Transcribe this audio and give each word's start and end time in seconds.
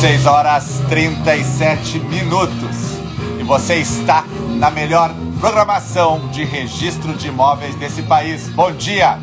6 0.00 0.24
horas 0.24 0.80
37 0.88 1.98
minutos. 1.98 2.98
E 3.38 3.42
você 3.42 3.74
está 3.74 4.24
na 4.56 4.70
melhor 4.70 5.14
programação 5.38 6.26
de 6.28 6.42
registro 6.42 7.12
de 7.12 7.28
imóveis 7.28 7.74
desse 7.74 8.00
país. 8.04 8.48
Bom 8.48 8.72
dia! 8.72 9.18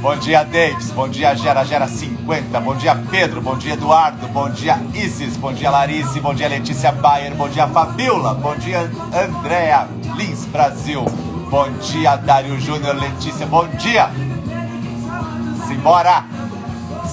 Bom 0.00 0.14
dia, 0.16 0.44
Davis. 0.44 0.92
Bom 0.92 1.08
dia, 1.08 1.34
Gera 1.34 1.64
Gera 1.64 1.88
50. 1.88 2.60
Bom 2.60 2.76
dia, 2.76 2.94
Pedro. 3.10 3.40
Bom 3.42 3.56
dia, 3.56 3.72
Eduardo. 3.74 4.28
Bom 4.28 4.48
dia, 4.48 4.80
Isis. 4.94 5.36
Bom 5.36 5.52
dia, 5.52 5.68
Larice. 5.68 6.20
Bom 6.20 6.32
dia, 6.32 6.46
Letícia 6.46 6.92
Bayer. 6.92 7.34
Bom 7.34 7.48
dia, 7.48 7.66
Fabiola. 7.66 8.32
Bom 8.34 8.54
dia, 8.54 8.88
Andréa 9.12 9.88
Lins 10.16 10.44
Brasil. 10.46 11.04
Bom 11.50 11.68
dia, 11.80 12.14
Dário 12.14 12.60
Júnior. 12.60 12.94
Letícia, 12.94 13.44
bom 13.44 13.66
dia. 13.76 14.08
Simbora! 15.66 16.41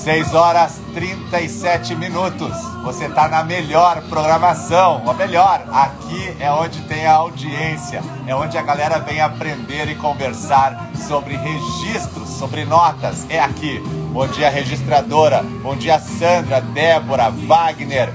6 0.04 0.34
horas 0.34 0.80
37 0.94 1.94
minutos. 1.94 2.56
Você 2.84 3.06
está 3.06 3.28
na 3.28 3.44
melhor 3.44 4.02
programação, 4.04 5.04
a 5.06 5.14
melhor. 5.14 5.62
Aqui 5.74 6.38
é 6.40 6.50
onde 6.50 6.82
tem 6.84 7.06
a 7.06 7.16
audiência, 7.16 8.02
é 8.26 8.34
onde 8.34 8.58
a 8.58 8.62
galera 8.62 8.98
vem 9.00 9.20
aprender 9.20 9.90
e 9.90 9.96
conversar 9.96 10.90
sobre 11.06 11.36
registros, 11.36 12.30
sobre 12.30 12.64
notas. 12.64 13.26
É 13.30 13.42
aqui. 13.42 13.80
Bom 14.14 14.26
dia, 14.28 14.50
registradora. 14.50 15.44
Bom 15.62 15.76
dia, 15.76 16.00
Sandra, 16.00 16.62
Débora, 16.62 17.30
Wagner, 17.30 18.10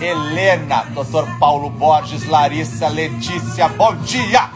Helena, 0.00 0.84
Dr. 0.94 1.38
Paulo 1.40 1.70
Borges, 1.70 2.24
Larissa, 2.28 2.86
Letícia. 2.86 3.68
Bom 3.68 3.96
dia! 3.96 4.48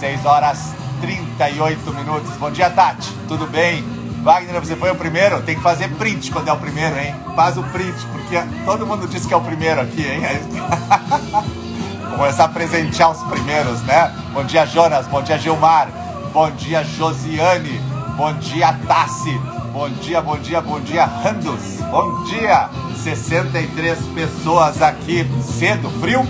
6 0.00 0.24
horas 0.24 0.74
38 1.02 1.92
minutos. 1.92 2.30
Bom 2.38 2.50
dia, 2.50 2.70
Tati. 2.70 3.12
Tudo 3.28 3.46
bem? 3.46 4.01
Wagner, 4.22 4.60
você 4.60 4.76
foi 4.76 4.88
o 4.90 4.94
primeiro? 4.94 5.42
Tem 5.42 5.56
que 5.56 5.60
fazer 5.60 5.88
print 5.96 6.30
quando 6.30 6.46
é 6.46 6.52
o 6.52 6.56
primeiro, 6.56 6.96
hein? 6.96 7.12
Faz 7.34 7.58
o 7.58 7.62
print, 7.64 8.06
porque 8.12 8.40
todo 8.64 8.86
mundo 8.86 9.08
disse 9.08 9.26
que 9.26 9.34
é 9.34 9.36
o 9.36 9.40
primeiro 9.40 9.80
aqui, 9.80 10.06
hein? 10.06 10.22
Vou 12.08 12.18
começar 12.18 12.44
a 12.44 12.48
presentear 12.48 13.10
os 13.10 13.20
primeiros, 13.24 13.82
né? 13.82 14.14
Bom 14.32 14.44
dia, 14.44 14.64
Jonas. 14.64 15.08
Bom 15.08 15.22
dia, 15.22 15.36
Gilmar. 15.38 15.88
Bom 16.32 16.48
dia, 16.52 16.84
Josiane. 16.84 17.80
Bom 18.16 18.32
dia, 18.34 18.72
Tassi. 18.86 19.36
Bom 19.72 19.90
dia, 19.90 20.22
bom 20.22 20.38
dia, 20.38 20.60
bom 20.60 20.78
dia, 20.78 21.04
Randos. 21.04 21.80
Bom 21.90 22.22
dia. 22.22 22.68
63 23.02 23.98
pessoas 24.14 24.80
aqui. 24.80 25.26
Cedo, 25.42 25.90
frio? 26.00 26.24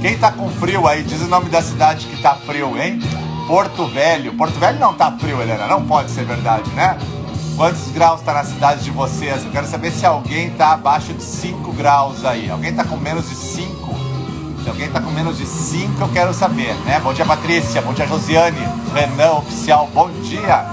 Quem 0.00 0.16
tá 0.16 0.32
com 0.32 0.48
frio 0.52 0.88
aí? 0.88 1.02
Diz 1.02 1.20
o 1.20 1.28
nome 1.28 1.50
da 1.50 1.60
cidade 1.60 2.06
que 2.06 2.22
tá 2.22 2.34
frio, 2.34 2.80
hein? 2.80 2.98
Porto 3.46 3.86
Velho. 3.88 4.32
Porto 4.34 4.58
Velho 4.58 4.78
não 4.78 4.94
tá 4.94 5.12
frio, 5.18 5.42
Helena. 5.42 5.66
Não 5.66 5.84
pode 5.84 6.10
ser 6.10 6.24
verdade, 6.24 6.70
né? 6.70 6.96
Quantos 7.56 7.90
graus 7.90 8.20
está 8.20 8.34
na 8.34 8.44
cidade 8.44 8.84
de 8.84 8.90
vocês? 8.90 9.42
Eu 9.42 9.50
quero 9.50 9.66
saber 9.66 9.90
se 9.90 10.04
alguém 10.04 10.48
está 10.48 10.72
abaixo 10.72 11.14
de 11.14 11.22
5 11.22 11.72
graus 11.72 12.22
aí. 12.22 12.50
Alguém 12.50 12.68
está 12.68 12.84
com 12.84 12.98
menos 12.98 13.30
de 13.30 13.34
5? 13.34 13.96
Se 14.62 14.68
alguém 14.68 14.86
está 14.88 15.00
com 15.00 15.10
menos 15.10 15.38
de 15.38 15.46
5, 15.46 16.02
eu 16.02 16.08
quero 16.08 16.34
saber, 16.34 16.74
né? 16.84 17.00
Bom 17.00 17.14
dia, 17.14 17.24
Patrícia. 17.24 17.80
Bom 17.80 17.94
dia, 17.94 18.06
Josiane. 18.06 18.58
Renan 18.92 19.38
Oficial, 19.38 19.88
bom 19.94 20.10
dia. 20.20 20.66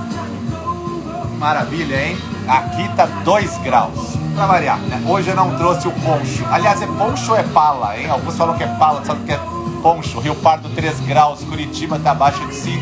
Maravilha, 1.38 2.06
hein? 2.06 2.18
Aqui 2.50 2.90
tá 2.98 3.06
2 3.06 3.60
graus. 3.60 4.18
Pra 4.36 4.46
variar, 4.46 4.80
né? 4.80 5.02
Hoje 5.08 5.30
eu 5.30 5.36
não 5.38 5.56
trouxe 5.56 5.88
o 5.88 5.92
poncho. 5.92 6.46
Aliás, 6.52 6.82
é 6.82 6.88
poncho 6.88 7.32
ou 7.32 7.38
é 7.38 7.44
pala, 7.44 7.98
hein? 7.98 8.10
Alguns 8.10 8.36
falam 8.36 8.58
que 8.58 8.64
é 8.64 8.68
pala, 8.68 9.06
sabe 9.06 9.24
que 9.24 9.32
é 9.32 9.40
poncho. 9.82 10.20
Rio 10.20 10.36
Pardo 10.36 10.68
3 10.68 11.00
graus. 11.02 11.46
Curitiba 11.46 11.98
tá 11.98 12.12
abaixo 12.12 12.46
de 12.46 12.56
5. 12.56 12.82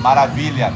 Maravilha. 0.00 0.72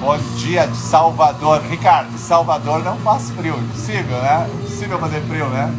Bom 0.00 0.16
dia 0.36 0.66
de 0.66 0.78
Salvador. 0.78 1.60
Ricardo, 1.60 2.16
Salvador 2.16 2.82
não 2.82 2.96
faz 3.00 3.30
frio. 3.32 3.54
Impossível, 3.58 4.16
né? 4.22 4.48
Impossível 4.54 4.98
fazer 4.98 5.20
frio, 5.28 5.46
né? 5.50 5.70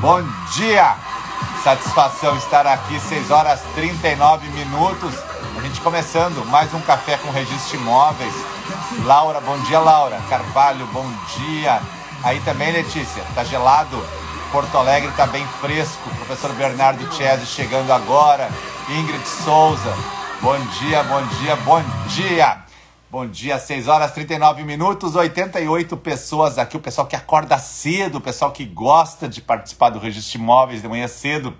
Bom 0.00 0.22
dia! 0.54 0.96
Satisfação 1.64 2.36
estar 2.36 2.64
aqui, 2.64 2.98
6 3.00 3.32
horas 3.32 3.60
39 3.74 4.48
minutos. 4.50 5.12
A 5.56 5.60
gente 5.62 5.80
começando 5.80 6.46
mais 6.46 6.72
um 6.74 6.80
café 6.80 7.16
com 7.16 7.32
registro 7.32 7.76
imóveis. 7.76 8.34
Laura, 9.04 9.40
bom 9.40 9.58
dia, 9.62 9.80
Laura. 9.80 10.20
Carvalho, 10.30 10.86
bom 10.92 11.10
dia. 11.36 11.80
Aí 12.22 12.38
também, 12.42 12.72
Letícia, 12.72 13.24
tá 13.34 13.42
gelado? 13.42 14.00
Porto 14.52 14.78
Alegre 14.78 15.10
tá 15.16 15.26
bem 15.26 15.44
fresco. 15.60 16.08
Professor 16.18 16.52
Bernardo 16.52 17.12
Chese 17.12 17.46
chegando 17.46 17.92
agora. 17.92 18.48
Ingrid 18.88 19.26
Souza, 19.26 19.92
Bom 20.42 20.58
dia, 20.80 21.04
bom 21.04 21.24
dia, 21.38 21.54
bom 21.54 21.80
dia. 22.08 22.64
Bom 23.08 23.28
dia, 23.28 23.60
6 23.60 23.86
horas 23.86 24.10
39 24.10 24.64
minutos, 24.64 25.14
88 25.14 25.96
pessoas 25.98 26.58
aqui, 26.58 26.76
o 26.76 26.80
pessoal 26.80 27.06
que 27.06 27.14
acorda 27.14 27.56
cedo, 27.58 28.18
o 28.18 28.20
pessoal 28.20 28.50
que 28.50 28.64
gosta 28.64 29.28
de 29.28 29.40
participar 29.40 29.90
do 29.90 30.00
registro 30.00 30.32
de 30.32 30.38
imóveis 30.38 30.82
de 30.82 30.88
manhã 30.88 31.06
cedo, 31.06 31.56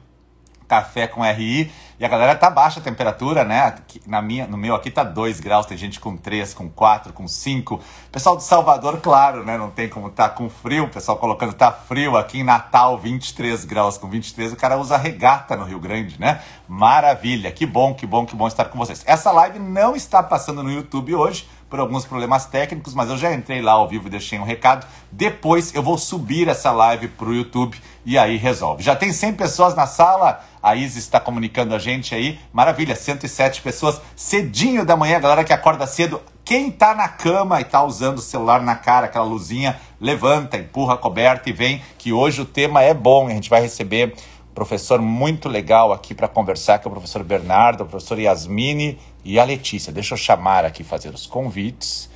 café 0.67 1.07
com 1.07 1.23
RI. 1.23 1.71
E 2.03 2.05
a 2.05 2.09
galera 2.09 2.35
tá 2.35 2.51
baixa 2.51 2.81
a 2.81 2.83
temperatura, 2.83 3.45
né? 3.45 3.77
Na 4.09 4.21
minha, 4.21 4.45
no 4.49 4.57
meu 4.57 4.75
aqui 4.75 4.91
tá 4.91 5.05
2 5.05 5.39
graus, 5.39 5.67
tem 5.67 5.79
gente 5.79 6.01
com 6.01 6.17
3, 6.17 6.53
com 6.53 6.69
4, 6.69 7.13
com 7.13 7.29
5. 7.29 7.81
Pessoal 8.11 8.37
de 8.37 8.43
Salvador, 8.43 9.01
claro, 9.01 9.45
né? 9.45 9.57
Não 9.57 9.71
tem 9.71 9.89
como 9.89 10.11
tá 10.11 10.29
com 10.29 10.51
frio, 10.51 10.87
o 10.87 10.89
pessoal 10.89 11.17
colocando 11.17 11.53
tá 11.53 11.71
frio 11.71 12.17
aqui 12.17 12.41
em 12.41 12.43
Natal, 12.43 12.99
23 12.99 13.65
graus. 13.65 13.99
Com 13.99 14.09
23 14.09 14.53
o 14.53 14.57
cara 14.57 14.77
usa 14.79 14.97
regata 14.97 15.55
no 15.55 15.65
Rio 15.65 15.79
Grande, 15.79 16.19
né? 16.19 16.43
Maravilha, 16.67 17.53
que 17.53 17.65
bom, 17.65 17.95
que 17.95 18.05
bom, 18.05 18.27
que 18.27 18.35
bom 18.35 18.49
estar 18.49 18.65
com 18.65 18.77
vocês. 18.77 19.05
Essa 19.07 19.31
live 19.31 19.61
não 19.61 19.95
está 19.95 20.25
passando 20.25 20.61
no 20.61 20.73
YouTube 20.73 21.15
hoje, 21.15 21.49
por 21.73 21.81
alguns 21.81 22.05
problemas 22.05 22.45
técnicos, 22.45 22.93
mas 22.93 23.09
eu 23.09 23.17
já 23.17 23.33
entrei 23.33 23.63
lá 23.63 23.73
ao 23.73 23.89
vivo 23.89 24.07
e 24.07 24.11
deixei 24.11 24.39
um 24.39 24.45
recado. 24.45 24.87
Depois 25.11 25.75
eu 25.75 25.83
vou 25.83 25.97
subir 25.97 26.47
essa 26.47 26.71
live 26.71 27.09
para 27.09 27.27
o 27.27 27.35
YouTube 27.35 27.81
e 28.05 28.19
aí 28.19 28.37
resolve. 28.37 28.83
Já 28.83 28.95
tem 28.95 29.11
100 29.11 29.33
pessoas 29.33 29.75
na 29.75 29.87
sala, 29.87 30.45
a 30.63 30.77
Isis 30.77 30.99
está 30.99 31.19
comunicando 31.19 31.75
a 31.75 31.79
gente 31.79 32.15
aí. 32.15 32.39
Maravilha, 32.53 32.95
107 32.95 33.63
pessoas, 33.63 34.03
cedinho 34.15 34.85
da 34.85 34.99
manhã, 34.99 35.19
galera 35.19 35.45
que 35.45 35.53
acorda 35.55 35.87
cedo. 35.87 36.21
Quem 36.45 36.69
está 36.69 36.95
na 36.95 37.09
cama 37.09 37.59
e 37.59 37.63
está 37.63 37.83
usando 37.83 38.19
o 38.19 38.23
celular 38.23 38.61
na 38.61 38.75
cara, 38.75 39.07
aquela 39.07 39.25
luzinha, 39.25 39.81
levanta, 39.99 40.59
empurra 40.59 40.93
a 40.93 40.99
coberta 40.99 41.49
e 41.49 41.55
vem, 41.55 41.81
que 41.97 42.13
hoje 42.13 42.43
o 42.43 42.45
tema 42.45 42.83
é 42.83 42.93
bom. 42.93 43.29
A 43.29 43.31
gente 43.31 43.49
vai 43.49 43.63
receber 43.63 44.13
um 44.51 44.55
professor 44.55 45.01
muito 45.01 45.49
legal 45.49 45.91
aqui 45.91 46.15
para 46.15 46.29
conversar, 46.29 46.79
que 46.79 46.87
é 46.87 46.91
o 46.91 46.93
professor 46.93 47.25
Bernardo, 47.25 47.85
o 47.85 47.87
professor 47.87 48.19
Yasmine 48.19 48.99
e 49.25 49.39
a 49.39 49.45
Letícia. 49.45 49.93
Deixa 49.93 50.15
eu 50.15 50.19
chamar 50.19 50.65
aqui, 50.65 50.83
fazer 50.83 51.15
os 51.15 51.27
convites. 51.27 52.11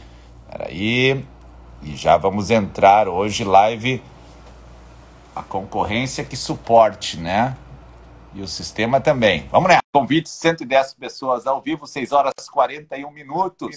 Peraí. 0.50 1.24
E 1.82 1.94
já 1.94 2.16
vamos 2.16 2.50
entrar 2.50 3.08
hoje 3.08 3.44
live 3.44 4.02
a 5.34 5.42
concorrência 5.42 6.24
que 6.24 6.36
suporte, 6.36 7.18
né? 7.18 7.56
E 8.34 8.40
o 8.40 8.48
sistema 8.48 9.00
também. 9.00 9.46
Vamos 9.50 9.68
nessa. 9.68 9.82
Convite 9.92 10.28
110 10.28 10.94
pessoas 10.94 11.46
ao 11.46 11.60
vivo, 11.60 11.86
6 11.86 12.12
horas 12.12 12.32
e 12.38 12.50
41 12.50 13.10
minutos. 13.10 13.76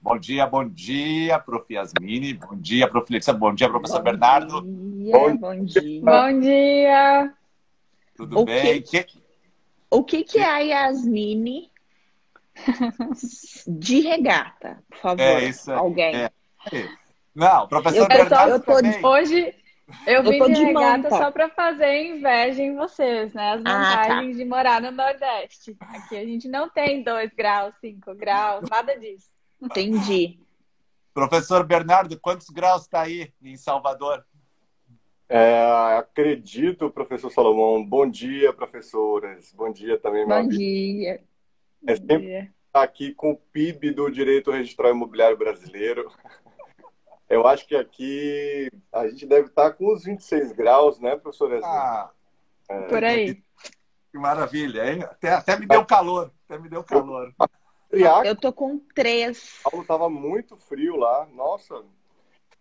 Bom 0.00 0.18
dia, 0.18 0.46
bom 0.46 0.68
dia, 0.68 1.38
prof. 1.38 1.72
Yasmine. 1.72 2.34
Bom 2.34 2.56
dia, 2.56 2.88
prof. 2.88 3.12
Letícia. 3.12 3.32
Bom 3.32 3.54
dia, 3.54 3.68
professor 3.68 3.98
bom 3.98 4.04
Bernardo. 4.04 4.62
Dia, 4.62 5.12
bom, 5.12 5.36
bom 5.36 5.64
dia. 5.64 6.02
Bom 6.02 6.40
dia. 6.40 7.34
Tudo 8.16 8.40
o 8.40 8.44
bem? 8.44 8.82
Que, 8.82 9.04
que... 9.04 9.22
O 9.90 10.02
que, 10.02 10.24
que 10.24 10.38
é 10.38 10.44
a 10.44 10.58
Yasmine 10.58 11.71
de 13.66 14.00
regata, 14.00 14.82
por 14.88 14.98
favor. 14.98 15.20
É 15.20 15.44
isso. 15.44 15.72
Alguém. 15.72 16.14
É. 16.16 16.30
Não, 17.34 17.66
professor 17.66 18.02
eu, 18.02 18.08
Bernardo 18.08 18.50
eu 18.52 18.60
tô 18.60 18.74
também. 18.74 19.04
Hoje 19.04 19.54
eu, 20.06 20.22
Eu 20.22 20.30
vim 20.30 20.38
tô 20.38 20.46
de 20.46 20.54
de 20.54 20.64
regata 20.64 20.96
manta. 20.98 21.10
só 21.10 21.30
para 21.30 21.48
fazer 21.50 22.04
inveja 22.04 22.62
em 22.62 22.74
vocês, 22.76 23.32
né? 23.34 23.52
As 23.54 23.60
Ah, 23.60 23.64
tá. 23.64 23.96
vantagens 24.06 24.36
de 24.36 24.44
morar 24.44 24.80
no 24.80 24.90
Nordeste. 24.90 25.76
Aqui 25.80 26.16
a 26.16 26.24
gente 26.24 26.48
não 26.48 26.68
tem 26.68 27.02
2 27.02 27.32
graus, 27.34 27.74
5 27.80 28.14
graus, 28.14 28.68
nada 28.70 28.98
disso. 28.98 29.28
Entendi. 29.60 30.38
Professor 31.14 31.64
Bernardo, 31.64 32.18
quantos 32.18 32.48
graus 32.48 32.82
está 32.82 33.02
aí 33.02 33.32
em 33.42 33.56
Salvador? 33.56 34.24
É, 35.28 35.96
acredito, 35.98 36.90
professor 36.90 37.30
Salomão. 37.30 37.82
Bom 37.84 38.08
dia, 38.08 38.52
professoras. 38.52 39.52
Bom 39.54 39.72
dia 39.72 39.98
também, 39.98 40.26
Bom 40.26 40.32
amigo. 40.34 40.52
dia. 40.58 41.22
É 41.86 41.96
sempre 41.96 42.52
estar 42.66 42.82
aqui 42.82 43.12
com 43.14 43.32
o 43.32 43.36
PIB 43.36 43.92
do 43.92 44.10
direito 44.10 44.50
registral 44.50 44.92
imobiliário 44.92 45.36
brasileiro. 45.36 46.10
Eu 47.28 47.46
acho 47.46 47.66
que 47.66 47.74
aqui 47.74 48.70
a 48.92 49.08
gente 49.08 49.24
deve 49.26 49.48
estar 49.48 49.72
com 49.72 49.92
uns 49.92 50.04
26 50.04 50.52
graus, 50.52 51.00
né, 51.00 51.16
professor? 51.16 51.50
Yasmin? 51.50 51.66
Ah, 51.66 52.10
Por 52.90 53.02
aí. 53.02 53.42
que 54.10 54.18
maravilha, 54.18 54.92
hein? 54.92 55.02
Até, 55.02 55.30
até 55.32 55.58
me 55.58 55.66
deu 55.66 55.82
calor. 55.86 56.30
Até 56.44 56.58
me 56.58 56.68
deu 56.68 56.84
calor. 56.84 57.32
Eu 58.24 58.36
tô 58.36 58.52
com 58.52 58.78
três. 58.94 59.60
Paulo 59.62 59.80
estava 59.80 60.10
muito 60.10 60.58
frio 60.58 60.96
lá. 60.96 61.26
Nossa, 61.32 61.82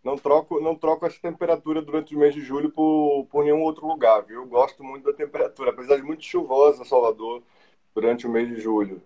não 0.01 0.17
troco, 0.17 0.61
não 0.61 0.75
troco 0.75 1.05
essa 1.05 1.19
temperatura 1.21 1.81
durante 1.81 2.15
o 2.15 2.19
mês 2.19 2.33
de 2.33 2.41
julho 2.41 2.71
por, 2.71 3.27
por 3.29 3.43
nenhum 3.43 3.61
outro 3.61 3.85
lugar, 3.85 4.21
viu? 4.21 4.41
Eu 4.41 4.47
gosto 4.47 4.83
muito 4.83 5.03
da 5.03 5.13
temperatura, 5.13 5.71
apesar 5.71 5.97
de 5.97 6.03
muito 6.03 6.23
chuvosa 6.23 6.85
Salvador 6.85 7.43
durante 7.93 8.25
o 8.25 8.29
mês 8.29 8.47
de 8.47 8.55
julho. 8.59 9.01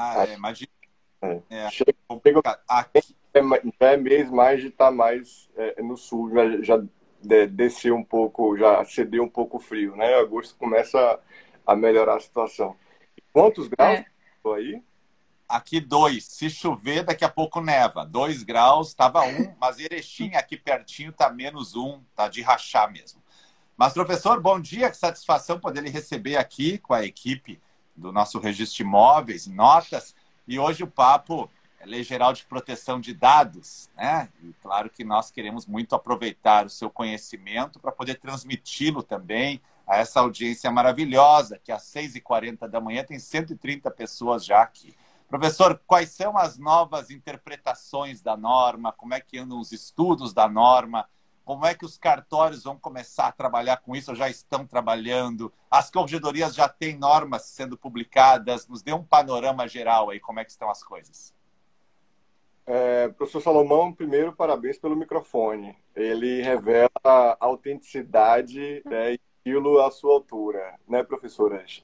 Ah, 0.00 0.24
é, 0.28 0.34
imagina. 0.34 0.70
É. 1.20 1.40
É. 1.50 1.70
Chega- 1.70 1.92
Aqui, 2.68 3.00
é, 3.34 3.40
já 3.80 3.86
é 3.88 3.96
mês 3.96 4.30
mais 4.30 4.60
de 4.60 4.68
estar 4.68 4.86
tá 4.86 4.90
mais 4.92 5.50
é, 5.56 5.82
no 5.82 5.96
sul, 5.96 6.30
já, 6.30 6.62
já 6.62 6.84
desceu 7.48 7.96
um 7.96 8.04
pouco, 8.04 8.56
já 8.56 8.84
cedeu 8.84 9.24
um 9.24 9.28
pouco 9.28 9.56
o 9.56 9.60
frio, 9.60 9.96
né? 9.96 10.14
Agosto 10.14 10.56
começa 10.56 11.18
a 11.66 11.74
melhorar 11.74 12.16
a 12.16 12.20
situação. 12.20 12.76
Quantos 13.32 13.66
graus 13.66 13.98
é. 13.98 14.06
aí? 14.54 14.82
Aqui 15.48 15.80
dois. 15.80 16.24
Se 16.26 16.48
chover, 16.48 17.02
daqui 17.02 17.24
a 17.24 17.28
pouco 17.28 17.60
neva. 17.60 18.04
Dois 18.04 18.44
graus, 18.44 18.88
estava 18.88 19.22
um, 19.22 19.52
mas 19.60 19.80
Erechim 19.80 20.34
aqui 20.34 20.56
pertinho 20.56 21.12
tá 21.12 21.28
menos 21.28 21.74
um, 21.74 22.00
tá 22.14 22.28
de 22.28 22.40
rachar 22.40 22.88
mesmo. 22.92 23.20
Mas, 23.76 23.92
professor, 23.92 24.40
bom 24.40 24.60
dia, 24.60 24.90
que 24.90 24.96
satisfação 24.96 25.58
poder 25.58 25.82
lhe 25.82 25.90
receber 25.90 26.36
aqui 26.36 26.78
com 26.78 26.94
a 26.94 27.04
equipe 27.04 27.60
do 27.98 28.12
nosso 28.12 28.38
registro 28.38 28.76
de 28.76 28.82
imóveis, 28.82 29.46
notas. 29.46 30.14
E 30.46 30.58
hoje 30.58 30.82
o 30.82 30.86
papo 30.86 31.50
é 31.80 31.86
Lei 31.86 32.02
Geral 32.02 32.32
de 32.32 32.44
Proteção 32.44 33.00
de 33.00 33.12
Dados, 33.12 33.90
né? 33.96 34.28
E 34.42 34.52
claro 34.62 34.88
que 34.88 35.04
nós 35.04 35.30
queremos 35.30 35.66
muito 35.66 35.94
aproveitar 35.94 36.66
o 36.66 36.70
seu 36.70 36.88
conhecimento 36.88 37.78
para 37.78 37.92
poder 37.92 38.16
transmiti-lo 38.16 39.02
também 39.02 39.60
a 39.86 39.96
essa 39.96 40.20
audiência 40.20 40.70
maravilhosa, 40.70 41.58
que 41.62 41.72
às 41.72 41.82
6h40 41.84 42.68
da 42.68 42.80
manhã 42.80 43.04
tem 43.04 43.18
130 43.18 43.90
pessoas 43.90 44.44
já 44.44 44.60
aqui. 44.60 44.94
Professor, 45.28 45.80
quais 45.86 46.10
são 46.10 46.38
as 46.38 46.58
novas 46.58 47.10
interpretações 47.10 48.22
da 48.22 48.36
norma? 48.36 48.92
Como 48.92 49.14
é 49.14 49.20
que 49.20 49.38
andam 49.38 49.60
os 49.60 49.72
estudos 49.72 50.32
da 50.32 50.48
norma? 50.48 51.06
Como 51.48 51.64
é 51.64 51.74
que 51.74 51.86
os 51.86 51.96
cartórios 51.96 52.64
vão 52.64 52.76
começar 52.76 53.28
a 53.28 53.32
trabalhar 53.32 53.78
com 53.78 53.96
isso? 53.96 54.10
Ou 54.10 54.14
já 54.14 54.28
estão 54.28 54.66
trabalhando? 54.66 55.50
As 55.70 55.90
corregedorias 55.90 56.54
já 56.54 56.68
têm 56.68 56.98
normas 56.98 57.44
sendo 57.44 57.74
publicadas? 57.74 58.68
Nos 58.68 58.82
dê 58.82 58.92
um 58.92 59.02
panorama 59.02 59.66
geral 59.66 60.10
aí, 60.10 60.20
como 60.20 60.40
é 60.40 60.44
que 60.44 60.50
estão 60.50 60.68
as 60.68 60.82
coisas? 60.82 61.34
É, 62.66 63.08
professor 63.08 63.40
Salomão, 63.40 63.94
primeiro, 63.94 64.30
parabéns 64.30 64.78
pelo 64.78 64.94
microfone. 64.94 65.74
Ele 65.96 66.42
revela 66.42 66.90
a 67.02 67.38
autenticidade 67.40 68.82
né, 68.84 69.14
e 69.14 69.20
estilo 69.38 69.80
à 69.80 69.90
sua 69.90 70.16
altura, 70.16 70.74
né, 70.86 71.02
professoras? 71.02 71.80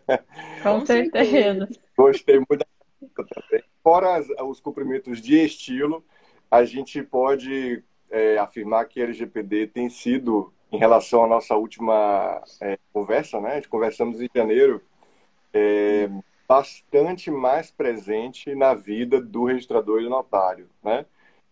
Com 0.62 0.86
certeza. 0.86 1.68
Gostei 1.94 2.36
muito 2.36 2.56
da 2.56 3.24
também. 3.24 3.62
Fora 3.82 4.24
os 4.46 4.58
cumprimentos 4.58 5.20
de 5.20 5.36
estilo, 5.44 6.02
a 6.50 6.64
gente 6.64 7.02
pode 7.02 7.84
é, 8.10 8.38
afirmar 8.38 8.86
que 8.86 9.00
a 9.00 9.04
LGPD 9.04 9.68
tem 9.68 9.88
sido, 9.88 10.52
em 10.70 10.78
relação 10.78 11.24
à 11.24 11.26
nossa 11.26 11.54
última 11.56 12.42
é, 12.60 12.78
conversa, 12.92 13.40
né? 13.40 13.60
Conversamos 13.62 14.20
em 14.20 14.28
janeiro, 14.34 14.82
é, 15.52 16.08
bastante 16.48 17.30
mais 17.30 17.70
presente 17.70 18.54
na 18.54 18.74
vida 18.74 19.20
do 19.20 19.44
registrador 19.44 20.00
e 20.00 20.04
do 20.04 20.10
notário, 20.10 20.68
né? 20.82 21.06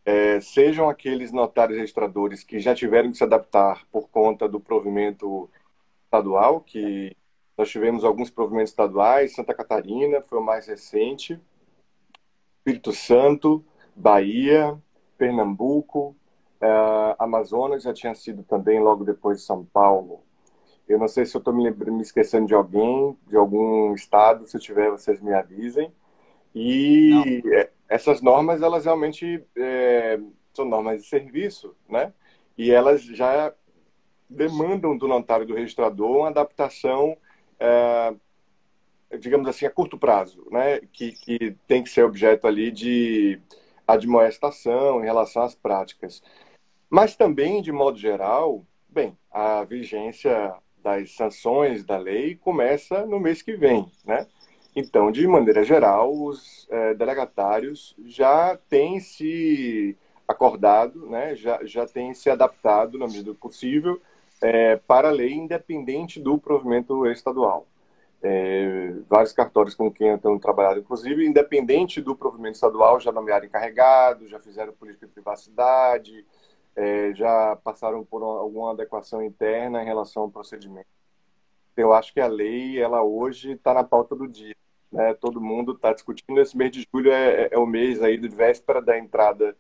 É, 0.05 0.39
sejam 0.41 0.89
aqueles 0.89 1.33
notários 1.33 1.79
registradores 1.79 2.45
que 2.45 2.61
já 2.61 2.75
tiveram 2.75 3.11
que 3.11 3.17
se 3.17 3.25
adaptar 3.25 3.87
por 3.91 4.09
conta 4.11 4.47
do 4.47 4.61
provimento 4.61 5.49
estadual, 6.05 6.61
que 6.61 7.17
nós 7.57 7.71
tivemos 7.71 8.05
alguns 8.05 8.31
provimentos 8.31 8.71
estaduais, 8.71 9.35
Santa 9.35 9.55
Catarina 9.55 10.21
foi 10.21 10.39
o 10.39 10.43
mais 10.43 10.67
recente, 10.67 11.41
Espírito 12.59 12.93
Santo, 12.93 13.65
Bahia, 13.97 14.79
Pernambuco, 15.17 16.15
Uh, 16.65 17.15
Amazonas 17.19 17.83
já 17.83 17.93
tinha 17.93 18.15
sido 18.15 18.43
também 18.43 18.81
logo 18.81 19.05
depois 19.05 19.39
de 19.39 19.45
São 19.45 19.63
Paulo. 19.67 20.23
Eu 20.89 20.99
não 20.99 21.09
sei 21.09 21.27
se 21.27 21.37
eu 21.37 21.41
estou 21.41 21.53
me, 21.53 21.71
me, 21.71 22.01
esquecendo 22.01 22.47
de 22.47 22.55
alguém, 22.55 23.15
de 23.27 23.37
algum 23.37 23.93
estado. 23.95 24.47
Se 24.47 24.57
eu 24.57 24.61
tiver, 24.61 24.91
vocês 24.91 25.21
me 25.21 25.35
avisem. 25.35 25.93
E 26.55 27.43
é, 27.53 27.71
essas 27.87 28.23
normas, 28.23 28.63
elas 28.63 28.87
realmente 28.87 29.45
é, 29.57 30.19
são 30.55 30.65
normas 30.65 31.03
de 31.03 31.09
serviço, 31.09 31.77
né? 31.87 32.15
E 32.57 32.71
elas 32.71 33.03
já 33.03 33.53
demandam 34.31 34.97
do 34.97 35.07
notário 35.07 35.47
do 35.47 35.55
registrador 35.55 36.19
uma 36.19 36.29
adaptação, 36.29 37.17
é, 37.61 38.15
digamos 39.19 39.49
assim, 39.49 39.67
a 39.67 39.71
curto 39.71 39.99
prazo, 39.99 40.47
né? 40.51 40.81
Que, 40.93 41.13
que 41.13 41.57
tem 41.67 41.83
que 41.83 41.91
ser 41.91 42.05
objeto 42.05 42.47
ali 42.47 42.71
de 42.71 43.39
admoestação 43.87 45.03
em 45.03 45.05
relação 45.05 45.43
às 45.43 45.55
práticas. 45.55 46.23
Mas 46.89 47.17
também, 47.17 47.63
de 47.63 47.73
modo 47.73 47.99
geral, 47.99 48.65
bem, 48.89 49.17
a 49.31 49.65
vigência 49.65 50.55
das 50.83 51.15
sanções 51.17 51.85
da 51.85 51.97
lei 51.97 52.37
começa 52.37 53.07
no 53.07 53.19
mês 53.19 53.43
que 53.43 53.57
vem, 53.57 53.91
né? 54.05 54.27
Então, 54.77 55.11
de 55.11 55.27
maneira 55.27 55.63
geral, 55.63 56.13
os 56.13 56.67
é, 56.69 56.95
delegatários 56.95 57.95
já 58.05 58.59
têm 58.69 58.99
se 58.99 59.97
acordado, 60.27 61.07
né? 61.07 61.37
já, 61.37 61.65
já 61.65 61.87
têm 61.87 62.13
se 62.13 62.29
adaptado, 62.29 62.99
na 62.99 63.07
medida 63.07 63.27
do 63.27 63.35
possível, 63.37 64.01
é, 64.43 64.77
para 64.77 65.09
a 65.09 65.13
lei 65.13 65.33
independente 65.33 66.19
do 66.19 66.39
provimento 66.39 67.07
estadual. 67.07 67.67
É, 68.21 68.95
vários 69.09 69.33
cartórios 69.33 69.75
com 69.75 69.93
quem 69.93 70.09
eu 70.09 70.19
tenho 70.19 70.39
trabalhado, 70.41 70.81
inclusive, 70.81 71.27
independente 71.27 72.01
do 72.01 72.17
provimento 72.17 72.55
estadual, 72.55 72.99
já 72.99 73.13
nomearam 73.13 73.47
encarregado, 73.47 74.27
já 74.27 74.41
fizeram 74.41 74.73
política 74.73 75.07
de 75.07 75.13
privacidade, 75.13 76.25
é, 76.77 77.15
já 77.15 77.57
passaram 77.57 78.05
por 78.05 78.23
alguma 78.23 78.73
adequação 78.73 79.23
interna 79.23 79.83
em 79.83 79.87
relação 79.87 80.25
ao 80.25 80.31
procedimento. 80.31 80.89
Eu 81.77 81.93
acho 81.93 82.13
que 82.13 82.21
a 82.21 82.27
lei, 82.27 82.81
ela 82.81 83.03
hoje 83.03 83.53
está 83.53 83.75
na 83.75 83.85
pauta 83.85 84.15
do 84.15 84.29
dia. 84.29 84.55
Né? 84.91 85.13
Todo 85.15 85.41
mundo 85.41 85.73
está 85.73 85.93
discutindo. 85.93 86.41
Esse 86.41 86.57
mês 86.57 86.71
de 86.71 86.87
julho 86.93 87.11
é, 87.13 87.49
é, 87.51 87.59
o 87.59 87.67
mês 87.67 88.03
aí 88.03 88.17
de 88.17 88.29
véspera 88.29 88.81
da 88.81 88.97
entrada 88.99 89.57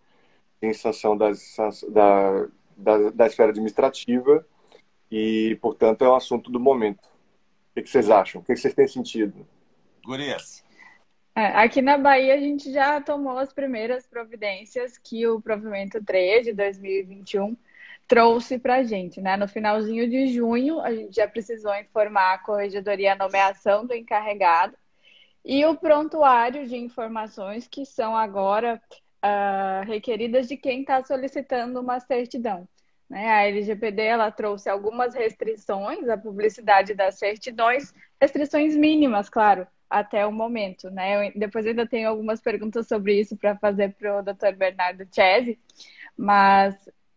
em 0.62 0.72
sanção 0.72 1.16
das, 1.16 1.56
da, 1.88 2.46
da, 2.76 3.11
da 3.11 3.26
esfera 3.26 3.50
administrativa 3.50 4.46
e, 5.11 5.58
portanto, 5.61 6.05
é 6.05 6.08
um 6.08 6.14
assunto 6.14 6.50
do 6.50 6.61
momento. 6.61 7.08
O 7.76 7.82
que 7.82 7.90
vocês 7.90 8.08
acham? 8.08 8.40
O 8.40 8.44
que 8.44 8.56
vocês 8.56 8.75
têm 8.75 8.87
sentido? 8.87 9.46
Gurias. 10.05 10.63
É, 11.36 11.46
aqui 11.46 11.82
na 11.82 11.98
Bahia 11.98 12.34
a 12.34 12.38
gente 12.38 12.72
já 12.72 13.00
tomou 13.00 13.38
as 13.38 13.52
primeiras 13.52 14.06
providências 14.06 14.96
que 14.96 15.26
o 15.26 15.40
provimento 15.40 16.02
3 16.04 16.46
de 16.46 16.52
2021 16.52 17.56
trouxe 18.06 18.58
para 18.58 18.76
a 18.76 18.82
gente, 18.84 19.20
né? 19.20 19.36
No 19.36 19.48
finalzinho 19.48 20.08
de 20.08 20.28
junho, 20.28 20.81
a 20.81 20.94
gente 20.94 21.16
já 21.16 21.26
precisou 21.26 21.75
informar 21.76 22.34
a 22.34 22.38
corregedoria 22.38 23.14
a 23.14 23.16
nomeação 23.16 23.84
do 23.86 23.94
encarregado 23.94 24.76
e 25.44 25.64
o 25.66 25.76
prontuário 25.76 26.66
de 26.69 26.76
informações 26.76 27.66
que 27.66 27.85
são 27.85 28.16
agora 28.16 28.80
uh, 29.25 29.85
requeridas 29.87 30.49
de 30.49 30.56
quem 30.56 30.80
está 30.82 31.02
solicitando 31.04 31.80
uma 31.80 31.99
certidão. 32.00 32.68
Né? 33.09 33.28
A 33.28 33.44
LGPD 33.49 34.02
ela 34.02 34.30
trouxe 34.30 34.68
algumas 34.70 35.14
restrições 35.14 36.09
à 36.09 36.16
publicidade 36.16 36.94
das 36.94 37.18
certidões, 37.18 37.92
restrições 38.20 38.76
mínimas, 38.76 39.28
claro, 39.28 39.66
até 39.98 40.26
o 40.26 40.32
momento, 40.32 40.90
né? 40.90 41.28
Eu, 41.28 41.32
depois 41.36 41.66
ainda 41.66 41.86
tenho 41.86 42.08
algumas 42.08 42.40
perguntas 42.40 42.88
sobre 42.88 43.20
isso 43.20 43.36
para 43.36 43.56
fazer 43.56 43.94
para 43.94 44.18
o 44.18 44.22
Dr. 44.22 44.56
Bernardo 44.56 45.06
Chese, 45.14 45.58
mas 46.16 46.74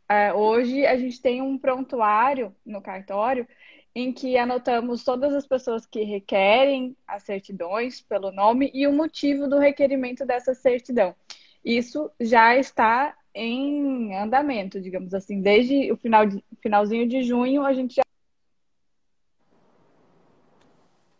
é, 0.07 0.31
hoje 0.34 0.86
a 0.86 0.96
gente 0.96 1.22
tem 1.22 1.41
um 1.41 1.57
prontuário 1.57 2.55
no 2.65 2.81
cartório 2.81 3.48
em 3.96 4.13
que 4.13 4.38
anotamos 4.38 5.03
todas 5.03 5.34
as 5.34 5.48
pessoas 5.48 5.88
que 5.88 6.03
requerem 6.03 6.96
as 7.07 7.24
certidões 7.24 8.00
pelo 8.00 8.31
nome 8.31 8.69
e 8.74 8.86
o 8.86 8.93
motivo 8.93 9.48
do 9.48 9.57
requerimento 9.57 10.24
dessa 10.24 10.53
certidão. 10.53 11.15
Isso 11.65 12.12
já 12.22 12.55
está 12.55 13.17
em 13.34 14.15
andamento, 14.15 14.79
digamos 14.79 15.15
assim, 15.15 15.41
desde 15.41 15.91
o 15.91 15.98
final 15.98 16.27
de, 16.27 16.43
finalzinho 16.62 17.07
de 17.07 17.24
junho 17.24 17.65
a 17.65 17.74
gente 17.74 17.96
já 17.96 18.03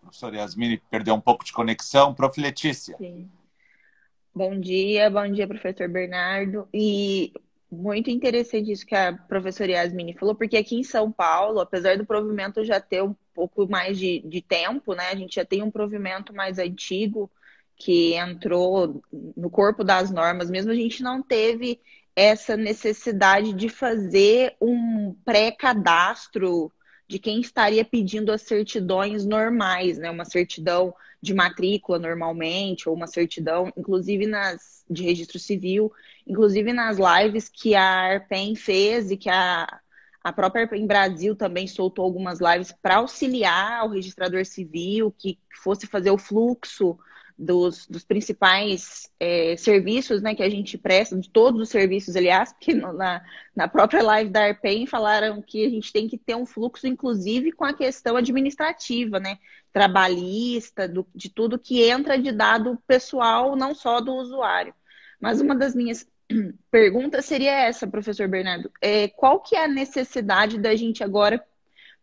professora 0.08 0.38
Yasmini 0.38 0.82
perdeu 0.90 1.14
um 1.14 1.22
pouco 1.22 1.46
de 1.46 1.54
conexão. 1.54 2.14
Prof. 2.14 2.40
Letícia. 2.40 2.96
Sim. 2.98 3.30
Bom 4.34 4.60
dia, 4.60 5.10
bom 5.10 5.28
dia, 5.32 5.48
professor 5.48 5.88
Bernardo. 5.90 6.68
E 6.74 7.34
muito 7.72 8.10
interessante 8.10 8.72
isso 8.72 8.86
que 8.86 8.96
a 8.96 9.14
professora 9.14 9.72
Yasmini 9.72 10.14
falou, 10.14 10.36
porque 10.36 10.58
aqui 10.58 10.76
em 10.76 10.84
São 10.84 11.12
Paulo, 11.12 11.60
apesar 11.60 11.98
do 11.98 12.06
provimento 12.06 12.64
já 12.64 12.80
ter 12.80 13.04
um 13.04 13.16
pouco 13.34 13.68
mais 13.68 13.98
de, 13.98 14.20
de 14.20 14.42
tempo, 14.42 14.94
né? 14.94 15.10
A 15.10 15.16
gente 15.16 15.36
já 15.36 15.46
tem 15.46 15.62
um 15.62 15.72
provimento 15.72 16.34
mais 16.34 16.60
antigo 16.60 17.30
que 17.76 18.16
entrou 18.16 19.02
no 19.36 19.50
corpo 19.50 19.84
das 19.84 20.10
normas, 20.10 20.50
mesmo 20.50 20.72
a 20.72 20.76
gente 20.76 21.04
não 21.04 21.22
teve 21.22 21.80
essa 22.16 22.58
necessidade 22.58 23.54
de 23.54 23.70
fazer 23.70 24.56
um 24.60 25.16
pré-cadastro 25.24 26.72
de 27.08 27.20
quem 27.20 27.40
estaria 27.42 27.86
pedindo 27.86 28.32
as 28.32 28.42
certidões 28.42 29.26
normais, 29.26 29.98
né? 29.98 30.10
Uma 30.10 30.26
certidão 30.26 30.94
de 31.22 31.34
matrícula 31.34 31.98
normalmente, 32.00 32.88
ou 32.90 32.96
uma 32.96 33.08
certidão, 33.08 33.72
inclusive 33.78 34.26
nas 34.28 34.86
de 34.90 35.04
registro 35.04 35.40
civil, 35.40 35.92
inclusive 36.26 36.72
nas 36.74 36.98
lives 36.98 37.50
que 37.50 37.76
a 37.76 37.84
Arpen 37.84 38.56
fez 38.56 39.12
e 39.12 39.18
que 39.18 39.30
a, 39.30 39.80
A 40.24 40.34
própria 40.34 40.68
em 40.76 40.86
Brasil 40.86 41.36
também 41.36 41.68
soltou 41.68 42.04
algumas 42.04 42.40
lives 42.40 42.74
para 42.82 42.98
auxiliar 42.98 43.86
o 43.86 43.90
registrador 43.90 44.46
civil 44.46 45.12
que 45.18 45.40
fosse 45.64 45.88
fazer 45.88 46.12
o 46.12 46.18
fluxo 46.18 46.98
dos, 47.38 47.86
dos 47.88 48.04
principais 48.04 49.12
é, 49.20 49.56
serviços 49.58 50.22
né, 50.22 50.34
que 50.34 50.42
a 50.42 50.50
gente 50.50 50.78
presta, 50.78 51.16
de 51.16 51.30
todos 51.30 51.62
os 51.62 51.70
serviços, 51.70 52.16
aliás, 52.16 52.52
porque 52.52 52.74
na, 52.74 53.22
na 53.56 53.68
própria 53.68 54.02
live 54.02 54.32
da 54.32 54.46
ARPEN 54.46 54.88
falaram 54.88 55.42
que 55.42 55.66
a 55.66 55.70
gente 55.70 55.94
tem 55.94 56.08
que 56.08 56.18
ter 56.18 56.36
um 56.36 56.46
fluxo, 56.46 56.88
inclusive, 56.88 57.52
com 57.52 57.64
a 57.64 57.74
questão 57.74 58.18
administrativa, 58.18 59.20
né? 59.20 59.38
Trabalhista, 59.72 60.88
do, 60.88 61.06
de 61.14 61.30
tudo 61.30 61.60
que 61.60 61.84
entra 61.84 62.18
de 62.18 62.32
dado 62.32 62.82
pessoal, 62.88 63.56
não 63.56 63.76
só 63.76 64.02
do 64.02 64.16
usuário. 64.16 64.74
Mas 65.22 65.40
uma 65.40 65.56
das 65.56 65.76
minhas 65.76 66.08
perguntas 66.72 67.26
seria 67.26 67.52
essa, 67.52 67.86
professor 67.86 68.28
Bernardo. 68.28 68.72
É, 68.82 69.10
qual 69.10 69.40
que 69.42 69.56
é 69.56 69.66
a 69.66 69.68
necessidade 69.68 70.58
da 70.58 70.76
gente 70.76 71.04
agora 71.04 71.44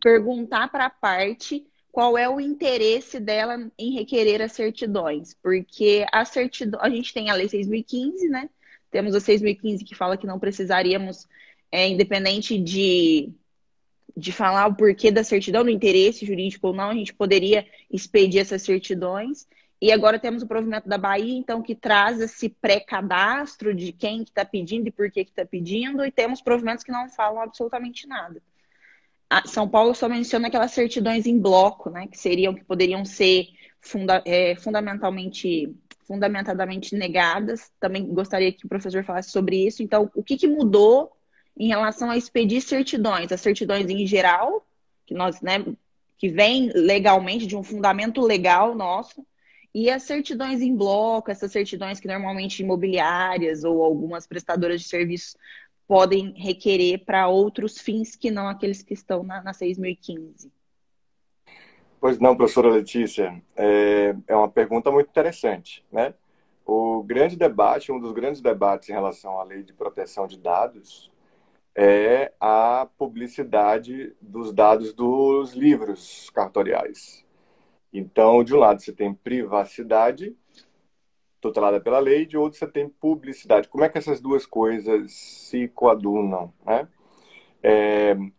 perguntar 0.01 0.71
para 0.71 0.87
a 0.87 0.91
parte 0.91 1.67
qual 1.95 2.19
é 2.19 2.29
o 2.29 2.41
interesse 2.41 3.21
dela 3.21 3.71
em 3.79 3.93
requerer 3.93 4.43
as 4.43 4.51
certidões, 4.51 5.33
porque 5.41 6.05
a 6.13 6.25
certidão, 6.25 6.81
a 6.83 6.91
gente 6.91 7.15
tem 7.15 7.31
a 7.31 7.35
lei 7.35 7.49
6015, 7.49 8.29
né? 8.29 8.51
Temos 8.91 9.15
a 9.15 9.21
6015 9.21 9.85
que 9.85 9.95
fala 9.95 10.17
que 10.17 10.27
não 10.27 10.41
precisaríamos, 10.41 11.29
é, 11.71 11.87
independente 11.87 12.59
de, 12.59 13.33
de 14.17 14.33
falar 14.33 14.67
o 14.67 14.75
porquê 14.75 15.13
da 15.13 15.23
certidão, 15.23 15.63
do 15.63 15.71
interesse 15.71 16.27
jurídico 16.27 16.67
ou 16.67 16.73
não, 16.73 16.91
a 16.91 16.95
gente 16.95 17.15
poderia 17.15 17.65
expedir 17.89 18.41
essas 18.41 18.63
certidões. 18.63 19.47
E 19.81 19.93
agora 19.93 20.19
temos 20.19 20.43
o 20.43 20.49
provimento 20.49 20.89
da 20.89 20.99
Bahia, 20.99 21.39
então, 21.39 21.63
que 21.63 21.77
traz 21.77 22.21
esse 22.21 22.49
pré-cadastro 22.49 23.73
de 23.73 23.93
quem 23.93 24.25
que 24.25 24.31
está 24.31 24.45
pedindo 24.45 24.89
e 24.89 24.91
por 24.91 25.13
que 25.13 25.21
está 25.21 25.47
pedindo, 25.47 26.05
e 26.05 26.11
temos 26.11 26.43
provimentos 26.43 26.83
que 26.83 26.91
não 26.91 27.09
falam 27.09 27.41
absolutamente 27.41 28.05
nada. 28.09 28.43
São 29.47 29.69
Paulo 29.69 29.95
só 29.95 30.09
menciona 30.09 30.49
aquelas 30.49 30.73
certidões 30.73 31.27
em 31.27 31.39
bloco, 31.39 31.91
né, 31.91 32.07
que 32.07 32.19
seriam, 32.19 32.55
que 32.55 32.65
poderiam 32.65 33.05
ser 33.05 33.49
funda 33.81 34.23
é, 34.25 34.57
fundamentalmente, 34.57 35.75
fundamentadamente 36.07 36.95
negadas. 36.95 37.71
Também 37.81 38.07
gostaria 38.07 38.53
que 38.53 38.67
o 38.67 38.69
professor 38.69 39.05
falasse 39.05 39.31
sobre 39.31 39.67
isso. 39.67 39.83
Então, 39.83 40.11
o 40.15 40.23
que, 40.23 40.37
que 40.37 40.49
mudou 40.49 41.13
em 41.57 41.69
relação 41.69 42.11
a 42.11 42.17
expedir 42.17 42.61
certidões? 42.61 43.31
As 43.33 43.41
certidões 43.41 43.89
em 43.89 44.07
geral, 44.07 44.67
que 45.07 45.15
nós, 45.15 45.41
né, 45.41 45.65
que 46.19 46.29
vem 46.29 46.71
legalmente 46.75 47.47
de 47.47 47.57
um 47.57 47.63
fundamento 47.63 48.21
legal 48.21 48.75
nosso, 48.75 49.25
e 49.75 49.91
as 49.91 50.05
certidões 50.05 50.63
em 50.63 50.75
bloco, 50.75 51.31
essas 51.31 51.51
certidões 51.51 51.99
que 51.99 52.07
normalmente 52.07 52.63
imobiliárias 52.63 53.65
ou 53.65 53.83
algumas 53.83 54.25
prestadoras 54.25 54.81
de 54.81 54.89
serviços 54.89 55.37
podem 55.87 56.33
requerer 56.37 57.05
para 57.05 57.29
outros 57.29 57.79
fins 57.79 58.17
que 58.17 58.31
não 58.31 58.49
aqueles 58.49 58.83
que 58.83 58.95
estão 58.95 59.23
na, 59.23 59.43
na 59.43 59.53
6.015? 59.53 60.51
Pois 62.01 62.19
não, 62.19 62.37
professora 62.37 62.69
Letícia, 62.69 63.43
é, 63.57 64.15
é 64.27 64.37
uma 64.37 64.49
pergunta 64.49 64.91
muito 64.91 65.09
interessante, 65.09 65.85
né? 65.91 66.15
O 66.67 67.03
grande 67.03 67.37
debate, 67.37 67.93
um 67.93 68.01
dos 68.01 68.13
grandes 68.13 68.41
debates 68.41 68.89
em 68.89 68.93
relação 68.93 69.39
à 69.39 69.43
lei 69.43 69.63
de 69.63 69.73
proteção 69.73 70.27
de 70.27 70.39
dados 70.39 71.11
é 71.75 72.33
a 72.41 72.87
publicidade 72.97 74.15
dos 74.21 74.53
dados 74.53 74.93
dos 74.95 75.53
livros 75.55 76.31
cartoriais. 76.31 77.25
Então, 77.93 78.45
de 78.45 78.55
um 78.55 78.59
lado, 78.59 78.81
você 78.81 78.93
tem 78.93 79.13
privacidade 79.13 80.37
tutelada 81.49 81.79
pela 81.79 81.99
lei, 81.99 82.25
de 82.25 82.39
outro 82.39 82.59
você 82.59 82.67
tem 82.67 82.89
publicidade. 82.89 83.69
Como 83.69 83.85
é 83.85 83.89
que 83.89 83.99
essas 83.99 84.21
duas 84.21 84.47
coisas 84.47 85.13
se 85.13 85.69
coadunam? 85.69 86.53
Né? 86.65 86.89
É, 87.63 88.13
em 88.13 88.33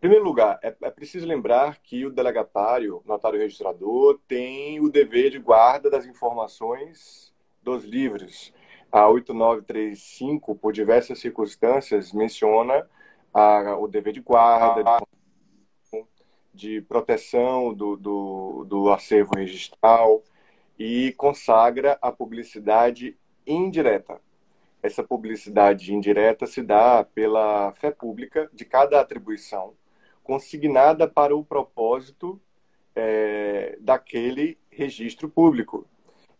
primeiro 0.00 0.24
lugar, 0.24 0.58
é, 0.62 0.74
é, 0.80 0.90
preciso 0.90 1.26
lembrar 1.26 1.78
que 1.82 2.06
o 2.06 2.10
delegatário, 2.10 3.02
notário 3.04 3.38
registrador, 3.38 4.18
tem 4.26 4.80
o 4.80 4.88
dever 4.88 5.30
de 5.30 5.38
guarda 5.38 5.90
das 5.90 6.06
informações 6.06 7.30
dos 7.62 7.84
livros. 7.84 8.54
A 8.90 9.06
8935, 9.08 10.54
por 10.56 10.72
diversas 10.72 11.18
circunstâncias, 11.18 12.12
menciona 12.12 12.88
a, 13.34 13.76
o 13.76 13.86
dever 13.86 14.14
de 14.14 14.20
guarda, 14.20 14.82
de, 15.92 16.04
de 16.54 16.80
proteção 16.80 17.74
do, 17.74 17.96
do, 17.96 18.64
do 18.66 18.90
acervo 18.90 19.36
registral, 19.36 20.24
e 20.80 21.12
consagra 21.12 21.98
a 22.00 22.10
publicidade 22.10 23.14
indireta. 23.46 24.18
Essa 24.82 25.04
publicidade 25.04 25.94
indireta 25.94 26.46
se 26.46 26.62
dá 26.62 27.04
pela 27.04 27.70
fé 27.72 27.90
pública 27.90 28.48
de 28.50 28.64
cada 28.64 28.98
atribuição, 28.98 29.74
consignada 30.24 31.06
para 31.06 31.36
o 31.36 31.44
propósito 31.44 32.40
é, 32.96 33.76
daquele 33.78 34.56
registro 34.70 35.28
público. 35.28 35.86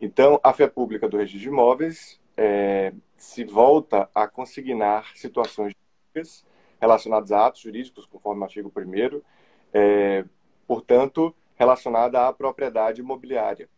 Então, 0.00 0.40
a 0.42 0.54
fé 0.54 0.66
pública 0.66 1.06
do 1.06 1.18
registro 1.18 1.42
de 1.42 1.48
imóveis 1.48 2.18
é, 2.34 2.94
se 3.18 3.44
volta 3.44 4.08
a 4.14 4.26
consignar 4.26 5.14
situações 5.16 5.74
relacionadas 6.80 7.30
a 7.30 7.46
atos 7.46 7.60
jurídicos, 7.60 8.06
conforme 8.06 8.40
o 8.40 8.44
artigo 8.44 8.72
1 8.74 9.20
é, 9.74 10.24
portanto, 10.66 11.36
relacionada 11.56 12.26
à 12.26 12.32
propriedade 12.32 13.02
imobiliária 13.02 13.68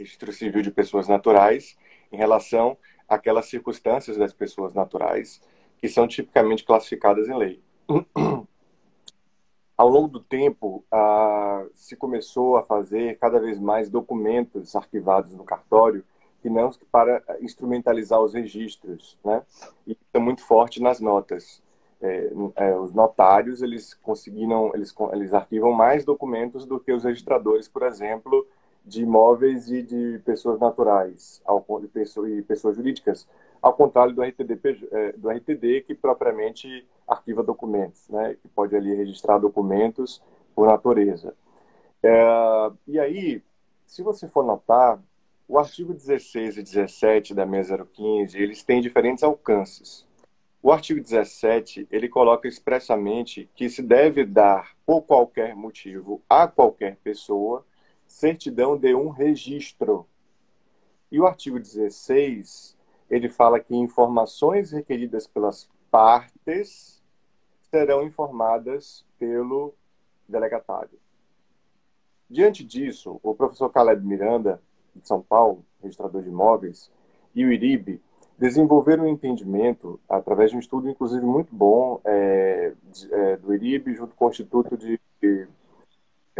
registro 0.00 0.32
civil 0.32 0.62
de 0.62 0.70
pessoas 0.70 1.06
naturais 1.06 1.76
em 2.10 2.16
relação 2.16 2.76
àquelas 3.08 3.46
circunstâncias 3.46 4.16
das 4.16 4.32
pessoas 4.32 4.74
naturais 4.74 5.40
que 5.78 5.88
são 5.88 6.06
tipicamente 6.06 6.64
classificadas 6.64 7.28
em 7.28 7.36
lei. 7.36 7.62
Ao 9.76 9.88
longo 9.88 10.08
do 10.08 10.20
tempo, 10.20 10.84
ah, 10.92 11.64
se 11.74 11.96
começou 11.96 12.56
a 12.58 12.62
fazer 12.62 13.18
cada 13.18 13.40
vez 13.40 13.58
mais 13.58 13.88
documentos 13.88 14.76
arquivados 14.76 15.34
no 15.34 15.44
cartório 15.44 16.04
que 16.42 16.50
não 16.50 16.70
para 16.90 17.22
instrumentalizar 17.40 18.20
os 18.20 18.34
registros, 18.34 19.18
né? 19.24 19.42
E 19.86 19.96
é 20.12 20.18
muito 20.18 20.42
forte 20.42 20.82
nas 20.82 21.00
notas. 21.00 21.62
É, 22.02 22.32
é, 22.56 22.78
os 22.78 22.92
notários 22.92 23.60
eles 23.60 23.92
conseguiram 23.92 24.70
eles, 24.74 24.94
eles 25.12 25.34
arquivam 25.34 25.72
mais 25.72 26.02
documentos 26.02 26.64
do 26.64 26.80
que 26.80 26.92
os 26.92 27.04
registradores, 27.04 27.68
por 27.68 27.82
exemplo, 27.82 28.46
de 28.84 29.02
imóveis 29.02 29.70
e 29.70 29.82
de 29.82 30.20
pessoas 30.24 30.58
naturais 30.58 31.40
ao, 31.44 31.64
de 31.80 31.88
pessoa, 31.88 32.28
e 32.28 32.42
pessoas 32.42 32.76
jurídicas, 32.76 33.28
ao 33.60 33.74
contrário 33.74 34.14
do 34.14 34.22
RTD, 34.22 34.58
é, 34.90 35.12
do 35.12 35.30
RTD 35.30 35.82
que 35.82 35.94
propriamente 35.94 36.86
arquiva 37.06 37.42
documentos, 37.42 38.08
né, 38.08 38.36
que 38.40 38.48
pode 38.48 38.74
ali 38.74 38.94
registrar 38.94 39.38
documentos 39.38 40.22
por 40.54 40.66
natureza. 40.66 41.34
É, 42.02 42.72
e 42.86 42.98
aí, 42.98 43.42
se 43.86 44.02
você 44.02 44.26
for 44.26 44.44
notar, 44.44 45.00
o 45.46 45.58
artigo 45.58 45.92
16 45.92 46.58
e 46.58 46.62
17 46.62 47.34
da 47.34 47.44
6015, 47.44 48.38
eles 48.40 48.62
têm 48.62 48.80
diferentes 48.80 49.24
alcances. 49.24 50.06
O 50.62 50.70
artigo 50.70 51.00
17, 51.00 51.88
ele 51.90 52.08
coloca 52.08 52.46
expressamente 52.46 53.50
que 53.54 53.68
se 53.68 53.82
deve 53.82 54.24
dar, 54.24 54.76
por 54.84 55.02
qualquer 55.02 55.56
motivo, 55.56 56.22
a 56.28 56.46
qualquer 56.46 56.96
pessoa, 57.02 57.64
certidão 58.10 58.76
de 58.76 58.92
um 58.94 59.08
registro. 59.08 60.04
E 61.10 61.20
o 61.20 61.26
artigo 61.26 61.58
16, 61.58 62.76
ele 63.08 63.28
fala 63.28 63.60
que 63.60 63.74
informações 63.74 64.72
requeridas 64.72 65.26
pelas 65.26 65.70
partes 65.90 67.00
serão 67.70 68.02
informadas 68.02 69.06
pelo 69.18 69.72
delegatário. 70.28 70.98
Diante 72.28 72.64
disso, 72.64 73.20
o 73.22 73.34
professor 73.34 73.70
Caleb 73.70 74.04
Miranda, 74.04 74.60
de 74.94 75.06
São 75.06 75.22
Paulo, 75.22 75.64
registrador 75.80 76.22
de 76.22 76.28
imóveis, 76.28 76.90
e 77.34 77.44
o 77.44 77.52
IRIB 77.52 78.00
desenvolveram 78.36 79.04
um 79.04 79.08
entendimento, 79.08 80.00
através 80.08 80.50
de 80.50 80.56
um 80.56 80.60
estudo, 80.60 80.88
inclusive, 80.88 81.24
muito 81.24 81.54
bom 81.54 82.00
é, 82.04 82.72
de, 82.90 83.14
é, 83.14 83.36
do 83.36 83.54
IRIB, 83.54 83.94
junto 83.94 84.14
com 84.16 84.26
o 84.26 84.30
Instituto 84.30 84.76
de 84.76 84.98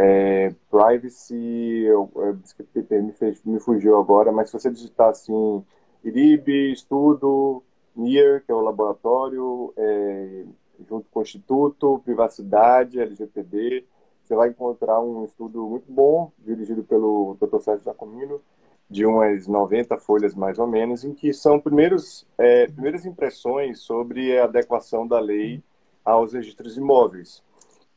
é, 0.03 0.55
privacy, 0.71 1.83
eu, 1.85 2.11
eu, 2.15 3.03
me, 3.03 3.11
fez, 3.13 3.43
me 3.43 3.59
fugiu 3.59 3.99
agora, 3.99 4.31
mas 4.31 4.49
se 4.49 4.53
você 4.53 4.71
digitar 4.71 5.09
assim, 5.09 5.63
IRIB, 6.03 6.71
estudo, 6.71 7.61
NIR, 7.95 8.43
que 8.43 8.51
é 8.51 8.55
o 8.55 8.61
laboratório, 8.61 9.71
é, 9.77 10.43
junto 10.89 11.07
com 11.11 11.19
o 11.19 11.21
Instituto, 11.21 12.01
Privacidade, 12.03 12.99
LGPD, 12.99 13.85
você 14.23 14.35
vai 14.35 14.49
encontrar 14.49 14.99
um 15.01 15.23
estudo 15.23 15.67
muito 15.67 15.91
bom, 15.91 16.31
dirigido 16.39 16.83
pelo 16.83 17.37
Dr. 17.39 17.59
Sérgio 17.59 17.83
Giacomino, 17.83 18.41
de 18.89 19.05
umas 19.05 19.45
90 19.45 19.99
folhas 19.99 20.33
mais 20.33 20.57
ou 20.57 20.65
menos, 20.65 21.03
em 21.03 21.13
que 21.13 21.31
são 21.31 21.59
primeiros, 21.59 22.25
é, 22.39 22.65
primeiras 22.65 23.05
impressões 23.05 23.79
sobre 23.81 24.35
a 24.39 24.45
adequação 24.45 25.07
da 25.07 25.19
lei 25.19 25.61
aos 26.03 26.33
registros 26.33 26.75
imóveis. 26.75 27.43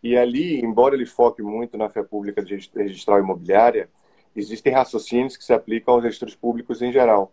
E 0.05 0.19
ali, 0.19 0.61
embora 0.61 0.95
ele 0.95 1.07
foque 1.07 1.43
muito 1.43 1.79
na 1.79 1.89
fé 1.89 2.03
pública 2.03 2.45
de 2.45 2.71
registral 2.77 3.21
imobiliária, 3.21 3.89
existem 4.37 4.71
raciocínios 4.71 5.35
que 5.35 5.43
se 5.43 5.53
aplicam 5.55 5.95
aos 5.95 6.05
registros 6.05 6.37
públicos 6.37 6.83
em 6.83 6.93
geral. 6.93 7.33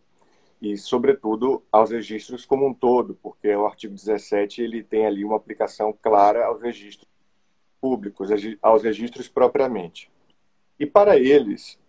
e, 0.61 0.77
sobretudo, 0.77 1.63
aos 1.71 1.89
registros 1.89 2.45
como 2.45 2.67
um 2.67 2.73
todo, 2.73 3.15
porque 3.21 3.53
o 3.55 3.65
artigo 3.65 3.95
17 3.95 4.61
ele 4.61 4.83
tem 4.83 5.05
ali 5.07 5.25
uma 5.25 5.35
aplicação 5.35 5.91
clara 6.01 6.45
aos 6.45 6.61
registros 6.61 7.09
públicos, 7.81 8.29
aos 8.61 8.83
registros 8.83 9.27
propriamente. 9.27 10.11
E 10.79 10.85
para 10.85 11.17
eles, 11.17 11.79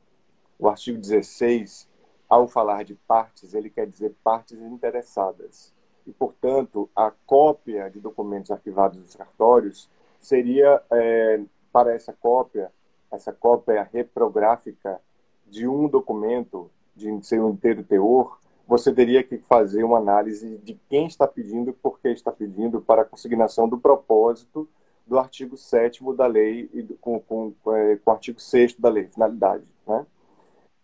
o 0.59 0.69
artigo 0.69 0.99
16, 0.99 1.89
ao 2.29 2.49
falar 2.49 2.83
de 2.83 2.95
partes, 2.95 3.53
ele 3.55 3.69
quer 3.71 3.87
dizer 3.87 4.15
partes 4.25 4.59
interessadas. 4.59 5.73
E, 6.07 6.13
portanto, 6.13 6.89
a 6.97 7.13
cópia 7.27 7.91
de 7.91 8.01
documentos 8.01 8.51
arquivados 8.51 8.99
dos 8.99 9.15
cartórios 9.15 9.89
seria, 10.23 10.83
é, 10.91 11.41
para 11.73 11.95
essa 11.95 12.13
cópia, 12.13 12.71
essa 13.11 13.33
cópia 13.33 13.89
reprográfica 13.93 15.01
de 15.47 15.69
um 15.69 15.89
documento 15.89 16.71
de 16.95 17.25
seu 17.25 17.49
inteiro 17.51 17.83
teor, 17.83 18.39
você 18.67 18.93
teria 18.93 19.23
que 19.23 19.39
fazer 19.39 19.85
uma 19.85 19.99
análise 19.99 20.57
de 20.59 20.75
quem 20.89 21.07
está 21.07 21.27
pedindo 21.27 21.73
por 21.73 22.01
que 22.01 22.09
está 22.09 22.31
pedindo 22.33 22.81
para 22.81 23.03
a 23.03 23.05
consignação 23.05 23.69
do 23.69 23.79
propósito 23.79 24.69
do 25.07 25.19
artigo 25.19 25.57
7 25.57 26.03
da 26.15 26.27
lei 26.27 26.71
e 26.73 26.83
do, 26.83 26.95
com, 26.95 27.21
com, 27.21 27.53
é, 27.75 27.97
com, 27.97 28.11
o 28.11 28.15
artigo 28.15 28.41
6 28.41 28.77
da 28.79 28.89
lei, 28.89 29.09
finalidade. 29.09 29.65
Né? 29.87 30.07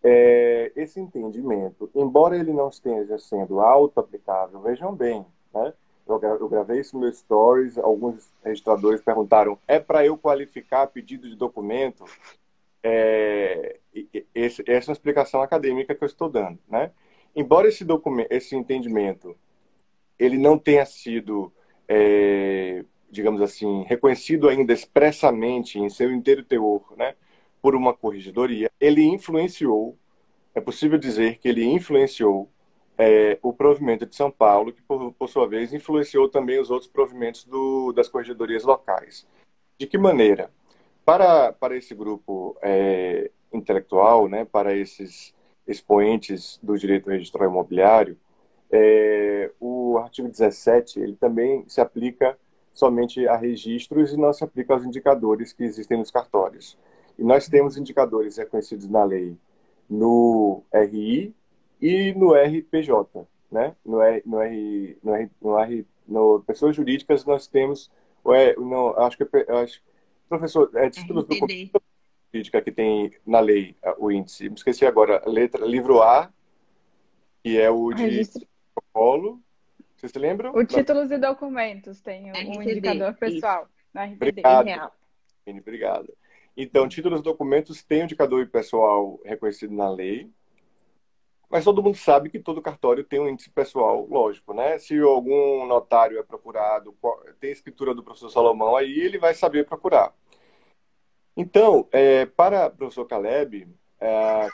É, 0.03 0.71
esse 0.75 0.99
entendimento, 0.99 1.89
embora 1.95 2.37
ele 2.37 2.53
não 2.53 2.69
esteja 2.69 3.17
sendo 3.17 3.59
auto-aplicável, 3.59 4.59
vejam 4.61 4.93
bem, 4.93 5.25
né? 5.53 5.73
Eu, 6.09 6.49
gravei 6.49 6.79
isso 6.79 6.95
no 6.95 7.01
meu 7.01 7.11
stories, 7.11 7.77
alguns 7.77 8.31
registradores 8.43 9.01
perguntaram, 9.01 9.57
é 9.67 9.79
para 9.79 10.05
eu 10.05 10.17
qualificar 10.17 10.87
pedido 10.87 11.29
de 11.29 11.35
documento? 11.35 12.05
É, 12.81 13.77
esse, 14.33 14.63
essa 14.65 14.91
é 14.91 14.93
explicação 14.93 15.41
acadêmica 15.41 15.93
que 15.93 16.03
eu 16.03 16.07
estou 16.07 16.29
dando, 16.29 16.59
né? 16.67 16.91
embora 17.35 17.67
esse 17.67 17.83
documento, 17.85 18.31
esse 18.31 18.55
entendimento, 18.55 19.35
ele 20.17 20.37
não 20.37 20.57
tenha 20.57 20.85
sido, 20.85 21.51
é, 21.87 22.83
digamos 23.09 23.41
assim, 23.41 23.83
reconhecido 23.83 24.49
ainda 24.49 24.73
expressamente 24.73 25.79
em 25.79 25.89
seu 25.89 26.11
inteiro 26.11 26.43
teor, 26.43 26.93
né, 26.97 27.15
por 27.61 27.75
uma 27.75 27.93
corregedoria, 27.93 28.71
ele 28.79 29.03
influenciou, 29.03 29.97
é 30.53 30.61
possível 30.61 30.97
dizer 30.97 31.37
que 31.39 31.47
ele 31.47 31.65
influenciou 31.65 32.49
é, 32.99 33.39
o 33.41 33.53
provimento 33.53 34.05
de 34.05 34.13
São 34.13 34.29
Paulo, 34.29 34.73
que 34.73 34.81
por, 34.81 35.13
por, 35.13 35.29
sua 35.29 35.47
vez 35.47 35.73
influenciou 35.73 36.27
também 36.27 36.59
os 36.59 36.69
outros 36.69 36.91
provimentos 36.91 37.45
do, 37.45 37.93
das 37.93 38.09
corregedorias 38.09 38.65
locais. 38.65 39.25
De 39.77 39.87
que 39.87 39.97
maneira? 39.97 40.51
Para, 41.05 41.53
para 41.53 41.77
esse 41.77 41.95
grupo 41.95 42.57
é, 42.61 43.31
intelectual, 43.53 44.27
né, 44.27 44.43
para 44.43 44.75
esses 44.75 45.33
expoentes 45.65 46.59
do 46.61 46.77
direito 46.77 47.09
registral 47.09 47.49
imobiliário, 47.49 48.17
é, 48.69 49.49
o 49.61 49.97
artigo 49.97 50.27
17 50.27 50.99
ele 50.99 51.15
também 51.15 51.63
se 51.69 51.79
aplica 51.79 52.37
somente 52.73 53.25
a 53.29 53.37
registros 53.37 54.11
e 54.11 54.17
não 54.17 54.33
se 54.33 54.43
aplica 54.43 54.73
aos 54.73 54.83
indicadores 54.83 55.53
que 55.53 55.63
existem 55.63 55.97
nos 55.97 56.11
cartórios. 56.11 56.77
E 57.17 57.23
nós 57.23 57.47
temos 57.47 57.77
indicadores 57.77 58.35
reconhecidos 58.35 58.89
na 58.89 59.05
lei 59.05 59.37
no 59.89 60.63
RI 60.73 61.33
e 61.81 62.13
no 62.13 62.33
RPJ, 62.33 63.27
né? 63.51 63.75
No 63.85 64.01
R, 64.01 64.21
no 64.25 64.41
R, 64.41 64.97
no 65.03 65.15
R, 65.15 65.31
no, 65.41 65.59
R, 65.59 65.87
no 66.07 66.43
pessoas 66.45 66.75
jurídicas 66.75 67.25
nós 67.25 67.47
temos, 67.47 67.91
no, 68.57 68.97
acho 68.99 69.17
que 69.17 69.23
acho, 69.51 69.81
professor, 70.27 70.69
é 70.75 70.89
títulos 70.89 71.25
do 71.25 71.35
jurídica 72.31 72.61
que 72.61 72.71
tem 72.71 73.11
na 73.25 73.39
lei 73.39 73.75
o 73.97 74.11
índice. 74.11 74.49
Me 74.49 74.55
esqueci 74.55 74.85
agora, 74.85 75.21
letra, 75.25 75.65
livro 75.65 76.01
A, 76.01 76.31
que 77.43 77.59
é 77.59 77.69
o 77.69 77.91
de 77.93 78.03
Registro. 78.03 78.47
protocolo. 78.73 79.41
Vocês 79.95 80.11
se 80.11 80.19
lembram? 80.19 80.55
O 80.55 80.63
títulos 80.63 81.11
e 81.11 81.17
documentos 81.17 81.99
tem 82.01 82.31
um 82.31 82.61
indicador 82.61 83.13
pessoal 83.15 83.67
na 83.93 84.05
RPD. 84.05 84.41
Obrigado. 84.41 84.91
Obrigado. 85.47 86.13
Então, 86.55 86.87
títulos 86.87 87.21
e 87.21 87.23
documentos 87.23 87.83
tem 87.83 88.01
um 88.01 88.03
indicador 88.03 88.47
pessoal 88.47 89.19
reconhecido 89.25 89.73
na 89.73 89.89
lei, 89.89 90.29
mas 91.49 91.63
todo 91.63 91.81
mundo 91.81 91.97
sabe 91.97 92.29
que 92.29 92.39
todo 92.39 92.61
cartório 92.61 93.03
tem 93.03 93.19
um 93.19 93.27
índice 93.27 93.49
pessoal, 93.49 94.05
lógico, 94.09 94.53
né? 94.53 94.77
Se 94.77 94.97
algum 94.99 95.65
notário 95.65 96.19
é 96.19 96.23
procurado, 96.23 96.95
tem 97.39 97.51
escritura 97.51 97.95
do 97.95 98.03
professor 98.03 98.29
Salomão, 98.29 98.75
aí 98.75 98.99
ele 98.99 99.17
vai 99.17 99.33
saber 99.33 99.65
procurar. 99.65 100.13
Então, 101.35 101.87
é, 101.91 102.25
para 102.25 102.67
o 102.67 102.71
professor 102.71 103.05
Caleb, 103.05 103.67
é, 103.99 104.47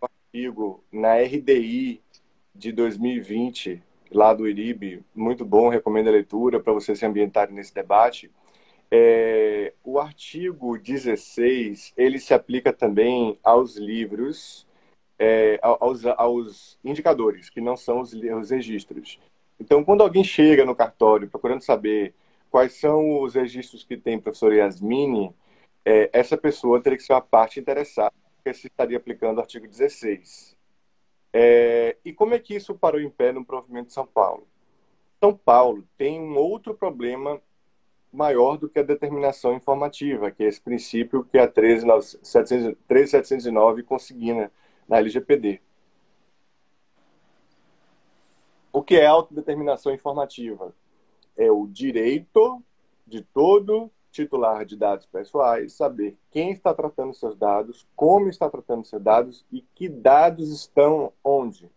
o 0.00 0.04
artigo 0.04 0.84
na 0.92 1.14
RDI 1.16 2.02
de 2.54 2.72
2020, 2.72 3.82
lá 4.10 4.34
do 4.34 4.48
IRIB, 4.48 5.04
muito 5.14 5.44
bom, 5.44 5.68
recomendo 5.68 6.08
a 6.08 6.12
leitura 6.12 6.60
para 6.60 6.72
vocês 6.72 6.98
se 6.98 7.06
ambientarem 7.06 7.54
nesse 7.54 7.72
debate. 7.72 8.30
É, 8.90 9.72
o 9.82 9.98
artigo 9.98 10.76
16, 10.76 11.94
ele 11.96 12.18
se 12.18 12.34
aplica 12.34 12.72
também 12.72 13.38
aos 13.42 13.76
livros, 13.76 14.66
é, 15.24 15.56
aos, 15.62 16.04
aos, 16.04 16.76
indicadores, 16.84 17.48
que 17.48 17.60
não 17.60 17.76
são 17.76 18.00
os, 18.00 18.12
os 18.12 18.50
registros. 18.50 19.20
Então, 19.60 19.84
quando 19.84 20.00
alguém 20.00 20.24
chega 20.24 20.64
no 20.64 20.74
cartório 20.74 21.30
procurando 21.30 21.62
saber 21.62 22.12
quais 22.50 22.72
são 22.72 23.20
os 23.20 23.34
registros 23.34 23.84
que 23.84 23.96
tem 23.96 24.18
professor 24.18 24.52
Yasmini, 24.52 25.32
é, 25.84 26.10
essa 26.12 26.36
pessoa 26.36 26.82
teria 26.82 26.98
que 26.98 27.04
ser 27.04 27.12
uma 27.12 27.20
parte 27.20 27.60
interessada, 27.60 28.12
porque 28.34 28.52
se 28.52 28.66
estaria 28.66 28.96
aplicando 28.96 29.38
o 29.38 29.40
artigo 29.40 29.68
16. 29.68 30.56
É, 31.32 31.96
e 32.04 32.12
como 32.12 32.34
é 32.34 32.40
que 32.40 32.56
isso 32.56 32.74
parou 32.74 33.00
em 33.00 33.08
pé 33.08 33.30
no 33.30 33.44
provimento 33.44 33.86
de 33.86 33.92
São 33.92 34.04
Paulo? 34.04 34.44
São 35.20 35.36
Paulo 35.36 35.84
tem 35.96 36.20
um 36.20 36.36
outro 36.36 36.74
problema 36.74 37.40
maior 38.12 38.56
do 38.56 38.68
que 38.68 38.80
a 38.80 38.82
determinação 38.82 39.54
informativa, 39.54 40.32
que 40.32 40.42
é 40.42 40.48
esse 40.48 40.60
princípio 40.60 41.22
que 41.22 41.38
a 41.38 41.46
13709 41.46 43.84
consigna 43.84 44.50
na 44.92 44.98
LGPD. 44.98 45.58
O 48.70 48.82
que 48.82 48.96
é 48.96 49.06
autodeterminação 49.06 49.94
informativa? 49.94 50.74
É 51.34 51.50
o 51.50 51.66
direito 51.66 52.62
de 53.06 53.22
todo 53.22 53.90
titular 54.10 54.66
de 54.66 54.76
dados 54.76 55.06
pessoais 55.06 55.72
saber 55.72 56.18
quem 56.30 56.52
está 56.52 56.74
tratando 56.74 57.14
seus 57.14 57.34
dados, 57.34 57.88
como 57.96 58.28
está 58.28 58.50
tratando 58.50 58.84
seus 58.84 59.02
dados 59.02 59.46
e 59.50 59.62
que 59.74 59.88
dados 59.88 60.50
estão 60.50 61.10
onde. 61.24 61.70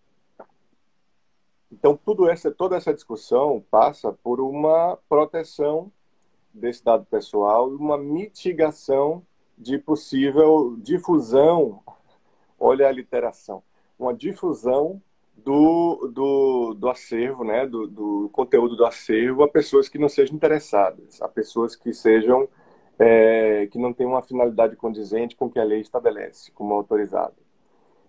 Então, 1.72 1.96
tudo 1.96 2.30
essa, 2.30 2.52
toda 2.52 2.76
essa 2.76 2.94
discussão 2.94 3.64
passa 3.72 4.12
por 4.12 4.42
uma 4.42 5.00
proteção 5.08 5.90
desse 6.54 6.84
dado 6.84 7.06
pessoal 7.06 7.70
uma 7.70 7.98
mitigação 7.98 9.26
de 9.58 9.78
possível 9.78 10.76
difusão, 10.80 11.82
olha 12.60 12.88
a 12.88 12.92
literação, 12.92 13.64
uma 13.98 14.14
difusão 14.14 15.02
do, 15.36 16.10
do, 16.14 16.74
do 16.74 16.90
acervo, 16.90 17.44
né, 17.44 17.66
do, 17.66 17.88
do, 17.88 18.30
conteúdo 18.32 18.76
do 18.76 18.86
acervo 18.86 19.44
a 19.44 19.48
pessoas 19.48 19.90
que 19.90 19.98
não 19.98 20.10
sejam 20.10 20.36
interessadas, 20.36 21.22
a 21.22 21.28
pessoas 21.28 21.76
que 21.76 21.94
sejam 21.94 22.48
é, 22.98 23.68
que 23.68 23.78
não 23.78 23.94
tenham 23.94 24.14
uma 24.14 24.22
finalidade 24.22 24.76
condizente 24.76 25.36
com 25.36 25.46
o 25.46 25.52
que 25.52 25.60
a 25.60 25.64
lei 25.64 25.82
estabelece 25.82 26.52
como 26.52 26.74
autorizado. 26.74 27.36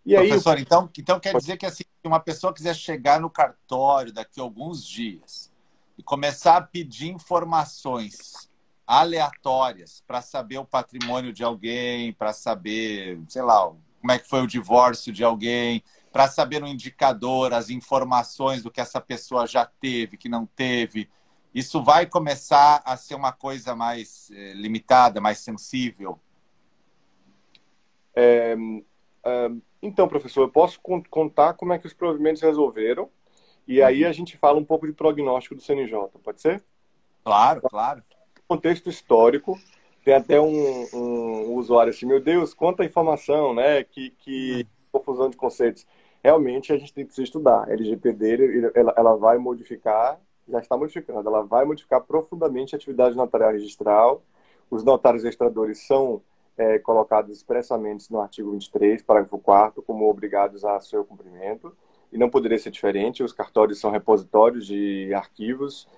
E 0.04 0.14
Professor, 0.14 0.56
aí, 0.56 0.62
então, 0.62 0.88
então 0.96 1.18
quer 1.18 1.36
dizer 1.36 1.56
que 1.56 1.66
assim, 1.66 1.82
se 1.82 2.06
uma 2.06 2.20
pessoa 2.20 2.54
quiser 2.54 2.74
chegar 2.74 3.20
no 3.20 3.28
cartório 3.28 4.12
daqui 4.12 4.40
a 4.40 4.44
alguns 4.44 4.86
dias 4.86 5.52
e 5.98 6.02
começar 6.02 6.56
a 6.56 6.62
pedir 6.62 7.08
informações 7.08 8.48
aleatórias 8.86 10.04
para 10.06 10.22
saber 10.22 10.58
o 10.58 10.64
patrimônio 10.64 11.32
de 11.32 11.42
alguém, 11.42 12.12
para 12.12 12.32
saber, 12.32 13.20
sei 13.26 13.42
lá, 13.42 13.72
como 14.06 14.12
é 14.12 14.20
que 14.20 14.28
foi 14.28 14.40
o 14.40 14.46
divórcio 14.46 15.12
de 15.12 15.24
alguém, 15.24 15.82
para 16.12 16.28
saber 16.28 16.60
no 16.60 16.68
indicador 16.68 17.52
as 17.52 17.70
informações 17.70 18.62
do 18.62 18.70
que 18.70 18.80
essa 18.80 19.00
pessoa 19.00 19.48
já 19.48 19.66
teve, 19.66 20.16
que 20.16 20.28
não 20.28 20.46
teve. 20.46 21.10
Isso 21.52 21.82
vai 21.82 22.06
começar 22.06 22.80
a 22.84 22.96
ser 22.96 23.16
uma 23.16 23.32
coisa 23.32 23.74
mais 23.74 24.30
é, 24.30 24.52
limitada, 24.52 25.20
mais 25.20 25.38
sensível? 25.38 26.20
É, 28.14 28.56
então, 29.82 30.06
professor, 30.06 30.42
eu 30.42 30.50
posso 30.50 30.80
contar 31.10 31.54
como 31.54 31.72
é 31.72 31.78
que 31.78 31.86
os 31.88 31.92
provimentos 31.92 32.40
resolveram 32.40 33.10
e 33.66 33.82
aí 33.82 34.04
a 34.04 34.12
gente 34.12 34.36
fala 34.36 34.56
um 34.56 34.64
pouco 34.64 34.86
de 34.86 34.92
prognóstico 34.92 35.56
do 35.56 35.60
CNJ, 35.60 35.98
pode 36.22 36.40
ser? 36.40 36.62
Claro, 37.24 37.60
claro. 37.62 38.04
Contexto 38.46 38.88
histórico, 38.88 39.58
tem 40.06 40.14
até 40.14 40.40
um, 40.40 40.86
um 40.94 41.54
usuário 41.54 41.90
assim, 41.90 42.06
meu 42.06 42.20
Deus, 42.20 42.54
quanta 42.54 42.84
informação, 42.84 43.52
né? 43.52 43.82
Que, 43.82 44.10
que 44.10 44.64
hum. 44.64 44.88
confusão 44.92 45.28
de 45.28 45.36
conceitos 45.36 45.84
realmente 46.22 46.72
a 46.72 46.78
gente 46.78 46.94
tem 46.94 47.04
que 47.04 47.20
estudar. 47.20 47.64
A 47.64 47.72
LGPD 47.72 48.70
ela, 48.72 48.94
ela 48.96 49.16
vai 49.16 49.36
modificar, 49.36 50.20
já 50.48 50.60
está 50.60 50.76
modificando, 50.76 51.28
ela 51.28 51.42
vai 51.42 51.64
modificar 51.64 52.00
profundamente 52.02 52.72
a 52.72 52.78
atividade 52.78 53.16
notarial 53.16 53.50
registral. 53.50 54.22
Os 54.70 54.84
notários 54.84 55.24
registradores 55.24 55.84
são 55.84 56.22
é, 56.56 56.78
colocados 56.78 57.36
expressamente 57.36 58.08
no 58.12 58.20
artigo 58.20 58.52
23, 58.52 59.02
parágrafo 59.02 59.40
4 59.40 59.82
como 59.82 60.08
obrigados 60.08 60.64
a 60.64 60.78
seu 60.78 61.04
cumprimento. 61.04 61.76
e 62.12 62.16
não 62.16 62.30
poderia 62.30 62.60
ser 62.60 62.70
diferente. 62.70 63.24
Os 63.24 63.32
cartórios 63.32 63.80
são 63.80 63.90
repositórios 63.90 64.68
de 64.68 65.12
arquivos 65.12 65.88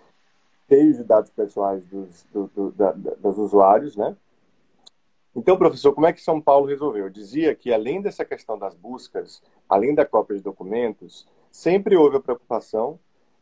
cheios 0.68 0.96
de 0.98 1.04
dados 1.04 1.30
pessoais 1.30 1.84
dos, 1.86 2.24
do, 2.32 2.46
do, 2.48 2.72
da, 2.72 2.92
dos 2.92 3.38
usuários, 3.38 3.96
né? 3.96 4.16
Então, 5.34 5.56
professor, 5.56 5.94
como 5.94 6.06
é 6.06 6.12
que 6.12 6.20
São 6.20 6.40
Paulo 6.40 6.66
resolveu? 6.66 7.04
Eu 7.04 7.10
dizia 7.10 7.54
que, 7.54 7.72
além 7.72 8.02
dessa 8.02 8.24
questão 8.24 8.58
das 8.58 8.74
buscas, 8.74 9.40
além 9.68 9.94
da 9.94 10.04
cópia 10.04 10.36
de 10.36 10.42
documentos, 10.42 11.28
sempre 11.50 11.96
houve 11.96 12.16
a 12.16 12.20
preocupação 12.20 12.98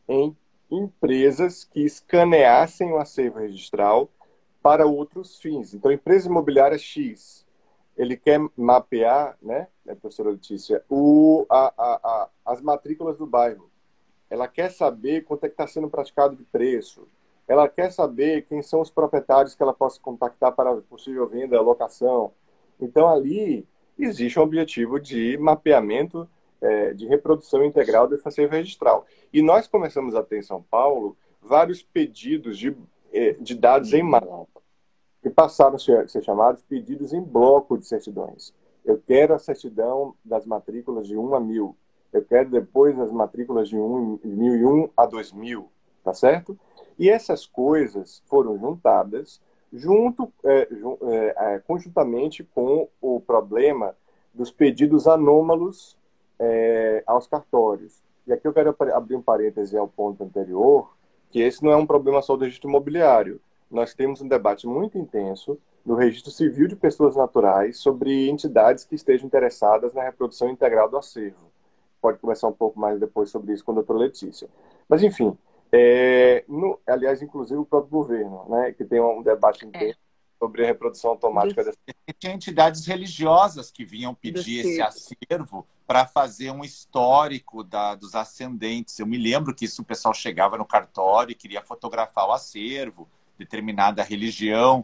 em 0.07 0.35
empresas 0.69 1.63
que 1.63 1.81
escaneassem 1.81 2.91
o 2.91 2.97
acervo 2.97 3.39
registral 3.39 4.09
para 4.61 4.85
outros 4.85 5.39
fins. 5.39 5.73
Então, 5.73 5.91
empresa 5.91 6.27
imobiliária 6.27 6.77
X, 6.77 7.45
ele 7.97 8.15
quer 8.15 8.39
mapear, 8.55 9.37
né, 9.41 9.67
né 9.85 9.95
professora 9.95 10.29
Letícia, 10.29 10.83
o, 10.89 11.45
a, 11.49 11.73
a, 11.77 11.95
a, 12.03 12.29
as 12.45 12.61
matrículas 12.61 13.17
do 13.17 13.25
bairro. 13.25 13.71
Ela 14.29 14.47
quer 14.47 14.69
saber 14.69 15.23
quanto 15.23 15.45
é 15.45 15.47
que 15.47 15.53
está 15.53 15.65
sendo 15.65 15.89
praticado 15.89 16.35
de 16.35 16.43
preço. 16.43 17.07
Ela 17.47 17.67
quer 17.69 17.91
saber 17.91 18.45
quem 18.47 18.61
são 18.61 18.81
os 18.81 18.89
proprietários 18.89 19.55
que 19.55 19.63
ela 19.63 19.73
possa 19.73 19.99
contactar 20.01 20.51
para 20.51 20.75
possível 20.81 21.27
venda, 21.27 21.61
locação. 21.61 22.31
Então, 22.79 23.07
ali 23.07 23.65
existe 23.97 24.37
um 24.39 24.43
objetivo 24.43 24.99
de 24.99 25.37
mapeamento, 25.37 26.27
é, 26.61 26.93
de 26.93 27.07
reprodução 27.07 27.63
integral 27.63 28.07
desse 28.07 28.27
acervo 28.27 28.53
registral. 28.53 29.05
E 29.31 29.41
nós 29.41 29.67
começamos 29.67 30.15
a 30.15 30.23
ter 30.23 30.39
em 30.39 30.43
São 30.43 30.61
Paulo 30.61 31.15
vários 31.41 31.81
pedidos 31.81 32.57
de, 32.57 32.75
é, 33.13 33.33
de 33.33 33.55
dados 33.55 33.93
em 33.93 34.03
massa 34.03 34.47
que 35.21 35.29
passaram 35.29 35.75
a 35.75 35.79
ser, 35.79 36.07
ser 36.09 36.23
chamados 36.23 36.61
pedidos 36.63 37.13
em 37.13 37.21
bloco 37.21 37.77
de 37.77 37.85
certidões. 37.85 38.53
Eu 38.85 39.01
quero 39.05 39.33
a 39.33 39.39
certidão 39.39 40.15
das 40.23 40.45
matrículas 40.45 41.07
de 41.07 41.17
1 41.17 41.35
a 41.35 41.39
1000. 41.39 41.75
Eu 42.13 42.23
quero 42.23 42.49
depois 42.49 42.97
as 42.99 43.11
matrículas 43.11 43.67
de 43.67 43.77
1, 43.77 44.19
1001 44.23 44.89
a 44.95 45.05
2000, 45.05 45.69
tá 46.03 46.13
certo? 46.13 46.57
E 46.97 47.09
essas 47.09 47.45
coisas 47.45 48.23
foram 48.25 48.57
juntadas 48.57 49.41
junto, 49.71 50.31
é, 50.43 50.67
é, 51.01 51.35
é, 51.55 51.59
conjuntamente 51.59 52.43
com 52.43 52.87
o 53.01 53.19
problema 53.19 53.95
dos 54.33 54.51
pedidos 54.51 55.07
anômalos 55.07 55.97
é, 56.39 57.03
aos 57.05 57.27
cartórios. 57.27 58.01
E 58.25 58.33
aqui 58.33 58.47
eu 58.47 58.53
quero 58.53 58.75
abrir 58.93 59.15
um 59.15 59.21
parêntese 59.21 59.77
ao 59.77 59.87
ponto 59.87 60.23
anterior, 60.23 60.95
que 61.29 61.39
esse 61.39 61.63
não 61.63 61.71
é 61.71 61.75
um 61.75 61.85
problema 61.85 62.21
só 62.21 62.35
do 62.35 62.43
registro 62.43 62.69
imobiliário 62.69 63.39
nós 63.69 63.93
temos 63.93 64.21
um 64.21 64.27
debate 64.27 64.65
muito 64.65 64.97
intenso 64.97 65.57
no 65.85 65.95
registro 65.95 66.31
civil 66.31 66.67
de 66.67 66.75
pessoas 66.75 67.15
naturais 67.15 67.77
sobre 67.77 68.29
entidades 68.29 68.83
que 68.83 68.95
estejam 68.95 69.27
interessadas 69.27 69.93
na 69.93 70.03
reprodução 70.03 70.49
integral 70.49 70.89
do 70.89 70.97
acervo. 70.97 71.51
Pode 72.01 72.19
conversar 72.19 72.47
um 72.47 72.53
pouco 72.53 72.79
mais 72.79 72.99
depois 72.99 73.29
sobre 73.29 73.53
isso 73.53 73.63
com 73.63 73.71
a 73.71 73.75
doutora 73.75 73.99
Letícia. 73.99 74.47
Mas, 74.87 75.03
enfim, 75.03 75.37
é, 75.71 76.45
no, 76.47 76.79
aliás, 76.87 77.21
inclusive 77.21 77.59
o 77.59 77.65
próprio 77.65 77.91
governo, 77.91 78.45
né, 78.49 78.71
que 78.71 78.85
tem 78.85 79.01
um 79.01 79.21
debate 79.21 79.65
intenso 79.65 79.99
é. 79.99 80.37
sobre 80.39 80.63
a 80.63 80.67
reprodução 80.67 81.11
automática 81.11 81.63
dessa. 81.63 81.77
Tinha 82.19 82.33
entidades 82.33 82.85
religiosas 82.85 83.69
que 83.69 83.85
vinham 83.85 84.13
pedir 84.13 84.65
esse 84.65 84.81
acervo 84.81 85.67
para 85.85 86.05
fazer 86.05 86.51
um 86.51 86.63
histórico 86.63 87.63
da, 87.63 87.95
dos 87.95 88.15
ascendentes. 88.15 88.99
Eu 88.99 89.05
me 89.07 89.17
lembro 89.17 89.53
que 89.53 89.65
isso 89.65 89.81
o 89.81 89.85
pessoal 89.85 90.13
chegava 90.13 90.57
no 90.57 90.65
cartório 90.65 91.31
e 91.31 91.35
queria 91.35 91.61
fotografar 91.61 92.27
o 92.27 92.33
acervo 92.33 93.07
determinada 93.37 94.03
religião 94.03 94.83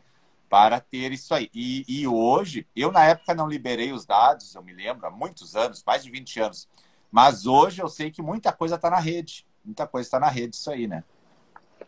para 0.50 0.80
ter 0.80 1.12
isso 1.12 1.34
aí. 1.34 1.50
E, 1.54 1.84
e, 1.88 2.08
hoje, 2.08 2.68
eu 2.76 2.92
na 2.92 3.04
época 3.04 3.34
não 3.34 3.48
liberei 3.48 3.92
os 3.92 4.06
dados, 4.06 4.54
eu 4.54 4.62
me 4.62 4.72
lembro, 4.72 5.08
há 5.08 5.10
muitos 5.10 5.56
anos, 5.56 5.84
mais 5.84 6.04
de 6.04 6.12
20 6.12 6.40
anos. 6.40 6.70
Mas 7.12 7.48
hoje 7.48 7.82
eu 7.82 7.90
sei 7.90 8.12
que 8.12 8.22
muita 8.22 8.54
coisa 8.54 8.76
está 8.76 8.90
na 8.90 9.00
rede. 9.00 9.48
Muita 9.64 9.88
coisa 9.88 10.08
está 10.08 10.20
na 10.20 10.30
rede, 10.30 10.56
isso 10.56 10.70
aí, 10.70 10.88
né? 10.88 11.04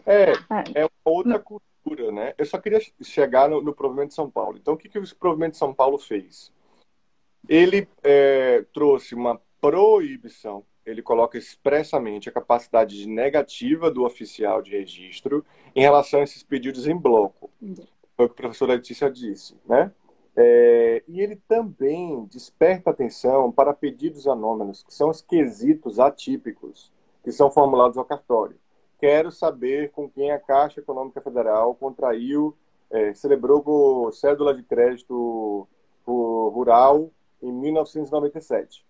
É, 0.06 0.32
é 0.74 0.86
uma 0.86 0.90
outra 1.04 1.40
cultura, 1.40 2.12
né? 2.12 2.34
Eu 2.38 2.46
só 2.46 2.58
queria 2.58 2.80
chegar 3.02 3.50
no, 3.50 3.62
no 3.62 3.74
provimento 3.74 4.10
de 4.10 4.16
São 4.16 4.30
Paulo. 4.30 4.58
Então, 4.58 4.74
o 4.74 4.78
que, 4.78 4.90
que 4.90 5.00
o 5.00 5.16
provimento 5.16 5.54
de 5.54 5.58
São 5.58 5.74
Paulo 5.74 5.98
fez? 5.98 6.52
Ele 7.48 7.88
é, 8.04 8.64
trouxe 8.74 9.14
uma 9.16 9.42
proibição 9.60 10.64
ele 10.86 11.02
coloca 11.02 11.38
expressamente 11.38 12.30
a 12.30 12.32
capacidade 12.32 13.08
negativa 13.08 13.90
do 13.90 14.06
oficial 14.06 14.62
de 14.62 14.72
registro 14.72 15.44
em 15.76 15.82
relação 15.82 16.20
a 16.20 16.24
esses 16.24 16.44
pedidos 16.44 16.88
em 16.88 16.96
bloco. 16.96 17.50
Foi 18.16 18.26
o 18.26 18.30
que 18.30 18.34
a 18.34 18.44
professora 18.44 18.76
Letícia 18.76 19.10
disse, 19.10 19.58
né? 19.68 19.92
É, 20.38 21.02
e 21.08 21.22
ele 21.22 21.38
também 21.48 22.26
desperta 22.26 22.90
atenção 22.90 23.52
para 23.52 23.74
pedidos 23.74 24.28
anômalos, 24.28 24.84
que 24.84 24.94
são 24.94 25.10
os 25.10 25.22
quesitos 25.22 25.98
atípicos, 25.98 26.92
que 27.26 27.32
são 27.32 27.50
formulados 27.50 27.98
ao 27.98 28.06
cartório. 28.06 28.56
Quero 29.00 29.32
saber 29.32 29.92
com 29.92 30.08
quem 30.08 30.32
a 30.32 30.40
Caixa 30.40 30.80
Econômica 30.80 31.20
Federal 31.20 31.74
contraiu, 31.74 32.56
é, 32.90 33.16
celebrou 33.16 34.12
cédula 34.12 34.54
de 34.54 34.62
crédito 34.62 35.68
rural 36.06 37.10
em 37.42 37.52
1997. 37.52 38.86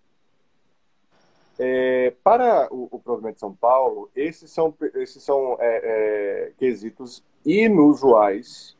É, 1.57 2.13
para 2.21 2.67
o, 2.71 2.89
o 2.91 3.31
de 3.31 3.39
São 3.39 3.55
Paulo, 3.55 4.11
esses 4.13 4.51
são, 4.51 4.75
esses 4.95 5.23
são 5.23 5.55
é, 5.61 5.79
é, 5.83 6.53
quesitos 6.57 7.23
inusuais 7.45 8.75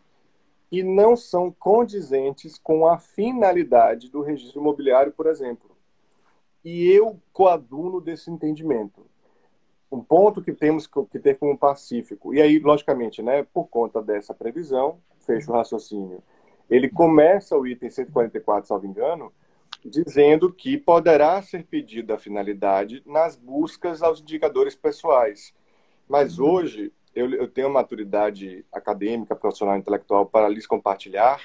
e 0.69 0.83
não 0.83 1.15
são 1.15 1.49
condizentes 1.49 2.57
com 2.57 2.85
a 2.85 2.97
finalidade 2.97 4.11
do 4.11 4.21
registro 4.21 4.59
imobiliário, 4.59 5.13
por 5.13 5.27
exemplo. 5.27 5.71
E 6.65 6.91
eu 6.91 7.17
coaduno 7.31 8.01
desse 8.01 8.29
entendimento. 8.29 9.05
Um 9.95 10.03
ponto 10.03 10.41
que 10.41 10.51
temos 10.51 10.87
que 10.87 11.19
ter 11.19 11.37
como 11.37 11.57
pacífico, 11.57 12.33
e 12.33 12.41
aí, 12.41 12.59
logicamente, 12.59 13.21
né, 13.21 13.43
por 13.53 13.67
conta 13.67 14.01
dessa 14.01 14.33
previsão, 14.33 14.99
fecho 15.19 15.51
o 15.51 15.55
raciocínio, 15.55 16.21
ele 16.69 16.89
começa 16.89 17.57
o 17.57 17.65
item 17.65 17.89
144, 17.89 18.67
salvo 18.67 18.85
engano, 18.85 19.31
dizendo 19.83 20.51
que 20.51 20.77
poderá 20.77 21.41
ser 21.41 21.63
pedida 21.63 22.15
a 22.15 22.19
finalidade 22.19 23.03
nas 23.05 23.35
buscas 23.35 24.01
aos 24.01 24.19
indicadores 24.19 24.75
pessoais. 24.75 25.53
Mas 26.07 26.39
uhum. 26.39 26.49
hoje 26.49 26.93
eu, 27.13 27.31
eu 27.33 27.47
tenho 27.47 27.69
maturidade 27.69 28.65
acadêmica, 28.71 29.35
profissional, 29.35 29.77
intelectual 29.77 30.25
para 30.25 30.49
lhes 30.49 30.67
compartilhar 30.67 31.39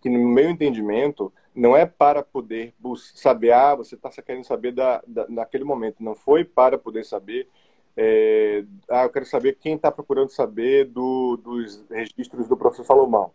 que, 0.00 0.08
no 0.08 0.18
meu 0.28 0.48
entendimento, 0.50 1.32
não 1.54 1.76
é 1.76 1.86
para 1.86 2.22
poder 2.22 2.74
saber, 3.14 3.52
ah, 3.52 3.74
você 3.74 3.94
está 3.94 4.10
querendo 4.22 4.44
saber 4.44 4.72
da, 4.72 5.02
da, 5.06 5.26
naquele 5.28 5.64
momento. 5.64 6.04
Não 6.04 6.14
foi 6.14 6.44
para 6.44 6.78
poder 6.78 7.04
saber, 7.04 7.48
é, 7.96 8.64
ah, 8.88 9.04
eu 9.04 9.10
quero 9.10 9.24
saber 9.24 9.56
quem 9.58 9.74
está 9.74 9.90
procurando 9.90 10.28
saber 10.28 10.84
do, 10.84 11.36
dos 11.36 11.84
registros 11.90 12.46
do 12.46 12.56
professor 12.56 12.84
Salomão 12.84 13.32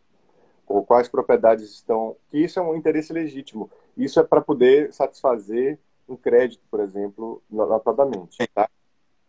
ou 0.68 0.86
quais 0.86 1.08
propriedades 1.08 1.70
estão. 1.70 2.16
Que 2.30 2.38
isso 2.38 2.60
é 2.60 2.62
um 2.62 2.76
interesse 2.76 3.12
legítimo. 3.12 3.70
Isso 3.98 4.20
é 4.20 4.24
para 4.24 4.42
poder 4.42 4.94
satisfazer 4.94 5.80
um 6.08 6.16
crédito, 6.16 6.62
por 6.70 6.80
exemplo, 6.80 7.42
notadamente. 7.50 8.38
Tá? 8.54 8.70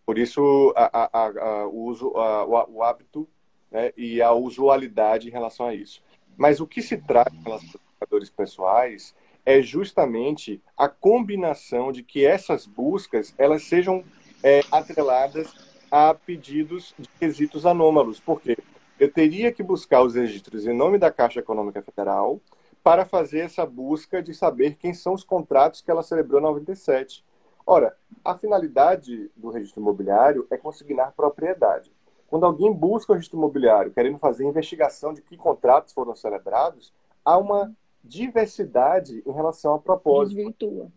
Por 0.05 0.19
isso, 0.19 0.73
a, 0.77 1.09
a, 1.13 1.27
a, 1.27 1.67
o, 1.67 1.85
uso, 1.85 2.09
o, 2.09 2.77
o, 2.77 2.83
hábito 2.83 3.29
né, 3.71 3.93
e 3.97 4.21
a 4.21 4.33
usualidade 4.33 5.29
em 5.29 5.33
relação 5.33 5.67
a 5.67 5.75
isso. 5.75 6.03
Mas 6.37 6.61
o 6.61 6.67
que 6.67 6.83
se 6.83 6.97
trata 6.97 7.35
em 7.35 7.43
relação 7.43 7.69
aos 7.69 7.91
indicadores 7.91 8.31
pessoais 8.31 9.15
é 9.45 9.61
justamente 9.61 10.63
a 10.77 10.89
combinação 10.89 11.91
de 11.91 12.03
que 12.03 12.25
essas 12.25 12.67
buscas 12.67 13.35
elas 13.37 13.65
sejam 13.65 14.05
é, 14.43 14.61
atreladas 14.71 15.53
a 15.91 16.15
pedidos 16.15 16.95
de 16.99 17.09
quesitos 17.19 17.67
anômalos. 17.67 18.19
Por 18.19 18.41
quê? 18.41 18.57
eu 19.03 19.13
teria 19.13 19.51
que 19.51 19.65
buscar 19.65 20.01
os 20.05 20.15
registros 20.15 20.65
em 20.65 20.73
nome 20.73 20.97
da 20.97 21.11
Caixa 21.11 21.41
Econômica 21.41 21.83
Federal 21.83 22.41
para 22.85 23.05
fazer 23.05 23.41
essa 23.41 23.67
busca 23.67 24.23
de 24.23 24.33
saber 24.33 24.77
quem 24.77 24.95
são 24.95 25.13
os 25.13 25.25
contratos 25.25 25.81
que 25.81 25.91
ela 25.91 26.05
celebrou 26.05 26.39
em 26.39 26.45
97. 26.45 27.25
Ora, 27.67 27.97
a 28.25 28.39
finalidade 28.39 29.29
do 29.37 29.51
registro 29.51 29.81
imobiliário 29.81 30.47
é 30.53 30.57
consignar 30.57 31.11
propriedade. 31.17 31.93
Quando 32.29 32.47
alguém 32.47 32.73
busca 32.73 33.11
o 33.11 33.17
registro 33.17 33.37
imobiliário 33.37 33.91
querendo 33.91 34.19
fazer 34.19 34.45
investigação 34.45 35.13
de 35.13 35.21
que 35.21 35.37
contratos 35.37 35.93
foram 35.93 36.15
celebrados, 36.15 36.93
há 37.25 37.37
uma 37.37 37.75
diversidade 38.05 39.21
em 39.27 39.33
relação 39.33 39.75
a 39.75 39.81
propósito. 39.81 40.37
Desvirtua. 40.37 40.93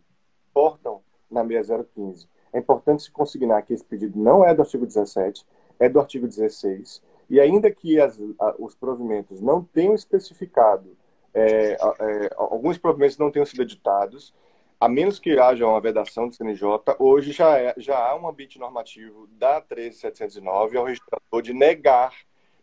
Importam 0.52 1.02
na 1.30 1.44
6015. 1.44 2.28
É 2.56 2.60
importante 2.60 3.04
se 3.04 3.12
consignar 3.12 3.62
que 3.64 3.74
esse 3.74 3.84
pedido 3.84 4.18
não 4.18 4.46
é 4.46 4.56
do 4.56 4.62
artigo 4.62 4.86
17, 4.86 5.46
é 5.78 5.90
do 5.90 6.00
artigo 6.00 6.26
16 6.26 7.04
e 7.30 7.38
ainda 7.38 7.70
que 7.70 8.00
as, 8.00 8.18
a, 8.40 8.56
os 8.58 8.74
provimentos 8.74 9.42
não 9.42 9.62
tenham 9.62 9.94
especificado, 9.94 10.96
é, 11.34 11.74
é, 11.74 12.30
alguns 12.38 12.78
provimentos 12.78 13.18
não 13.18 13.30
tenham 13.30 13.46
sido 13.46 13.62
editados, 13.62 14.34
a 14.80 14.88
menos 14.88 15.20
que 15.20 15.38
haja 15.38 15.68
uma 15.68 15.82
vedação 15.82 16.30
do 16.30 16.36
CNJ, 16.36 16.66
hoje 16.98 17.34
já, 17.34 17.60
é, 17.60 17.74
já 17.78 17.98
há 17.98 18.16
um 18.16 18.26
ambiente 18.26 18.58
normativo 18.58 19.28
da 19.32 19.60
13709 19.60 20.78
ao 20.78 20.86
registrador 20.86 21.42
de 21.42 21.54
negar 21.54 22.16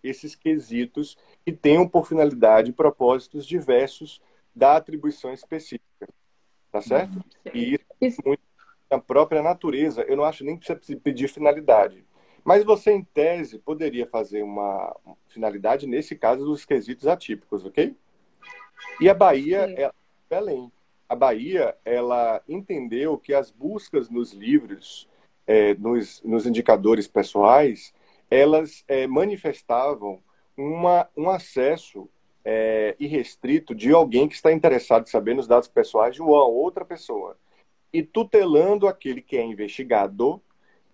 esses 0.03 0.35
quesitos 0.35 1.19
que 1.45 1.53
tenham 1.53 1.87
por 1.87 2.07
finalidade 2.07 2.73
propósitos 2.73 3.47
diversos 3.47 4.23
da 4.55 4.77
atribuição 4.77 5.35
específica. 5.35 6.09
Tá 6.71 6.81
certo? 6.81 7.23
E 7.53 7.79
isso 8.01 8.21
é 8.25 8.29
muito 8.29 8.52
a 8.95 8.99
própria 8.99 9.43
natureza, 9.43 10.03
eu 10.03 10.17
não 10.17 10.25
acho 10.25 10.45
nem 10.45 10.57
que 10.57 10.73
precisa 10.75 11.01
pedir 11.01 11.29
finalidade. 11.29 12.05
Mas 12.45 12.65
você, 12.65 12.93
em 12.93 13.05
tese, 13.05 13.59
poderia 13.59 14.07
fazer 14.07 14.43
uma 14.43 14.95
finalidade, 15.29 15.87
nesse 15.87 16.17
caso, 16.17 16.45
dos 16.45 16.65
quesitos 16.65 17.07
atípicos, 17.07 17.65
ok? 17.65 17.97
E 19.01 19.09
a 19.09 19.15
Bahia, 19.15 19.73
ela, 19.77 19.95
Belém. 20.29 20.73
A 21.09 21.15
Bahia, 21.15 21.77
ela 21.85 22.43
entendeu 22.49 23.17
que 23.17 23.33
as 23.33 23.51
buscas 23.51 24.11
nos 24.11 24.33
livros, 24.33 25.09
é, 25.47 25.75
nos, 25.75 26.21
nos, 26.23 26.47
indicadores 26.47 27.07
pessoais, 27.07 27.95
elas 28.31 28.85
é, 28.89 29.07
manifestavam 29.07 30.21
uma, 30.57 31.09
um 31.17 31.31
acesso 31.31 32.09
é, 32.45 32.97
irrestrito 32.99 33.75
de 33.75 33.93
alguém 33.93 34.27
que 34.27 34.35
está 34.35 34.53
interessado 34.53 35.07
em 35.07 35.11
saber 35.11 35.35
nos 35.35 35.47
dados 35.47 35.69
pessoais 35.69 36.15
de 36.15 36.23
uma 36.23 36.45
outra 36.45 36.85
pessoa. 36.85 37.37
E 37.93 38.03
tutelando 38.03 38.89
aquele 38.89 39.21
que 39.21 39.37
é 39.37 39.45
investigado, 39.45 40.43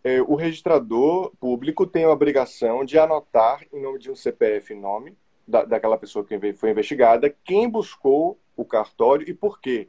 é, 0.02 0.20
o 0.22 0.34
registrador 0.34 1.32
público 1.38 1.87
tem 1.87 2.04
a 2.04 2.11
obrigação 2.11 2.84
de 2.84 2.98
anotar, 2.98 3.64
em 3.72 3.80
nome 3.80 3.98
de 3.98 4.11
um 4.11 4.16
CPF 4.16 4.74
nome, 4.74 5.16
da, 5.46 5.64
daquela 5.64 5.96
pessoa 5.96 6.24
que 6.24 6.52
foi 6.54 6.70
investigada, 6.70 7.34
quem 7.44 7.68
buscou 7.68 8.38
o 8.56 8.64
cartório 8.64 9.28
e 9.28 9.34
por 9.34 9.61
quê. 9.61 9.88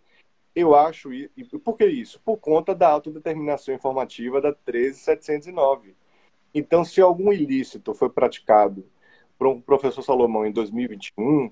Eu 0.55 0.75
acho, 0.75 1.13
e 1.13 1.29
por 1.63 1.77
que 1.77 1.85
isso? 1.85 2.19
Por 2.23 2.37
conta 2.37 2.75
da 2.75 2.89
autodeterminação 2.89 3.73
informativa 3.73 4.41
da 4.41 4.51
13709. 4.53 5.95
Então, 6.53 6.83
se 6.83 6.99
algum 6.99 7.31
ilícito 7.31 7.93
foi 7.93 8.09
praticado 8.09 8.85
por 9.37 9.47
um 9.47 9.61
professor 9.61 10.01
Salomão 10.01 10.45
em 10.45 10.51
2021, 10.51 11.51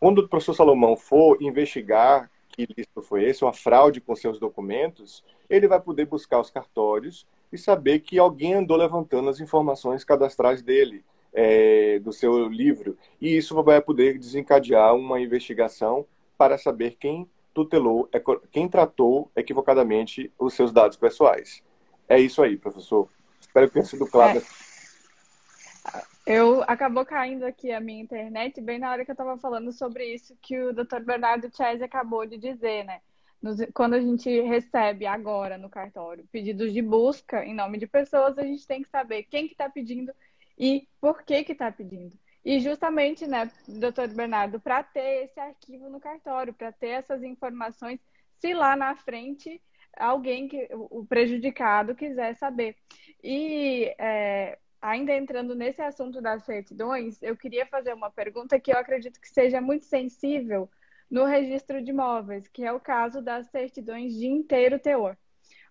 quando 0.00 0.18
o 0.18 0.28
professor 0.28 0.54
Salomão 0.54 0.96
for 0.96 1.40
investigar 1.40 2.30
que 2.58 2.72
ilícito 2.72 3.02
foi 3.02 3.24
esse, 3.24 3.44
uma 3.44 3.52
fraude 3.52 4.00
com 4.00 4.16
seus 4.16 4.40
documentos, 4.40 5.22
ele 5.48 5.68
vai 5.68 5.80
poder 5.80 6.06
buscar 6.06 6.40
os 6.40 6.50
cartórios 6.50 7.24
e 7.52 7.56
saber 7.56 8.00
que 8.00 8.18
alguém 8.18 8.54
andou 8.54 8.76
levantando 8.76 9.28
as 9.28 9.38
informações 9.38 10.02
cadastrais 10.02 10.60
dele, 10.60 11.04
é, 11.32 12.00
do 12.00 12.12
seu 12.12 12.48
livro, 12.48 12.98
e 13.20 13.36
isso 13.36 13.62
vai 13.62 13.80
poder 13.80 14.18
desencadear 14.18 14.94
uma 14.96 15.20
investigação 15.20 16.04
para 16.36 16.58
saber 16.58 16.96
quem 16.98 17.30
tutelou, 17.54 18.08
quem 18.50 18.68
tratou 18.68 19.30
equivocadamente 19.36 20.32
os 20.38 20.54
seus 20.54 20.72
dados 20.72 20.96
pessoais. 20.96 21.62
É 22.08 22.18
isso 22.18 22.42
aí, 22.42 22.56
professor. 22.56 23.08
Espero 23.40 23.68
que 23.68 23.74
tenha 23.74 23.84
sido 23.84 24.06
claro. 24.06 24.38
É. 24.38 26.17
Eu 26.30 26.62
acabou 26.64 27.06
caindo 27.06 27.44
aqui 27.44 27.72
a 27.72 27.80
minha 27.80 28.02
internet 28.02 28.60
bem 28.60 28.78
na 28.78 28.90
hora 28.90 29.02
que 29.02 29.10
eu 29.10 29.14
estava 29.14 29.38
falando 29.38 29.72
sobre 29.72 30.04
isso 30.12 30.36
que 30.42 30.60
o 30.60 30.74
Dr. 30.74 31.00
Bernardo 31.02 31.50
Chese 31.56 31.82
acabou 31.82 32.26
de 32.26 32.36
dizer, 32.36 32.84
né? 32.84 33.00
Nos, 33.40 33.56
quando 33.72 33.94
a 33.94 34.00
gente 34.02 34.28
recebe 34.42 35.06
agora 35.06 35.56
no 35.56 35.70
cartório 35.70 36.28
pedidos 36.30 36.74
de 36.74 36.82
busca 36.82 37.46
em 37.46 37.54
nome 37.54 37.78
de 37.78 37.86
pessoas, 37.86 38.36
a 38.36 38.42
gente 38.42 38.66
tem 38.66 38.82
que 38.82 38.90
saber 38.90 39.22
quem 39.22 39.46
que 39.46 39.54
está 39.54 39.70
pedindo 39.70 40.12
e 40.58 40.86
por 41.00 41.22
que 41.22 41.44
que 41.44 41.52
está 41.52 41.72
pedindo. 41.72 42.14
E 42.44 42.60
justamente, 42.60 43.26
né, 43.26 43.50
doutor 43.66 44.08
Bernardo, 44.08 44.60
para 44.60 44.82
ter 44.82 45.24
esse 45.24 45.40
arquivo 45.40 45.88
no 45.88 45.98
cartório, 45.98 46.52
para 46.52 46.70
ter 46.70 46.88
essas 46.88 47.22
informações, 47.22 47.98
se 48.38 48.52
lá 48.52 48.76
na 48.76 48.94
frente 48.96 49.62
alguém 49.96 50.46
que 50.46 50.68
o 50.74 51.06
prejudicado 51.06 51.94
quiser 51.94 52.36
saber. 52.36 52.76
E 53.24 53.94
é, 53.98 54.58
ainda 54.80 55.12
entrando 55.12 55.54
nesse 55.54 55.82
assunto 55.82 56.20
das 56.20 56.44
certidões, 56.44 57.22
eu 57.22 57.36
queria 57.36 57.66
fazer 57.66 57.92
uma 57.92 58.10
pergunta 58.10 58.58
que 58.60 58.72
eu 58.72 58.78
acredito 58.78 59.20
que 59.20 59.28
seja 59.28 59.60
muito 59.60 59.84
sensível 59.84 60.70
no 61.10 61.24
registro 61.24 61.82
de 61.82 61.90
imóveis, 61.90 62.46
que 62.48 62.64
é 62.64 62.72
o 62.72 62.80
caso 62.80 63.22
das 63.22 63.46
certidões 63.48 64.14
de 64.14 64.26
inteiro 64.26 64.78
teor. 64.78 65.16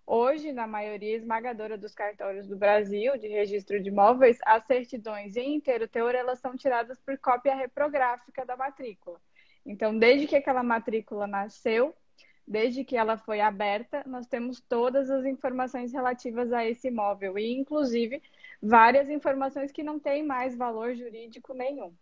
Hoje, 0.06 0.52
na 0.52 0.66
maioria 0.66 1.16
esmagadora 1.16 1.76
dos 1.76 1.94
cartórios 1.94 2.46
do 2.48 2.56
Brasil 2.56 3.18
de 3.18 3.28
registro 3.28 3.80
de 3.80 3.90
imóveis, 3.90 4.38
as 4.44 4.64
certidões 4.64 5.36
em 5.36 5.54
inteiro 5.54 5.86
teor 5.86 6.14
elas 6.14 6.38
são 6.38 6.56
tiradas 6.56 6.98
por 6.98 7.18
cópia 7.18 7.54
reprográfica 7.54 8.44
da 8.44 8.56
matrícula. 8.56 9.20
Então, 9.66 9.96
desde 9.96 10.26
que 10.26 10.34
aquela 10.34 10.62
matrícula 10.62 11.26
nasceu, 11.26 11.94
desde 12.46 12.82
que 12.82 12.96
ela 12.96 13.18
foi 13.18 13.40
aberta, 13.40 14.02
nós 14.06 14.26
temos 14.26 14.60
todas 14.62 15.10
as 15.10 15.26
informações 15.26 15.92
relativas 15.92 16.54
a 16.54 16.64
esse 16.64 16.88
imóvel 16.88 17.38
e, 17.38 17.52
inclusive, 17.52 18.22
várias 18.62 19.08
informações 19.08 19.72
que 19.72 19.82
não 19.82 19.98
têm 19.98 20.24
mais 20.24 20.56
valor 20.56 20.94
jurídico 20.94 21.54
nenhum. 21.54 21.94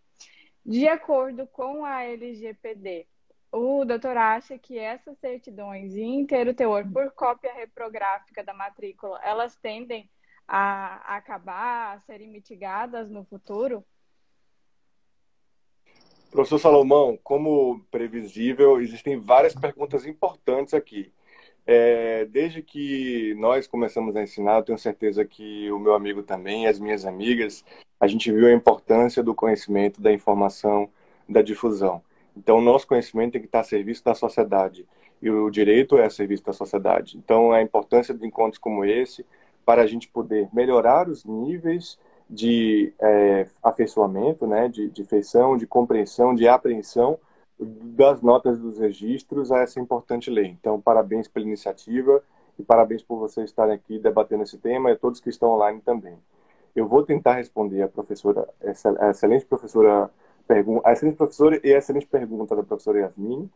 De 0.64 0.88
acordo 0.88 1.46
com 1.46 1.84
a 1.84 2.02
LGPD, 2.02 3.06
o 3.52 3.84
doutor 3.84 4.16
acha 4.16 4.58
que 4.58 4.78
essas 4.78 5.16
certidões 5.18 5.96
em 5.96 6.20
inteiro 6.20 6.52
teor, 6.52 6.84
por 6.92 7.10
cópia 7.12 7.52
reprográfica 7.54 8.42
da 8.42 8.52
matrícula, 8.52 9.20
elas 9.22 9.56
tendem 9.56 10.10
a 10.46 11.16
acabar, 11.16 11.96
a 11.96 12.00
serem 12.00 12.28
mitigadas 12.28 13.10
no 13.10 13.24
futuro? 13.24 13.84
Professor 16.30 16.58
Salomão, 16.58 17.18
como 17.22 17.84
previsível, 17.90 18.80
existem 18.80 19.18
várias 19.18 19.54
perguntas 19.54 20.04
importantes 20.04 20.74
aqui. 20.74 21.12
É, 21.66 22.24
desde 22.26 22.62
que 22.62 23.34
nós 23.34 23.66
começamos 23.66 24.14
a 24.14 24.22
ensinar, 24.22 24.58
eu 24.58 24.62
tenho 24.62 24.78
certeza 24.78 25.24
que 25.24 25.70
o 25.72 25.78
meu 25.78 25.94
amigo 25.94 26.22
também, 26.22 26.66
as 26.66 26.78
minhas 26.78 27.04
amigas, 27.04 27.64
a 27.98 28.06
gente 28.06 28.30
viu 28.30 28.46
a 28.46 28.52
importância 28.52 29.22
do 29.22 29.34
conhecimento, 29.34 30.00
da 30.00 30.12
informação, 30.12 30.88
da 31.28 31.42
difusão. 31.42 32.02
Então, 32.36 32.58
o 32.58 32.62
nosso 32.62 32.86
conhecimento 32.86 33.32
tem 33.32 33.40
que 33.40 33.48
estar 33.48 33.60
a 33.60 33.64
serviço 33.64 34.04
da 34.04 34.14
sociedade 34.14 34.86
e 35.20 35.30
o 35.30 35.50
direito 35.50 35.98
é 35.98 36.04
a 36.04 36.10
serviço 36.10 36.44
da 36.44 36.52
sociedade. 36.52 37.16
Então, 37.16 37.50
a 37.50 37.62
importância 37.62 38.14
de 38.14 38.24
encontros 38.26 38.58
como 38.58 38.84
esse 38.84 39.24
para 39.64 39.82
a 39.82 39.86
gente 39.86 40.08
poder 40.08 40.48
melhorar 40.52 41.08
os 41.08 41.24
níveis 41.24 41.98
de 42.28 42.92
é, 43.00 43.46
afeiçoamento, 43.62 44.46
né, 44.46 44.68
de, 44.68 44.88
de 44.90 45.04
feição, 45.04 45.56
de 45.56 45.66
compreensão, 45.66 46.34
de 46.34 46.46
apreensão 46.46 47.18
das 47.58 48.20
notas 48.20 48.58
dos 48.58 48.78
registros 48.78 49.50
a 49.50 49.60
essa 49.60 49.80
importante 49.80 50.30
lei. 50.30 50.46
Então, 50.46 50.80
parabéns 50.80 51.26
pela 51.28 51.46
iniciativa 51.46 52.22
e 52.58 52.62
parabéns 52.62 53.02
por 53.02 53.18
vocês 53.18 53.48
estarem 53.50 53.74
aqui 53.74 53.98
debatendo 53.98 54.42
esse 54.42 54.58
tema 54.58 54.90
e 54.90 54.96
todos 54.96 55.20
que 55.20 55.30
estão 55.30 55.50
online 55.50 55.80
também. 55.80 56.18
Eu 56.74 56.86
vou 56.86 57.02
tentar 57.02 57.34
responder 57.34 57.82
a 57.82 57.88
professora, 57.88 58.46
a 59.00 59.10
excelente 59.10 59.46
professora 59.46 60.10
a 60.84 60.92
excelente 60.92 61.16
professora 61.16 61.60
e 61.64 61.74
a 61.74 61.78
excelente 61.78 62.06
pergunta 62.06 62.54
da 62.54 62.62
professora 62.62 63.00
Yasmin. 63.00 63.50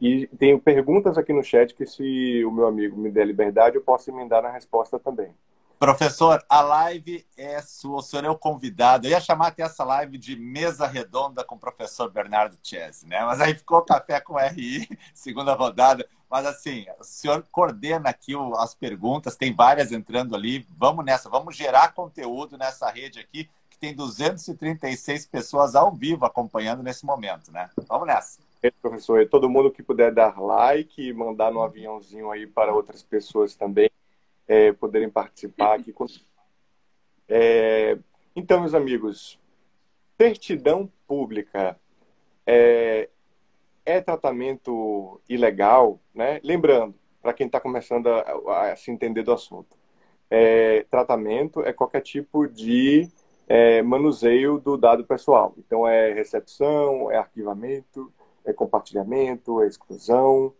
E 0.00 0.26
tenho 0.38 0.60
perguntas 0.60 1.16
aqui 1.16 1.32
no 1.32 1.42
chat 1.42 1.74
que, 1.74 1.86
se 1.86 2.44
o 2.44 2.50
meu 2.50 2.66
amigo 2.66 2.96
me 2.98 3.10
der 3.10 3.26
liberdade, 3.26 3.76
eu 3.76 3.82
posso 3.82 4.10
emendar 4.10 4.42
na 4.42 4.50
resposta 4.50 4.98
também. 4.98 5.30
Professor, 5.78 6.42
a 6.48 6.60
live 6.60 7.26
é 7.36 7.60
sua, 7.60 7.98
o 7.98 8.02
senhor 8.02 8.24
é 8.24 8.30
o 8.30 8.38
convidado. 8.38 9.06
Eu 9.06 9.10
ia 9.10 9.20
chamar 9.20 9.48
até 9.48 9.62
essa 9.62 9.84
live 9.84 10.16
de 10.16 10.36
mesa 10.36 10.86
redonda 10.86 11.44
com 11.44 11.56
o 11.56 11.58
professor 11.58 12.10
Bernardo 12.10 12.56
Chese, 12.62 13.06
né? 13.06 13.24
Mas 13.24 13.40
aí 13.40 13.54
ficou 13.54 13.82
café 13.82 14.20
com 14.20 14.38
RI, 14.38 14.88
segunda 15.12 15.52
rodada. 15.52 16.08
Mas 16.30 16.46
assim, 16.46 16.86
o 16.98 17.04
senhor 17.04 17.44
coordena 17.50 18.08
aqui 18.08 18.32
as 18.56 18.74
perguntas, 18.74 19.36
tem 19.36 19.54
várias 19.54 19.92
entrando 19.92 20.34
ali. 20.34 20.66
Vamos 20.78 21.04
nessa, 21.04 21.28
vamos 21.28 21.56
gerar 21.56 21.92
conteúdo 21.92 22.56
nessa 22.56 22.88
rede 22.88 23.18
aqui, 23.18 23.50
que 23.68 23.78
tem 23.78 23.94
236 23.94 25.26
pessoas 25.26 25.74
ao 25.74 25.92
vivo 25.92 26.24
acompanhando 26.24 26.82
nesse 26.82 27.04
momento, 27.04 27.52
né? 27.52 27.68
Vamos 27.88 28.06
nessa. 28.06 28.38
Professor, 28.80 29.20
e 29.20 29.26
todo 29.26 29.50
mundo 29.50 29.70
que 29.70 29.82
puder 29.82 30.14
dar 30.14 30.40
like, 30.40 31.12
mandar 31.12 31.52
no 31.52 31.60
aviãozinho 31.60 32.30
aí 32.30 32.46
para 32.46 32.72
outras 32.72 33.02
pessoas 33.02 33.54
também 33.54 33.90
é, 34.46 34.72
poderem 34.72 35.10
participar 35.10 35.78
aqui. 35.78 35.94
É, 37.28 37.98
então, 38.36 38.60
meus 38.60 38.74
amigos, 38.74 39.38
certidão 40.16 40.90
pública 41.06 41.78
é, 42.46 43.08
é 43.84 44.00
tratamento 44.00 45.20
ilegal, 45.28 46.00
né? 46.14 46.40
Lembrando, 46.42 46.94
para 47.22 47.32
quem 47.32 47.46
está 47.46 47.60
começando 47.60 48.08
a, 48.08 48.72
a, 48.72 48.76
se 48.76 48.90
entender 48.90 49.22
do 49.22 49.32
assunto, 49.32 49.76
é, 50.30 50.84
tratamento 50.90 51.62
é 51.62 51.72
qualquer 51.72 52.00
tipo 52.00 52.46
de 52.46 53.08
é, 53.46 53.82
manuseio 53.82 54.58
do 54.58 54.76
dado 54.76 55.04
pessoal. 55.04 55.54
Então, 55.58 55.86
é 55.86 56.12
recepção, 56.12 57.10
é 57.10 57.16
arquivamento, 57.16 58.12
é 58.44 58.52
compartilhamento, 58.52 59.62
é 59.62 59.66
exclusão, 59.66 60.52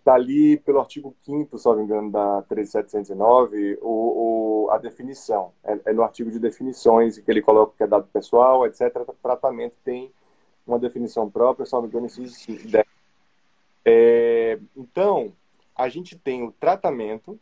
está 0.00 0.14
ali 0.14 0.56
pelo 0.58 0.80
artigo 0.80 1.14
5 1.22 1.58
se 1.58 1.66
não 1.66 1.76
me 1.76 1.84
engano, 1.84 2.10
da 2.10 2.42
13709, 2.42 3.78
o, 3.80 4.66
o, 4.66 4.70
a 4.70 4.78
definição. 4.78 5.52
É, 5.62 5.78
é, 5.86 5.92
no 5.92 6.02
artigo 6.02 6.30
de 6.30 6.38
definições 6.38 7.18
que 7.18 7.30
ele 7.30 7.42
coloca 7.42 7.74
que 7.76 7.82
é 7.82 7.86
dado 7.86 8.08
pessoal, 8.12 8.66
etc. 8.66 9.06
Tratamento 9.22 9.74
tem 9.84 10.12
uma 10.66 10.78
definição 10.78 11.30
própria, 11.30 11.66
só 11.66 11.80
me 11.80 11.88
engano, 11.88 12.06
inciso 12.06 12.34
é, 13.84 14.58
Então, 14.76 15.32
a 15.74 15.88
gente 15.88 16.18
tem 16.18 16.42
o 16.42 16.52
tratamento, 16.52 17.38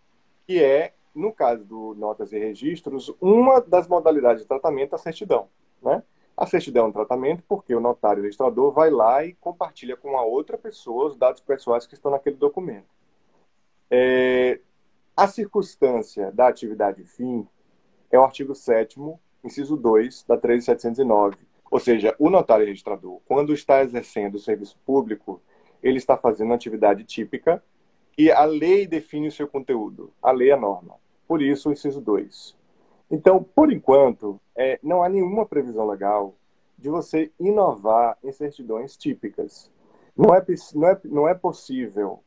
que 0.46 0.62
é, 0.62 0.92
no 1.14 1.32
caso 1.32 1.64
do 1.64 1.94
notas 1.94 2.32
e 2.32 2.38
registros, 2.38 3.12
uma 3.20 3.60
das 3.60 3.88
modalidades 3.88 4.42
de 4.42 4.48
tratamento, 4.48 4.94
a 4.94 4.98
certidão, 4.98 5.48
né? 5.82 6.02
A 6.38 6.46
certidão 6.46 6.86
é 6.86 6.88
um 6.88 6.92
tratamento 6.92 7.42
porque 7.48 7.74
o 7.74 7.80
notário 7.80 8.22
registrador 8.22 8.72
vai 8.72 8.90
lá 8.90 9.24
e 9.24 9.34
compartilha 9.34 9.96
com 9.96 10.16
a 10.16 10.22
outra 10.22 10.56
pessoa 10.56 11.08
os 11.08 11.16
dados 11.16 11.40
pessoais 11.40 11.84
que 11.84 11.94
estão 11.94 12.12
naquele 12.12 12.36
documento. 12.36 12.86
É, 13.90 14.60
A 15.16 15.28
circunstância 15.28 16.32
da 16.32 16.48
atividade 16.48 17.04
fim 17.04 17.48
é 18.10 18.18
o 18.18 18.24
artigo 18.24 18.54
7 18.54 19.00
inciso 19.44 19.76
2 19.76 20.24
da 20.28 20.36
13709. 20.36 21.38
Ou 21.70 21.80
seja, 21.80 22.14
o 22.20 22.30
notário 22.30 22.66
registrador, 22.66 23.20
quando 23.26 23.52
está 23.54 23.82
exercendo 23.82 24.36
o 24.36 24.40
serviço 24.40 24.78
público, 24.86 25.42
ele 25.82 25.98
está 25.98 26.16
fazendo 26.16 26.54
atividade 26.54 27.04
típica 27.04 27.62
e 28.18 28.30
a 28.32 28.44
lei 28.44 28.86
define 28.86 29.28
o 29.28 29.32
seu 29.32 29.48
conteúdo, 29.48 30.12
a 30.22 30.32
lei 30.32 30.50
é 30.50 30.54
a 30.54 30.56
norma. 30.56 30.96
Por 31.26 31.42
isso, 31.42 31.70
o 31.70 31.72
inciso 31.72 32.00
2. 32.00 32.57
Então, 33.10 33.42
por 33.42 33.72
enquanto, 33.72 34.40
é, 34.54 34.78
não 34.82 35.02
há 35.02 35.08
nenhuma 35.08 35.46
previsão 35.46 35.86
legal 35.86 36.34
de 36.76 36.88
você 36.88 37.30
inovar 37.40 38.16
em 38.22 38.30
certidões 38.32 38.96
típicas. 38.96 39.70
Não 40.16 40.34
é, 40.34 40.44
não 40.74 40.88
é, 40.88 41.00
não 41.04 41.28
é 41.28 41.34
possível, 41.34 42.20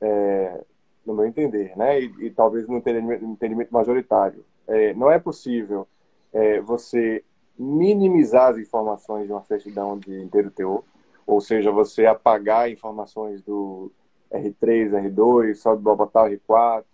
é, 0.00 0.64
no 1.04 1.14
meu 1.14 1.26
entender, 1.26 1.76
né, 1.76 2.00
e, 2.00 2.26
e 2.26 2.30
talvez 2.30 2.66
no 2.66 2.78
entendimento, 2.78 3.72
majoritário, 3.72 4.44
é, 4.66 4.94
não 4.94 5.10
é 5.10 5.18
possível 5.18 5.86
é, 6.32 6.60
você 6.60 7.24
minimizar 7.58 8.50
as 8.50 8.58
informações 8.58 9.26
de 9.26 9.32
uma 9.32 9.42
certidão 9.44 9.98
de 9.98 10.22
inteiro 10.22 10.50
teor, 10.50 10.82
ou 11.26 11.40
seja, 11.40 11.70
você 11.70 12.06
apagar 12.06 12.70
informações 12.70 13.42
do 13.42 13.90
R3, 14.32 14.90
R2, 14.90 15.54
só 15.54 15.76
botar 15.76 16.24
o 16.24 16.28
R4, 16.28 16.84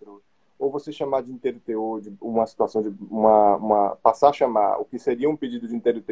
ou 0.59 0.69
você 0.69 0.91
chamar 0.91 1.23
de 1.23 1.31
inteiro 1.31 1.61
de 2.01 2.13
uma 2.19 2.45
situação 2.45 2.81
de 2.81 2.93
uma, 3.09 3.55
uma 3.55 3.95
passar 3.95 4.29
a 4.29 4.33
chamar 4.33 4.77
o 4.77 4.85
que 4.85 4.99
seria 4.99 5.29
um 5.29 5.37
pedido 5.37 5.67
de 5.67 5.75
inteiro 5.75 6.03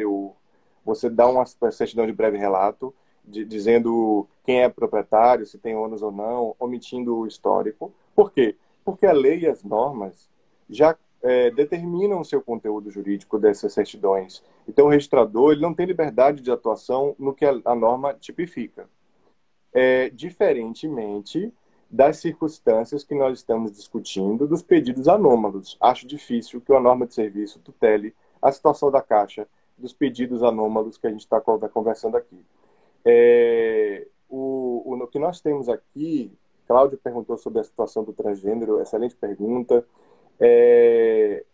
você 0.84 1.10
dá 1.10 1.28
uma 1.28 1.44
certidão 1.70 2.06
de 2.06 2.12
breve 2.14 2.38
relato, 2.38 2.94
de, 3.22 3.44
dizendo 3.44 4.26
quem 4.42 4.62
é 4.62 4.70
proprietário, 4.70 5.44
se 5.44 5.58
tem 5.58 5.76
ônus 5.76 6.00
ou 6.00 6.10
não, 6.10 6.56
omitindo 6.58 7.14
o 7.14 7.26
histórico. 7.26 7.92
Por 8.16 8.32
quê? 8.32 8.56
Porque 8.82 9.04
a 9.04 9.12
lei 9.12 9.40
e 9.40 9.46
as 9.46 9.62
normas 9.62 10.30
já 10.68 10.96
é, 11.22 11.50
determinam 11.50 12.20
o 12.20 12.24
seu 12.24 12.40
conteúdo 12.40 12.90
jurídico 12.90 13.38
dessas 13.38 13.74
certidões. 13.74 14.42
Então, 14.66 14.86
o 14.86 14.88
registrador 14.88 15.52
ele 15.52 15.60
não 15.60 15.74
tem 15.74 15.84
liberdade 15.84 16.40
de 16.40 16.50
atuação 16.50 17.14
no 17.18 17.34
que 17.34 17.44
a, 17.44 17.60
a 17.66 17.74
norma 17.74 18.14
tipifica. 18.14 18.88
É, 19.70 20.08
diferentemente 20.08 21.52
das 21.90 22.18
circunstâncias 22.18 23.02
que 23.02 23.14
nós 23.14 23.38
estamos 23.38 23.72
discutindo 23.72 24.46
dos 24.46 24.62
pedidos 24.62 25.08
anômalos. 25.08 25.76
Acho 25.80 26.06
difícil 26.06 26.60
que 26.60 26.70
uma 26.70 26.80
norma 26.80 27.06
de 27.06 27.14
serviço 27.14 27.60
tutele 27.60 28.14
a 28.40 28.52
situação 28.52 28.90
da 28.90 29.00
Caixa 29.00 29.48
dos 29.76 29.92
pedidos 29.92 30.42
anômalos 30.42 30.98
que 30.98 31.06
a 31.06 31.10
gente 31.10 31.20
está 31.20 31.40
conversando 31.40 32.16
aqui. 32.16 32.44
É, 33.04 34.06
o, 34.28 34.82
o, 34.84 34.94
o 34.94 35.06
que 35.06 35.18
nós 35.18 35.40
temos 35.40 35.68
aqui, 35.68 36.32
Cláudio 36.66 36.98
perguntou 36.98 37.38
sobre 37.38 37.60
a 37.60 37.64
situação 37.64 38.04
do 38.04 38.12
transgênero, 38.12 38.80
excelente 38.80 39.16
pergunta. 39.16 39.86
É, 40.38 41.44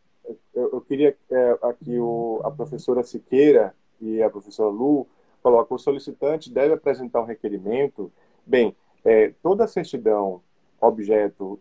eu, 0.55 0.71
eu, 0.73 0.81
queria 0.81 1.17
é, 1.31 1.59
aqui 1.63 1.99
o, 1.99 2.41
a 2.43 2.51
professora 2.51 3.03
Siqueira 3.03 3.75
e 4.01 4.23
a 4.23 4.31
professora 4.31 4.71
Lu 4.71 5.07
colocam 5.43 5.77
o 5.77 5.79
solicitante 5.79 6.51
deve 6.51 6.75
apresentar 6.75 7.21
um 7.21 7.27
requerimento. 7.27 8.11
Bem, 8.47 8.75
é, 9.05 9.33
toda 9.43 9.67
certidão 9.67 10.41
objeto 10.81 11.59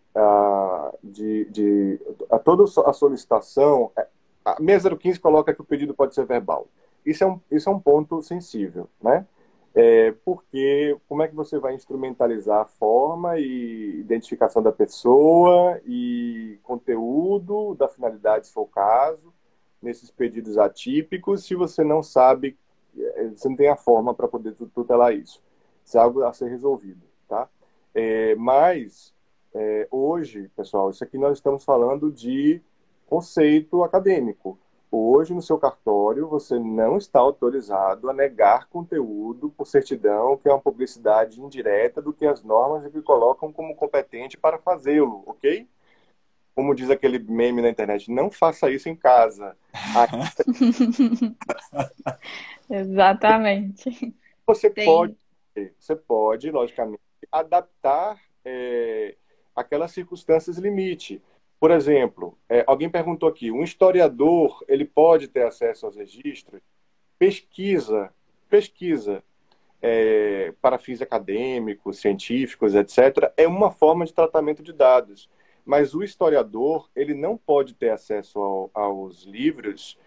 de, 1.01 1.45
de 1.45 1.99
a 2.29 2.37
toda 2.37 2.63
a 2.85 2.93
solicitação 2.93 3.91
é, 3.97 4.07
a 4.43 4.57
6015 4.57 5.19
coloca 5.19 5.53
que 5.53 5.61
o 5.61 5.65
pedido 5.65 5.93
pode 5.93 6.13
ser 6.13 6.25
verbal. 6.25 6.67
Isso 7.05 7.23
é 7.23 7.27
um, 7.27 7.39
isso 7.51 7.69
é 7.69 7.71
um 7.71 7.79
ponto 7.79 8.21
sensível, 8.21 8.89
né? 9.01 9.25
É, 9.75 10.11
porque 10.23 10.95
como 11.09 11.23
é 11.23 11.27
que 11.27 11.33
você 11.35 11.57
vai 11.57 11.73
instrumentalizar 11.73 12.61
a 12.61 12.65
forma 12.65 13.39
e 13.39 13.99
identificação 13.99 14.61
da 14.61 14.71
pessoa 14.71 15.81
e 15.85 16.59
conteúdo 16.61 17.73
da 17.73 17.87
finalidade, 17.87 18.47
se 18.47 18.53
for 18.53 18.61
o 18.61 18.67
caso, 18.67 19.33
nesses 19.81 20.11
pedidos 20.11 20.59
atípicos, 20.59 21.43
se 21.45 21.55
você 21.55 21.83
não 21.83 22.03
sabe, 22.03 22.55
é, 22.95 23.29
você 23.29 23.49
não 23.49 23.55
tem 23.55 23.67
a 23.67 23.75
forma 23.75 24.13
para 24.13 24.27
poder 24.27 24.53
tutelar 24.53 25.13
isso. 25.13 25.41
Isso 25.83 25.97
é 25.97 26.01
algo 26.01 26.23
a 26.23 26.31
ser 26.31 26.49
resolvido, 26.49 27.01
tá? 27.33 27.49
É, 27.95 28.35
mas, 28.35 29.11
é, 29.55 29.87
hoje, 29.89 30.51
pessoal, 30.55 30.91
isso 30.91 31.03
aqui 31.03 31.17
nós 31.17 31.37
estamos 31.37 31.65
falando 31.65 32.11
de 32.11 32.61
conceito 33.07 33.83
acadêmico. 33.83 34.59
Hoje, 34.91 35.33
no 35.33 35.41
seu 35.41 35.57
cartório, 35.57 36.27
você 36.27 36.59
não 36.59 36.97
está 36.97 37.19
autorizado 37.19 38.07
a 38.07 38.13
negar 38.13 38.69
conteúdo 38.69 39.49
por 39.49 39.65
certidão, 39.65 40.37
que 40.37 40.47
é 40.47 40.51
uma 40.51 40.61
publicidade 40.61 41.41
indireta 41.41 41.99
do 41.99 42.13
que 42.13 42.27
as 42.27 42.43
normas 42.43 42.87
que 42.87 43.01
colocam 43.01 43.51
como 43.51 43.75
competente 43.75 44.37
para 44.37 44.59
fazê-lo, 44.59 45.23
ok? 45.25 45.67
Como 46.53 46.75
diz 46.75 46.91
aquele 46.91 47.17
meme 47.17 47.63
na 47.63 47.69
internet, 47.69 48.11
não 48.11 48.29
faça 48.29 48.69
isso 48.69 48.87
em 48.87 48.95
casa. 48.95 49.57
Exatamente. 52.69 54.15
Você 54.45 54.69
Tem. 54.69 54.85
pode, 54.85 55.17
você 55.79 55.95
pode, 55.95 56.51
logicamente, 56.51 57.01
adaptar 57.33 58.19
é, 58.45 59.15
aquelas 59.55 59.91
circunstâncias 59.91 60.57
limite. 60.57 61.21
Por 61.59 61.71
exemplo, 61.71 62.37
é, 62.47 62.63
alguém 62.67 62.89
perguntou 62.89 63.27
aqui, 63.27 63.51
um 63.51 63.63
historiador 63.63 64.63
ele 64.67 64.85
pode 64.85 65.27
ter 65.27 65.45
acesso 65.45 65.85
aos 65.85 65.95
registros? 65.95 66.61
Pesquisa, 67.17 68.13
pesquisa 68.49 69.23
é, 69.81 70.53
para 70.61 70.77
fins 70.77 71.01
acadêmicos, 71.01 71.99
científicos, 71.99 72.75
etc., 72.75 73.31
é 73.35 73.47
uma 73.47 73.71
forma 73.71 74.05
de 74.05 74.13
tratamento 74.13 74.61
de 74.61 74.73
dados. 74.73 75.29
Mas 75.65 75.95
o 75.95 76.03
historiador 76.03 76.89
ele 76.95 77.13
não 77.13 77.37
pode 77.37 77.73
ter 77.73 77.89
acesso 77.89 78.39
ao, 78.39 78.71
aos 78.73 79.23
livros 79.23 79.97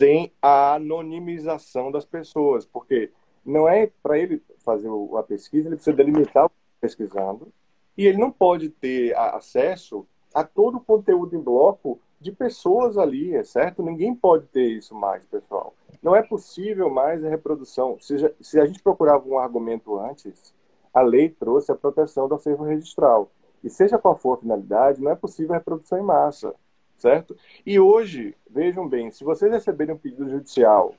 sem 0.00 0.32
a 0.40 0.74
anonimização 0.74 1.90
das 1.90 2.04
pessoas, 2.04 2.64
porque 2.64 3.10
não 3.44 3.68
é 3.68 3.90
para 4.02 4.18
ele 4.18 4.42
fazer 4.64 4.88
a 5.18 5.22
pesquisa, 5.22 5.68
ele 5.68 5.76
precisa 5.76 5.96
delimitar 5.96 6.46
o 6.46 6.50
pesquisando, 6.80 7.52
e 7.96 8.06
ele 8.06 8.18
não 8.18 8.30
pode 8.30 8.70
ter 8.70 9.16
acesso 9.16 10.06
a 10.34 10.44
todo 10.44 10.78
o 10.78 10.80
conteúdo 10.80 11.36
em 11.36 11.40
bloco 11.40 12.00
de 12.20 12.30
pessoas 12.30 12.98
ali, 12.98 13.34
é 13.34 13.42
certo? 13.42 13.82
Ninguém 13.82 14.14
pode 14.14 14.46
ter 14.46 14.66
isso 14.66 14.94
mais, 14.94 15.24
pessoal. 15.26 15.74
Não 16.02 16.14
é 16.14 16.22
possível 16.22 16.90
mais 16.90 17.24
a 17.24 17.28
reprodução. 17.28 17.98
Se, 18.00 18.60
a 18.60 18.66
gente 18.66 18.82
procurava 18.82 19.26
um 19.26 19.38
argumento 19.38 19.98
antes, 19.98 20.54
a 20.92 21.00
lei 21.00 21.28
trouxe 21.28 21.72
a 21.72 21.76
proteção 21.76 22.28
do 22.28 22.34
acervo 22.34 22.64
registral. 22.64 23.30
E 23.62 23.70
seja 23.70 23.98
qual 23.98 24.16
for 24.16 24.34
a 24.34 24.40
finalidade, 24.40 25.02
não 25.02 25.10
é 25.10 25.14
possível 25.14 25.54
a 25.54 25.58
reprodução 25.58 25.98
em 25.98 26.02
massa, 26.02 26.54
certo? 26.96 27.36
E 27.64 27.78
hoje, 27.78 28.34
vejam 28.48 28.88
bem, 28.88 29.10
se 29.10 29.24
vocês 29.24 29.50
receberem 29.50 29.94
um 29.94 29.98
pedido 29.98 30.28
judicial 30.28 30.94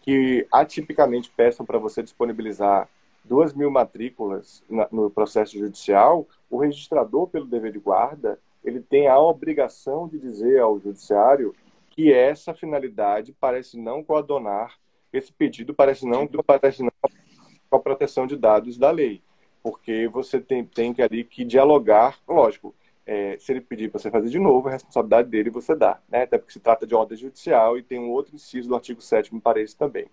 que 0.00 0.46
atipicamente 0.50 1.30
peçam 1.36 1.64
para 1.64 1.78
você 1.78 2.02
disponibilizar 2.02 2.88
duas 3.30 3.54
mil 3.54 3.70
matrículas 3.70 4.64
no 4.90 5.08
processo 5.08 5.56
judicial, 5.56 6.26
o 6.50 6.58
registrador, 6.58 7.28
pelo 7.28 7.46
dever 7.46 7.70
de 7.70 7.78
guarda, 7.78 8.40
ele 8.64 8.80
tem 8.80 9.06
a 9.06 9.20
obrigação 9.20 10.08
de 10.08 10.18
dizer 10.18 10.58
ao 10.58 10.80
judiciário 10.80 11.54
que 11.90 12.12
essa 12.12 12.52
finalidade 12.52 13.32
parece 13.38 13.78
não 13.78 14.02
coadonar, 14.02 14.76
esse 15.12 15.32
pedido 15.32 15.72
parece 15.72 16.04
não, 16.04 16.26
parece 16.26 16.82
não 16.82 16.90
com 17.70 17.76
a 17.76 17.78
proteção 17.78 18.26
de 18.26 18.36
dados 18.36 18.76
da 18.76 18.90
lei, 18.90 19.22
porque 19.62 20.08
você 20.08 20.40
tem, 20.40 20.64
tem 20.64 20.92
que 20.92 21.00
ali 21.00 21.22
que 21.22 21.44
dialogar, 21.44 22.18
lógico, 22.26 22.74
é, 23.06 23.36
se 23.38 23.52
ele 23.52 23.60
pedir 23.60 23.92
para 23.92 24.00
você 24.00 24.10
fazer 24.10 24.28
de 24.28 24.40
novo, 24.40 24.66
a 24.66 24.72
responsabilidade 24.72 25.28
dele 25.28 25.50
você 25.50 25.76
dá, 25.76 26.00
né? 26.08 26.22
até 26.22 26.36
porque 26.36 26.52
se 26.52 26.58
trata 26.58 26.84
de 26.84 26.96
ordem 26.96 27.16
judicial 27.16 27.78
e 27.78 27.82
tem 27.82 28.00
um 28.00 28.10
outro 28.10 28.34
inciso 28.34 28.68
do 28.68 28.74
artigo 28.74 29.00
7 29.00 29.30
para 29.38 29.62
isso 29.62 29.78
também. 29.78 30.08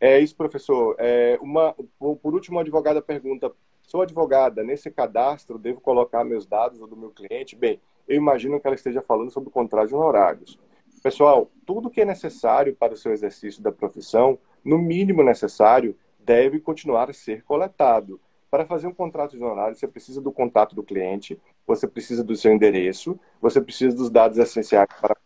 É 0.00 0.18
isso, 0.18 0.36
professor. 0.36 0.94
É, 0.98 1.38
uma, 1.40 1.74
por 1.98 2.34
último, 2.34 2.58
a 2.58 2.62
advogada 2.62 3.02
pergunta 3.02 3.52
Sou 3.88 4.02
advogada, 4.02 4.62
nesse 4.62 4.90
cadastro 4.90 5.58
devo 5.58 5.80
colocar 5.80 6.22
meus 6.22 6.44
dados 6.44 6.82
ou 6.82 6.86
do 6.86 6.94
meu 6.94 7.08
cliente? 7.08 7.56
Bem, 7.56 7.80
eu 8.06 8.16
imagino 8.16 8.60
que 8.60 8.66
ela 8.66 8.76
esteja 8.76 9.00
falando 9.00 9.30
sobre 9.30 9.48
o 9.48 9.52
contrato 9.52 9.88
de 9.88 9.94
honorários. 9.94 10.58
Pessoal, 11.02 11.50
tudo 11.64 11.88
que 11.88 12.02
é 12.02 12.04
necessário 12.04 12.76
para 12.76 12.92
o 12.92 12.96
seu 12.98 13.12
exercício 13.12 13.62
da 13.62 13.72
profissão, 13.72 14.38
no 14.62 14.76
mínimo 14.76 15.22
necessário, 15.22 15.96
deve 16.20 16.60
continuar 16.60 17.08
a 17.08 17.14
ser 17.14 17.42
coletado. 17.44 18.20
Para 18.50 18.66
fazer 18.66 18.86
um 18.88 18.92
contrato 18.92 19.38
de 19.38 19.42
honorários, 19.42 19.78
você 19.78 19.88
precisa 19.88 20.20
do 20.20 20.30
contato 20.30 20.74
do 20.74 20.82
cliente, 20.82 21.40
você 21.66 21.88
precisa 21.88 22.22
do 22.22 22.36
seu 22.36 22.52
endereço, 22.52 23.18
você 23.40 23.58
precisa 23.58 23.96
dos 23.96 24.10
dados 24.10 24.36
essenciais 24.36 24.88
para. 25.00 25.16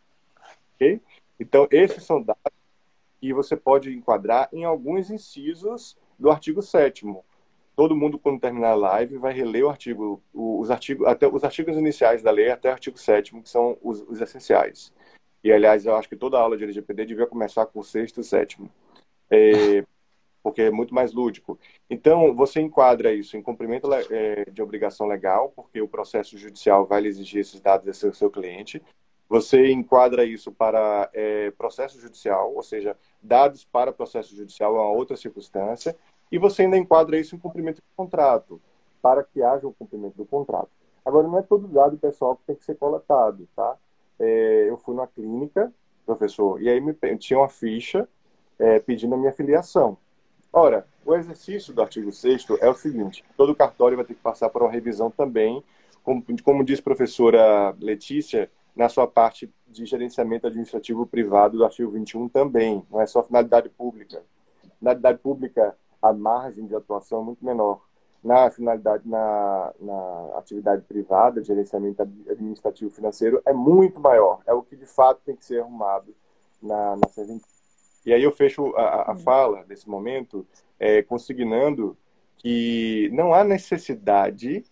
Okay? 0.76 1.00
Então, 1.40 1.66
esses 1.68 2.04
são 2.04 2.22
dados 2.22 2.51
que 3.22 3.32
você 3.32 3.56
pode 3.56 3.94
enquadrar 3.94 4.48
em 4.52 4.64
alguns 4.64 5.08
incisos 5.08 5.96
do 6.18 6.28
artigo 6.28 6.60
7 6.60 7.06
todo 7.76 7.96
mundo, 7.96 8.18
quando 8.18 8.40
terminar 8.40 8.72
a 8.72 8.74
live, 8.74 9.16
vai 9.16 9.32
reler 9.32 9.64
o 9.64 9.70
artigo, 9.70 10.22
os 10.34 10.70
artigos, 10.70 11.06
até 11.06 11.26
os 11.26 11.42
artigos 11.42 11.76
iniciais 11.76 12.22
da 12.22 12.32
lei 12.32 12.50
até 12.50 12.68
o 12.68 12.72
artigo 12.72 12.98
7 12.98 13.40
que 13.40 13.48
são 13.48 13.78
os, 13.80 14.02
os, 14.02 14.20
essenciais. 14.20 14.92
E, 15.42 15.52
aliás, 15.52 15.86
eu 15.86 15.96
acho 15.96 16.08
que 16.08 16.16
toda 16.16 16.38
aula 16.38 16.56
de 16.56 16.64
LGPD 16.64 17.06
devia 17.06 17.26
começar 17.26 17.64
com 17.66 17.80
o 17.80 17.84
sexto 17.84 18.20
e 18.20 18.24
sétimo. 18.24 18.68
É, 19.30 19.84
porque 20.42 20.62
é 20.62 20.70
muito 20.70 20.94
mais 20.94 21.12
lúdico. 21.12 21.58
Então, 21.88 22.34
você 22.34 22.60
enquadra 22.60 23.14
isso 23.14 23.36
em 23.36 23.42
cumprimento 23.42 23.88
é, 23.94 24.44
de 24.50 24.60
obrigação 24.60 25.06
legal, 25.06 25.52
porque 25.54 25.80
o 25.80 25.88
processo 25.88 26.36
judicial 26.36 26.84
vai 26.84 27.00
lhe 27.00 27.08
exigir 27.08 27.40
esses 27.40 27.60
dados 27.60 27.86
do 27.86 28.14
seu 28.14 28.30
cliente. 28.30 28.82
Você 29.32 29.72
enquadra 29.72 30.26
isso 30.26 30.52
para 30.52 31.08
é, 31.14 31.50
processo 31.52 31.98
judicial, 31.98 32.54
ou 32.54 32.62
seja, 32.62 32.94
dados 33.22 33.64
para 33.64 33.90
processo 33.90 34.36
judicial 34.36 34.76
é 34.76 34.80
uma 34.80 34.90
outra 34.90 35.16
circunstância. 35.16 35.96
E 36.30 36.36
você 36.36 36.64
ainda 36.64 36.76
enquadra 36.76 37.18
isso 37.18 37.34
em 37.34 37.38
cumprimento 37.38 37.76
de 37.76 37.96
contrato, 37.96 38.60
para 39.00 39.24
que 39.24 39.42
haja 39.42 39.66
o 39.66 39.72
cumprimento 39.72 40.16
do 40.16 40.26
contrato. 40.26 40.68
Agora, 41.02 41.26
não 41.26 41.38
é 41.38 41.42
todo 41.42 41.66
dado 41.66 41.96
pessoal 41.96 42.36
que 42.36 42.42
tem 42.46 42.56
que 42.56 42.62
ser 42.62 42.74
coletado, 42.74 43.48
tá? 43.56 43.74
É, 44.20 44.66
eu 44.68 44.76
fui 44.76 44.94
na 44.94 45.06
clínica, 45.06 45.72
professor, 46.04 46.60
e 46.60 46.68
aí 46.68 46.78
me, 46.78 46.94
tinha 47.16 47.38
uma 47.38 47.48
ficha 47.48 48.06
é, 48.58 48.80
pedindo 48.80 49.14
a 49.14 49.18
minha 49.18 49.32
filiação. 49.32 49.96
Ora, 50.52 50.86
o 51.06 51.14
exercício 51.14 51.72
do 51.72 51.80
artigo 51.80 52.12
6 52.12 52.48
é 52.60 52.68
o 52.68 52.74
seguinte: 52.74 53.24
todo 53.34 53.56
cartório 53.56 53.96
vai 53.96 54.04
ter 54.04 54.12
que 54.12 54.20
passar 54.20 54.50
por 54.50 54.60
uma 54.60 54.70
revisão 54.70 55.10
também, 55.10 55.64
como, 56.04 56.22
como 56.44 56.62
diz 56.62 56.80
a 56.80 56.82
professora 56.82 57.74
Letícia, 57.80 58.50
na 58.74 58.88
sua 58.88 59.06
parte 59.06 59.52
de 59.66 59.84
gerenciamento 59.84 60.46
administrativo 60.46 61.06
privado 61.06 61.58
do 61.58 61.64
artigo 61.64 61.90
21 61.90 62.28
também, 62.28 62.84
não 62.90 63.00
é 63.00 63.06
só 63.06 63.22
finalidade 63.22 63.68
pública. 63.68 64.22
Finalidade 64.78 65.18
pública, 65.18 65.76
a 66.00 66.12
margem 66.12 66.66
de 66.66 66.74
atuação 66.74 67.20
é 67.20 67.24
muito 67.24 67.44
menor. 67.44 67.80
Na 68.22 68.50
finalidade, 68.50 69.08
na, 69.08 69.72
na 69.80 70.38
atividade 70.38 70.82
privada, 70.82 71.40
de 71.40 71.48
gerenciamento 71.48 72.02
administrativo 72.02 72.90
financeiro, 72.90 73.42
é 73.44 73.52
muito 73.52 74.00
maior. 74.00 74.40
É 74.46 74.52
o 74.52 74.62
que 74.62 74.76
de 74.76 74.86
fato 74.86 75.20
tem 75.24 75.34
que 75.34 75.44
ser 75.44 75.60
arrumado 75.60 76.14
na, 76.62 76.96
na 76.96 77.08
serventia. 77.08 77.52
E 78.06 78.12
aí 78.12 78.22
eu 78.22 78.32
fecho 78.32 78.74
a, 78.76 79.12
a 79.12 79.16
fala 79.16 79.64
desse 79.64 79.88
momento 79.88 80.46
é, 80.78 81.02
consignando 81.02 81.96
que 82.36 83.08
não 83.12 83.32
há 83.32 83.44
necessidade. 83.44 84.64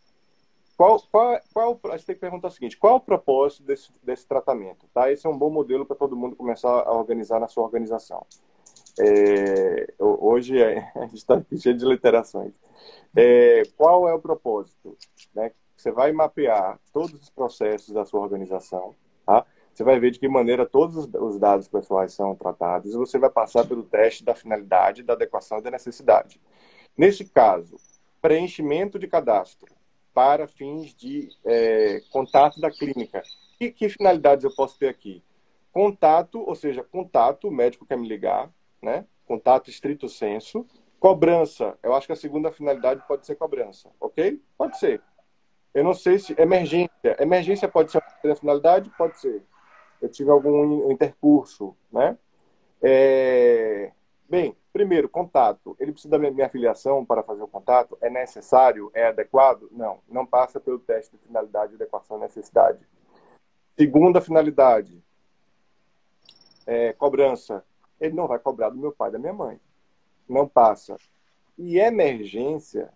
Qual, 0.80 0.98
qual, 1.12 1.38
qual, 1.52 1.78
você 1.82 2.06
tem 2.06 2.14
que 2.14 2.22
perguntar 2.22 2.48
o 2.48 2.50
seguinte: 2.50 2.78
qual 2.78 2.96
o 2.96 3.00
propósito 3.00 3.64
desse, 3.64 3.92
desse 4.02 4.26
tratamento? 4.26 4.86
Tá? 4.94 5.12
Esse 5.12 5.26
é 5.26 5.28
um 5.28 5.36
bom 5.36 5.50
modelo 5.50 5.84
para 5.84 5.94
todo 5.94 6.16
mundo 6.16 6.34
começar 6.34 6.70
a 6.70 6.90
organizar 6.94 7.38
na 7.38 7.48
sua 7.48 7.64
organização. 7.64 8.26
É, 8.98 9.92
hoje 9.98 10.58
é, 10.58 10.90
a 10.96 11.00
gente 11.00 11.16
está 11.16 11.38
cheio 11.54 11.76
de 11.76 11.84
literações. 11.84 12.54
É, 13.14 13.62
qual 13.76 14.08
é 14.08 14.14
o 14.14 14.18
propósito? 14.18 14.96
Né? 15.34 15.52
Você 15.76 15.92
vai 15.92 16.12
mapear 16.12 16.80
todos 16.94 17.20
os 17.20 17.28
processos 17.28 17.92
da 17.92 18.06
sua 18.06 18.20
organização, 18.20 18.94
tá? 19.26 19.44
Você 19.74 19.84
vai 19.84 20.00
ver 20.00 20.12
de 20.12 20.18
que 20.18 20.28
maneira 20.28 20.64
todos 20.64 20.96
os 20.96 21.38
dados 21.38 21.68
pessoais 21.68 22.14
são 22.14 22.34
tratados 22.34 22.94
e 22.94 22.96
você 22.96 23.18
vai 23.18 23.28
passar 23.28 23.66
pelo 23.66 23.82
teste 23.82 24.24
da 24.24 24.34
finalidade, 24.34 25.02
da 25.02 25.12
adequação 25.12 25.58
e 25.58 25.62
da 25.62 25.70
necessidade. 25.70 26.40
Nesse 26.96 27.26
caso, 27.26 27.76
preenchimento 28.22 28.98
de 28.98 29.06
cadastro 29.06 29.78
para 30.12 30.46
fins 30.46 30.94
de 30.94 31.28
é, 31.44 32.00
contato 32.10 32.60
da 32.60 32.70
clínica. 32.70 33.22
E 33.60 33.70
que 33.70 33.88
finalidades 33.88 34.44
eu 34.44 34.54
posso 34.54 34.78
ter 34.78 34.88
aqui? 34.88 35.22
Contato, 35.72 36.40
ou 36.40 36.54
seja, 36.54 36.82
contato, 36.82 37.48
o 37.48 37.52
médico 37.52 37.86
quer 37.86 37.96
me 37.96 38.08
ligar, 38.08 38.50
né? 38.82 39.06
Contato 39.26 39.70
estrito 39.70 40.08
senso. 40.08 40.66
Cobrança, 40.98 41.78
eu 41.82 41.94
acho 41.94 42.06
que 42.06 42.12
a 42.12 42.16
segunda 42.16 42.52
finalidade 42.52 43.02
pode 43.06 43.24
ser 43.24 43.36
cobrança, 43.36 43.90
ok? 44.00 44.40
Pode 44.58 44.78
ser. 44.78 45.00
Eu 45.72 45.84
não 45.84 45.94
sei 45.94 46.18
se 46.18 46.34
emergência. 46.38 47.16
Emergência 47.18 47.68
pode 47.68 47.92
ser 47.92 48.02
a 48.24 48.36
finalidade? 48.36 48.90
Pode 48.98 49.18
ser 49.18 49.42
eu 50.00 50.08
tive 50.08 50.30
algum 50.30 50.90
intercurso, 50.90 51.76
né? 51.92 52.16
É... 52.82 53.92
Bem, 54.28 54.56
primeiro, 54.72 55.08
contato. 55.08 55.76
Ele 55.78 55.92
precisa 55.92 56.10
da 56.10 56.30
minha 56.30 56.48
filiação 56.48 57.04
para 57.04 57.22
fazer 57.22 57.42
o 57.42 57.48
contato? 57.48 57.96
É 58.00 58.08
necessário? 58.08 58.90
É 58.94 59.06
adequado? 59.08 59.68
Não, 59.70 60.00
não 60.08 60.24
passa 60.24 60.60
pelo 60.60 60.78
teste 60.78 61.16
de 61.16 61.22
finalidade, 61.22 61.74
adequação 61.74 62.16
e 62.18 62.20
necessidade. 62.20 62.86
Segunda 63.76 64.20
finalidade, 64.20 65.02
é, 66.66 66.92
cobrança. 66.92 67.64
Ele 68.00 68.14
não 68.14 68.26
vai 68.26 68.38
cobrar 68.38 68.70
do 68.70 68.78
meu 68.78 68.92
pai 68.92 69.08
e 69.08 69.12
da 69.12 69.18
minha 69.18 69.32
mãe. 69.32 69.60
Não 70.28 70.46
passa. 70.46 70.96
E 71.58 71.78
emergência, 71.78 72.92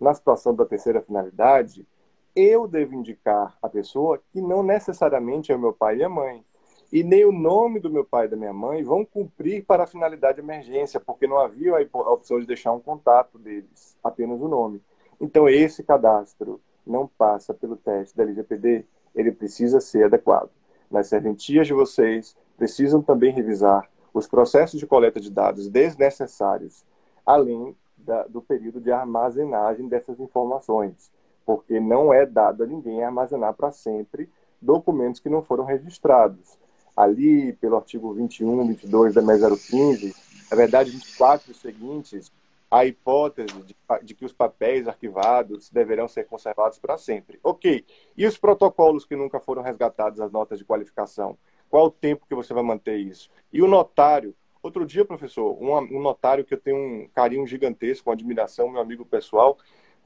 na 0.00 0.14
situação 0.14 0.54
da 0.54 0.64
terceira 0.64 1.02
finalidade, 1.02 1.86
eu 2.34 2.68
devo 2.68 2.94
indicar 2.94 3.56
a 3.60 3.68
pessoa 3.68 4.22
que 4.30 4.40
não 4.40 4.62
necessariamente 4.62 5.50
é 5.50 5.56
meu 5.56 5.72
pai 5.72 5.96
e 5.96 6.04
a 6.04 6.08
mãe. 6.08 6.44
E 6.92 7.02
nem 7.02 7.24
o 7.24 7.32
nome 7.32 7.80
do 7.80 7.90
meu 7.90 8.04
pai 8.04 8.26
e 8.26 8.28
da 8.28 8.36
minha 8.36 8.52
mãe 8.52 8.82
vão 8.82 9.04
cumprir 9.04 9.64
para 9.64 9.84
a 9.84 9.86
finalidade 9.86 10.36
de 10.36 10.42
emergência, 10.42 11.00
porque 11.00 11.26
não 11.26 11.38
havia 11.38 11.72
a 11.76 12.12
opção 12.12 12.38
de 12.38 12.46
deixar 12.46 12.72
um 12.72 12.80
contato 12.80 13.38
deles, 13.38 13.96
apenas 14.02 14.40
o 14.40 14.48
nome. 14.48 14.80
Então, 15.20 15.48
esse 15.48 15.82
cadastro 15.82 16.60
não 16.86 17.06
passa 17.06 17.52
pelo 17.52 17.76
teste 17.76 18.16
da 18.16 18.22
LGPD, 18.22 18.84
ele 19.14 19.32
precisa 19.32 19.80
ser 19.80 20.04
adequado. 20.04 20.50
Nas 20.90 21.08
serventias 21.08 21.66
de 21.66 21.72
vocês, 21.72 22.36
precisam 22.56 23.02
também 23.02 23.32
revisar 23.32 23.90
os 24.14 24.26
processos 24.26 24.78
de 24.78 24.86
coleta 24.86 25.20
de 25.20 25.30
dados 25.30 25.68
desnecessários, 25.68 26.84
além 27.24 27.76
da, 27.96 28.24
do 28.24 28.40
período 28.40 28.80
de 28.80 28.92
armazenagem 28.92 29.88
dessas 29.88 30.20
informações 30.20 31.10
porque 31.46 31.78
não 31.78 32.12
é 32.12 32.26
dado 32.26 32.64
a 32.64 32.66
ninguém 32.66 33.04
armazenar 33.04 33.54
para 33.54 33.70
sempre 33.70 34.28
documentos 34.60 35.20
que 35.20 35.30
não 35.30 35.40
foram 35.40 35.64
registrados. 35.64 36.58
Ali, 36.96 37.52
pelo 37.54 37.76
artigo 37.76 38.14
21, 38.14 38.66
22 38.66 39.14
da 39.14 39.22
MES 39.22 39.42
015, 39.68 40.14
na 40.50 40.56
verdade, 40.56 40.90
24 40.90 41.52
seguintes, 41.54 42.32
a 42.70 42.84
hipótese 42.84 43.54
de, 43.62 43.76
de, 44.02 44.14
que 44.14 44.24
os 44.24 44.32
papéis 44.32 44.88
arquivados 44.88 45.70
deverão 45.70 46.08
ser 46.08 46.24
conservados 46.24 46.78
para 46.78 46.98
sempre. 46.98 47.38
Ok. 47.42 47.84
E 48.16 48.26
os 48.26 48.38
protocolos 48.38 49.04
que 49.04 49.14
nunca 49.14 49.38
foram 49.38 49.62
resgatados, 49.62 50.20
as 50.20 50.32
notas 50.32 50.58
de 50.58 50.64
qualificação? 50.64 51.36
Qual 51.68 51.86
o 51.86 51.90
tempo 51.90 52.26
que 52.26 52.34
você 52.34 52.54
vai 52.54 52.62
manter 52.62 52.96
isso? 52.96 53.30
E 53.52 53.62
o 53.62 53.68
notário? 53.68 54.34
Outro 54.62 54.84
dia, 54.84 55.04
professor, 55.04 55.56
um, 55.62 55.76
um 55.76 56.00
notário 56.00 56.44
que 56.44 56.54
eu 56.54 56.58
tenho 56.58 56.76
um 56.76 57.08
carinho 57.14 57.46
gigantesco, 57.46 58.08
uma 58.08 58.14
admiração, 58.14 58.68
meu 58.68 58.80
amigo 58.80 59.04
pessoal, 59.04 59.56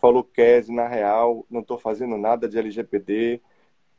falou 0.01 0.22
Kese, 0.22 0.72
na 0.72 0.86
real, 0.86 1.47
não 1.51 1.61
estou 1.61 1.78
fazendo 1.78 2.16
nada 2.18 2.49
de 2.49 2.59
LGPD. 2.59 3.41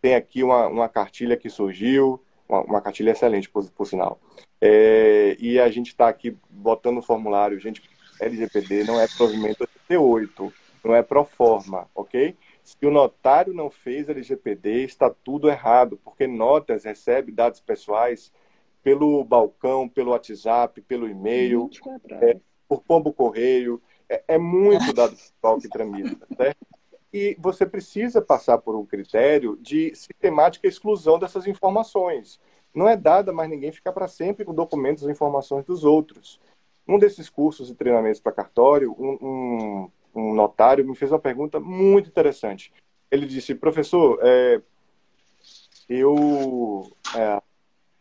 Tem 0.01 0.15
aqui 0.15 0.43
uma, 0.43 0.67
uma 0.67 0.89
cartilha 0.89 1.37
que 1.37 1.49
surgiu, 1.49 2.21
uma, 2.51 2.61
uma 2.63 2.81
cartilha 2.81 3.11
excelente, 3.11 3.49
por, 3.49 3.69
por 3.71 3.87
sinal. 3.87 4.19
É, 4.59 5.35
e 5.39 5.59
a 5.59 5.69
gente 5.69 5.87
está 5.87 6.09
aqui 6.09 6.37
botando 6.49 6.97
o 6.97 7.01
formulário, 7.01 7.59
gente, 7.59 7.81
LGPD 8.19 8.83
não 8.83 8.99
é 8.99 9.07
provimento 9.07 9.67
T8, 9.89 10.53
não 10.83 10.95
é 10.95 11.01
pro 11.01 11.23
forma, 11.23 11.87
ok? 11.95 12.35
Se 12.63 12.77
o 12.85 12.91
notário 12.91 13.53
não 13.53 13.69
fez 13.69 14.07
LGPD, 14.07 14.83
está 14.83 15.09
tudo 15.09 15.49
errado, 15.49 15.99
porque 16.03 16.27
notas 16.27 16.83
recebe 16.83 17.31
dados 17.31 17.59
pessoais 17.59 18.31
pelo 18.83 19.23
balcão, 19.23 19.87
pelo 19.87 20.11
WhatsApp, 20.11 20.81
pelo 20.81 21.07
e-mail, 21.07 21.69
é, 22.21 22.37
por 22.67 22.81
pombo 22.81 23.13
correio. 23.13 23.81
É, 24.07 24.23
é 24.29 24.37
muito 24.37 24.93
dado 24.93 25.15
pessoal 25.15 25.59
que 25.59 25.69
tramita, 25.69 26.27
certo? 26.35 26.65
E 27.13 27.35
você 27.39 27.65
precisa 27.65 28.21
passar 28.21 28.57
por 28.59 28.75
um 28.75 28.85
critério 28.85 29.57
de 29.61 29.93
sistemática 29.95 30.67
exclusão 30.67 31.19
dessas 31.19 31.45
informações. 31.45 32.39
Não 32.73 32.87
é 32.87 32.95
dada 32.95 33.33
mais 33.33 33.49
ninguém 33.49 33.71
ficar 33.71 33.91
para 33.91 34.07
sempre 34.07 34.45
com 34.45 34.53
documentos 34.53 35.03
e 35.03 35.11
informações 35.11 35.65
dos 35.65 35.83
outros. 35.83 36.39
Um 36.87 36.97
desses 36.97 37.29
cursos 37.29 37.69
e 37.69 37.75
treinamentos 37.75 38.21
para 38.21 38.31
cartório, 38.31 38.95
um, 38.97 39.17
um, 39.21 39.91
um, 40.15 40.33
notário 40.33 40.85
me 40.85 40.95
fez 40.95 41.11
uma 41.11 41.19
pergunta 41.19 41.59
muito 41.59 42.09
interessante. 42.09 42.73
Ele 43.09 43.25
disse, 43.25 43.53
professor, 43.53 44.19
é, 44.21 44.61
eu, 45.89 46.89
é, 47.15 47.41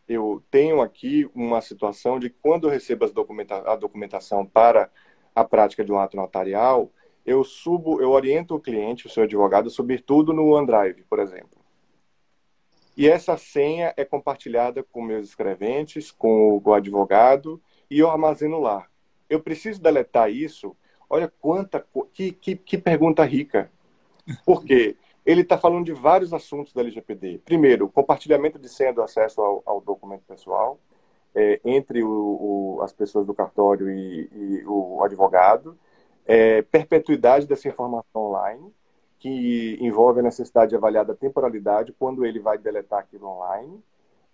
eu 0.07 0.41
tenho 0.49 0.81
aqui 0.81 1.29
uma 1.35 1.61
situação 1.61 2.17
de 2.17 2.29
quando 2.29 2.67
eu 2.67 2.71
recebo 2.71 3.07
documenta 3.09 3.57
a 3.69 3.75
documentação 3.75 4.45
para 4.45 4.89
a 5.35 5.43
prática 5.43 5.83
de 5.83 5.91
um 5.91 5.99
ato 5.99 6.15
notarial, 6.15 6.89
eu 7.25 7.43
subo, 7.43 8.01
eu 8.01 8.11
oriento 8.11 8.55
o 8.55 8.59
cliente, 8.59 9.07
o 9.07 9.09
seu 9.09 9.23
advogado, 9.23 9.67
a 9.67 9.71
subir 9.71 10.01
tudo 10.01 10.33
no 10.33 10.53
OneDrive, 10.53 11.03
por 11.09 11.19
exemplo. 11.19 11.59
E 12.95 13.07
essa 13.07 13.37
senha 13.37 13.93
é 13.95 14.03
compartilhada 14.03 14.83
com 14.83 15.01
meus 15.01 15.29
escreventes, 15.29 16.11
com 16.11 16.61
o 16.63 16.73
advogado, 16.73 17.61
e 17.89 17.99
eu 17.99 18.09
armazeno 18.09 18.59
lá. 18.59 18.87
Eu 19.29 19.39
preciso 19.39 19.81
deletar 19.81 20.29
isso? 20.29 20.75
Olha 21.09 21.31
quanta. 21.39 21.85
Que, 22.13 22.31
que, 22.31 22.55
que 22.55 22.77
pergunta 22.77 23.23
rica. 23.23 23.71
Por 24.45 24.63
quê? 24.63 24.97
Ele 25.25 25.41
está 25.41 25.57
falando 25.57 25.85
de 25.85 25.93
vários 25.93 26.33
assuntos 26.33 26.73
da 26.73 26.81
LGPD. 26.81 27.41
Primeiro, 27.45 27.87
compartilhamento 27.89 28.59
de 28.59 28.67
senha 28.67 28.93
do 28.93 29.01
acesso 29.01 29.41
ao, 29.41 29.63
ao 29.65 29.81
documento 29.81 30.23
pessoal 30.27 30.79
é, 31.33 31.59
entre 31.63 32.03
o, 32.03 32.09
o, 32.09 32.81
as 32.81 32.91
pessoas 32.91 33.25
do 33.25 33.33
cartório 33.33 33.89
e, 33.89 34.29
e 34.31 34.63
o 34.65 35.03
advogado, 35.03 35.77
é, 36.25 36.61
perpetuidade 36.61 37.47
dessa 37.47 37.67
informação 37.67 38.21
online, 38.21 38.73
que 39.19 39.77
envolve 39.79 40.19
a 40.19 40.23
necessidade 40.23 40.69
de 40.69 40.75
avaliar 40.75 41.09
a 41.09 41.15
temporalidade 41.15 41.93
quando 41.97 42.25
ele 42.25 42.39
vai 42.39 42.57
deletar 42.57 42.99
aquilo 42.99 43.27
online, 43.27 43.79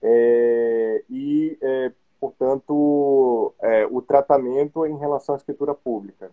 é, 0.01 1.03
e 1.09 1.57
é, 1.61 1.91
portanto, 2.19 3.53
é, 3.59 3.85
o 3.85 4.01
tratamento 4.01 4.85
em 4.85 4.97
relação 4.97 5.35
à 5.35 5.37
escritura 5.37 5.73
pública. 5.73 6.31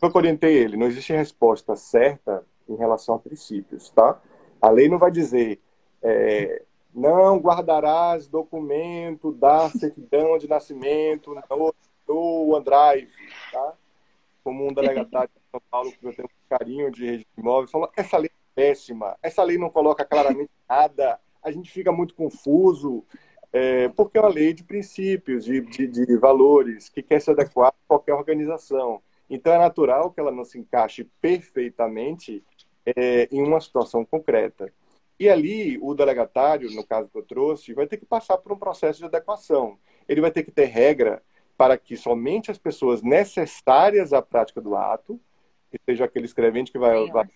Eu 0.00 0.10
orientei 0.14 0.54
ele, 0.56 0.76
não 0.76 0.86
existe 0.86 1.12
resposta 1.12 1.74
certa 1.74 2.44
em 2.68 2.76
relação 2.76 3.14
a 3.14 3.18
princípios, 3.18 3.90
tá? 3.90 4.20
A 4.60 4.68
lei 4.70 4.88
não 4.88 4.98
vai 4.98 5.10
dizer 5.10 5.60
é, 6.02 6.62
não 6.94 7.38
guardarás 7.38 8.26
documento 8.26 9.32
da 9.32 9.68
certidão 9.70 10.38
de 10.38 10.48
nascimento 10.48 11.34
no, 11.34 11.74
no 12.06 12.54
OneDrive, 12.54 13.10
tá? 13.52 13.74
Como 14.44 14.66
um 14.66 14.72
delegatário 14.72 15.30
de 15.34 15.50
São 15.50 15.60
Paulo 15.70 15.92
que 15.92 16.06
eu 16.06 16.14
tenho 16.14 16.28
um 16.28 16.56
carinho 16.56 16.90
de 16.90 17.04
registro 17.04 17.32
imóvel 17.36 17.68
falou, 17.68 17.90
essa 17.96 18.16
lei 18.16 18.30
é 18.30 18.54
péssima, 18.54 19.16
essa 19.22 19.42
lei 19.42 19.58
não 19.58 19.70
coloca 19.70 20.04
claramente 20.04 20.50
nada, 20.68 21.18
a 21.42 21.50
gente 21.50 21.70
fica 21.70 21.90
muito 21.90 22.14
confuso, 22.14 23.04
é, 23.52 23.88
porque 23.90 24.18
é 24.18 24.20
uma 24.20 24.30
lei 24.30 24.52
de 24.52 24.64
princípios, 24.64 25.44
de, 25.44 25.60
de, 25.60 25.86
de 25.86 26.16
valores, 26.16 26.88
que 26.88 27.02
quer 27.02 27.20
se 27.20 27.30
adequar 27.30 27.68
a 27.68 27.74
qualquer 27.88 28.14
organização. 28.14 29.02
Então 29.28 29.52
é 29.52 29.58
natural 29.58 30.10
que 30.10 30.20
ela 30.20 30.30
não 30.30 30.44
se 30.44 30.58
encaixe 30.58 31.04
perfeitamente 31.20 32.44
é, 32.84 33.28
em 33.30 33.42
uma 33.42 33.60
situação 33.60 34.04
concreta. 34.04 34.72
E 35.18 35.28
ali, 35.28 35.78
o 35.80 35.94
delegatário, 35.94 36.70
no 36.72 36.86
caso 36.86 37.08
que 37.08 37.18
eu 37.18 37.22
trouxe, 37.22 37.72
vai 37.72 37.86
ter 37.86 37.96
que 37.96 38.04
passar 38.04 38.36
por 38.36 38.52
um 38.52 38.58
processo 38.58 38.98
de 38.98 39.06
adequação. 39.06 39.78
Ele 40.06 40.20
vai 40.20 40.30
ter 40.30 40.42
que 40.42 40.50
ter 40.50 40.66
regra 40.66 41.22
para 41.56 41.76
que 41.78 41.96
somente 41.96 42.50
as 42.50 42.58
pessoas 42.58 43.02
necessárias 43.02 44.12
à 44.12 44.20
prática 44.20 44.60
do 44.60 44.76
ato, 44.76 45.20
que 45.70 45.78
seja 45.84 46.04
aquele 46.04 46.26
escrevente 46.26 46.70
que 46.70 46.78
vai 46.78 47.06
tenham, 47.06 47.26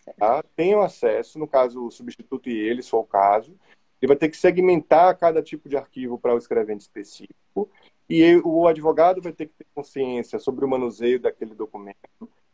tenham 0.56 0.80
acesso, 0.82 1.38
no 1.38 1.46
caso, 1.46 1.84
o 1.84 1.90
substituto 1.90 2.48
e 2.48 2.58
ele, 2.58 2.82
se 2.82 2.90
for 2.90 3.00
o 3.00 3.04
caso. 3.04 3.54
Ele 4.00 4.08
vai 4.08 4.16
ter 4.16 4.28
que 4.28 4.36
segmentar 4.36 5.16
cada 5.18 5.42
tipo 5.42 5.68
de 5.68 5.76
arquivo 5.76 6.18
para 6.18 6.34
o 6.34 6.38
escrevente 6.38 6.80
específico. 6.80 7.68
E 8.08 8.36
o 8.44 8.66
advogado 8.66 9.20
vai 9.20 9.32
ter 9.32 9.46
que 9.46 9.52
ter 9.58 9.66
consciência 9.74 10.38
sobre 10.38 10.64
o 10.64 10.68
manuseio 10.68 11.20
daquele 11.20 11.54
documento 11.54 11.96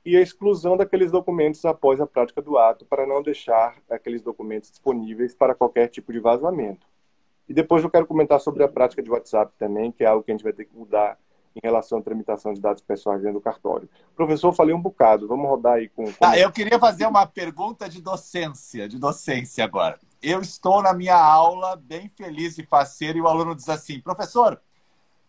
e 0.07 0.17
a 0.17 0.21
exclusão 0.21 0.77
daqueles 0.77 1.11
documentos 1.11 1.65
após 1.65 2.01
a 2.01 2.07
prática 2.07 2.41
do 2.41 2.57
ato, 2.57 2.85
para 2.85 3.05
não 3.05 3.21
deixar 3.21 3.77
aqueles 3.91 4.23
documentos 4.23 4.71
disponíveis 4.71 5.35
para 5.35 5.53
qualquer 5.53 5.89
tipo 5.89 6.13
de 6.13 6.21
vazamento. 6.21 6.87
E 7.49 7.53
depois 7.53 7.83
eu 7.83 7.91
quero 7.91 8.07
comentar 8.07 8.39
sobre 8.39 8.63
a 8.63 8.69
prática 8.69 9.03
de 9.03 9.11
WhatsApp 9.11 9.53
também, 9.59 9.91
que 9.91 10.05
é 10.05 10.07
algo 10.07 10.23
que 10.23 10.31
a 10.31 10.35
gente 10.35 10.45
vai 10.45 10.53
ter 10.53 10.65
que 10.65 10.77
mudar 10.77 11.19
em 11.57 11.61
relação 11.63 11.99
à 11.99 12.03
tramitação 12.03 12.53
de 12.53 12.61
dados 12.61 12.83
pessoais 12.83 13.23
dentro 13.23 13.39
do 13.39 13.41
cartório. 13.41 13.89
Professor, 14.15 14.53
falei 14.53 14.75
um 14.75 14.81
bocado, 14.81 15.27
vamos 15.27 15.49
rodar 15.49 15.75
aí 15.75 15.89
com... 15.89 16.05
com... 16.05 16.25
Ah, 16.25 16.39
eu 16.39 16.53
queria 16.53 16.79
fazer 16.79 17.07
uma 17.07 17.27
pergunta 17.27 17.89
de 17.89 18.03
docência, 18.03 18.87
de 18.89 18.99
docência 18.99 19.65
agora. 19.65 19.99
Eu 20.23 20.41
estou 20.41 20.83
na 20.83 20.93
minha 20.93 21.17
aula, 21.17 21.77
bem 21.77 22.11
feliz 22.15 22.59
e 22.59 22.63
faceiro, 22.63 23.19
e 23.19 23.21
o 23.23 23.29
aluno 23.29 23.55
diz 23.55 23.69
assim, 23.69 24.01
professor, 24.01 24.61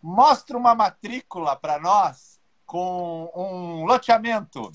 mostra 0.02 0.56
uma 0.56 0.74
matrícula 0.74 1.56
para 1.56 1.78
nós 1.78 2.38
com 2.66 3.30
um 3.34 3.86
loteamento. 3.86 4.70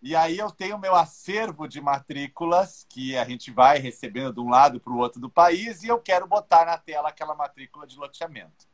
E 0.00 0.16
aí 0.16 0.38
eu 0.38 0.50
tenho 0.50 0.78
meu 0.78 0.94
acervo 0.94 1.68
de 1.68 1.80
matrículas 1.80 2.84
que 2.88 3.16
a 3.16 3.24
gente 3.24 3.50
vai 3.50 3.78
recebendo 3.78 4.34
de 4.34 4.40
um 4.40 4.50
lado 4.50 4.80
para 4.80 4.92
o 4.92 4.98
outro 4.98 5.20
do 5.20 5.30
país 5.30 5.82
e 5.82 5.88
eu 5.88 5.98
quero 6.00 6.26
botar 6.26 6.64
na 6.64 6.76
tela 6.76 7.08
aquela 7.08 7.34
matrícula 7.34 7.86
de 7.86 7.96
loteamento. 7.96 8.71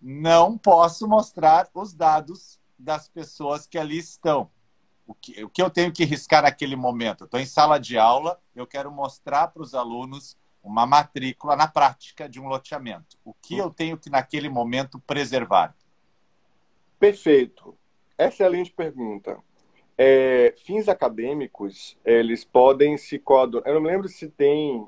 Não 0.00 0.56
posso 0.56 1.08
mostrar 1.08 1.68
os 1.74 1.92
dados 1.92 2.58
das 2.78 3.08
pessoas 3.08 3.66
que 3.66 3.78
ali 3.78 3.98
estão. 3.98 4.50
O 5.06 5.14
que, 5.14 5.42
o 5.42 5.48
que 5.48 5.62
eu 5.62 5.70
tenho 5.70 5.92
que 5.92 6.04
riscar 6.04 6.42
naquele 6.42 6.76
momento? 6.76 7.24
Estou 7.24 7.40
em 7.40 7.46
sala 7.46 7.78
de 7.78 7.98
aula, 7.98 8.38
eu 8.54 8.66
quero 8.66 8.92
mostrar 8.92 9.48
para 9.48 9.62
os 9.62 9.74
alunos 9.74 10.36
uma 10.62 10.86
matrícula 10.86 11.56
na 11.56 11.66
prática 11.66 12.28
de 12.28 12.38
um 12.38 12.46
loteamento. 12.46 13.16
O 13.24 13.32
que 13.32 13.56
eu 13.56 13.70
tenho 13.70 13.96
que, 13.96 14.10
naquele 14.10 14.48
momento, 14.48 15.00
preservar? 15.00 15.74
Perfeito. 16.98 17.76
Excelente 18.18 18.70
pergunta. 18.70 19.38
É, 19.96 20.54
fins 20.64 20.88
acadêmicos, 20.88 21.96
eles 22.04 22.44
podem 22.44 22.96
se 22.98 23.18
coadunar. 23.18 23.66
Eu 23.66 23.80
não 23.80 23.88
lembro 23.88 24.08
se 24.08 24.28
tem 24.28 24.86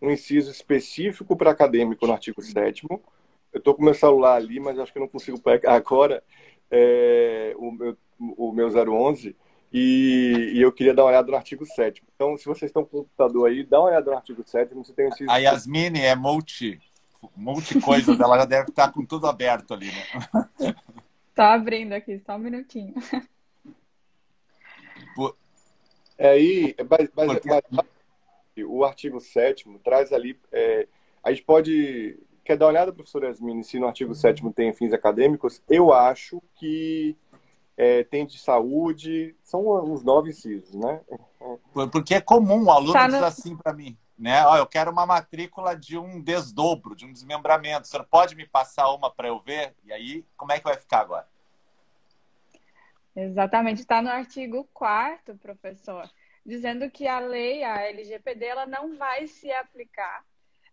um 0.00 0.10
inciso 0.10 0.50
específico 0.50 1.36
para 1.36 1.50
acadêmico 1.50 2.06
no 2.06 2.12
artigo 2.12 2.40
7 2.40 2.86
Eu 3.52 3.58
estou 3.58 3.74
com 3.74 3.82
meu 3.82 3.94
celular 3.94 4.36
ali, 4.36 4.60
mas 4.60 4.78
acho 4.78 4.92
que 4.92 4.98
eu 4.98 5.02
não 5.02 5.08
consigo 5.08 5.40
pegar 5.40 5.72
agora 5.74 6.22
é, 6.70 7.54
o, 7.56 7.72
meu, 7.72 7.96
o 8.18 8.52
meu 8.52 8.68
011 8.68 9.36
e, 9.70 10.52
e, 10.54 10.62
eu 10.62 10.72
queria 10.72 10.94
dar 10.94 11.02
uma 11.02 11.10
olhada 11.10 11.30
no 11.30 11.36
artigo 11.36 11.66
7 11.66 12.02
Então, 12.14 12.38
se 12.38 12.46
vocês 12.46 12.70
estão 12.70 12.86
com 12.86 13.00
o 13.00 13.02
computador 13.02 13.48
aí, 13.48 13.62
dá 13.62 13.78
uma 13.78 13.88
olhada 13.88 14.10
no 14.10 14.16
artigo 14.16 14.42
7 14.44 14.74
você 14.74 14.94
tem 14.94 15.08
inciso... 15.08 15.30
A 15.30 15.36
Yasmine 15.36 16.00
é 16.00 16.14
multi, 16.14 16.80
multi 17.36 17.78
coisas, 17.80 18.18
ela 18.18 18.38
já 18.38 18.44
deve 18.46 18.70
estar 18.70 18.90
com 18.90 19.04
tudo 19.04 19.26
aberto 19.26 19.74
ali, 19.74 19.86
né? 19.86 20.74
Tô 21.34 21.42
abrindo 21.42 21.92
aqui, 21.92 22.18
só 22.26 22.34
um 22.34 22.38
minutinho. 22.38 22.94
É 26.18 26.30
aí, 26.30 26.74
mas, 26.90 27.08
mas, 27.14 27.40
mas, 27.44 28.66
o 28.66 28.84
artigo 28.84 29.20
7 29.20 29.64
traz 29.84 30.12
ali. 30.12 30.36
É, 30.50 30.88
a 31.22 31.30
gente 31.30 31.44
pode. 31.44 32.18
Quer 32.48 32.56
dar 32.56 32.64
uma 32.64 32.70
olhada, 32.70 32.94
professor 32.94 33.24
Yasmini, 33.24 33.62
se 33.62 33.78
no 33.78 33.86
artigo 33.86 34.14
7 34.14 34.42
tem 34.54 34.72
fins 34.72 34.94
acadêmicos? 34.94 35.62
Eu 35.68 35.92
acho 35.92 36.42
que 36.54 37.14
é, 37.76 38.04
tem 38.04 38.24
de 38.24 38.38
saúde, 38.38 39.36
são 39.42 39.68
uns 39.84 40.02
nove 40.02 40.30
incisos, 40.30 40.74
né? 40.74 41.02
Porque 41.92 42.14
é 42.14 42.22
comum, 42.22 42.64
o 42.64 42.70
aluno 42.70 42.94
tá 42.94 43.06
no... 43.06 43.16
diz 43.16 43.22
assim 43.22 43.54
para 43.54 43.74
mim 43.74 43.98
né? 44.18 44.44
Ó, 44.46 44.56
eu 44.56 44.66
quero 44.66 44.90
uma 44.90 45.04
matrícula 45.04 45.76
de 45.76 45.98
um 45.98 46.22
desdobro, 46.22 46.96
de 46.96 47.04
um 47.04 47.12
desmembramento. 47.12 47.82
O 47.82 47.84
senhor 47.84 48.04
pode 48.04 48.34
me 48.34 48.46
passar 48.46 48.90
uma 48.94 49.14
para 49.14 49.28
eu 49.28 49.38
ver? 49.40 49.74
E 49.84 49.92
aí, 49.92 50.24
como 50.34 50.50
é 50.50 50.58
que 50.58 50.64
vai 50.64 50.76
ficar 50.76 51.00
agora? 51.00 51.28
Exatamente, 53.14 53.82
está 53.82 54.00
no 54.00 54.08
artigo 54.08 54.66
4 54.72 55.36
professor, 55.36 56.08
dizendo 56.46 56.90
que 56.90 57.06
a 57.06 57.20
lei, 57.20 57.62
a 57.62 57.82
LGPD, 57.82 58.46
ela 58.46 58.66
não 58.66 58.96
vai 58.96 59.26
se 59.26 59.52
aplicar, 59.52 60.24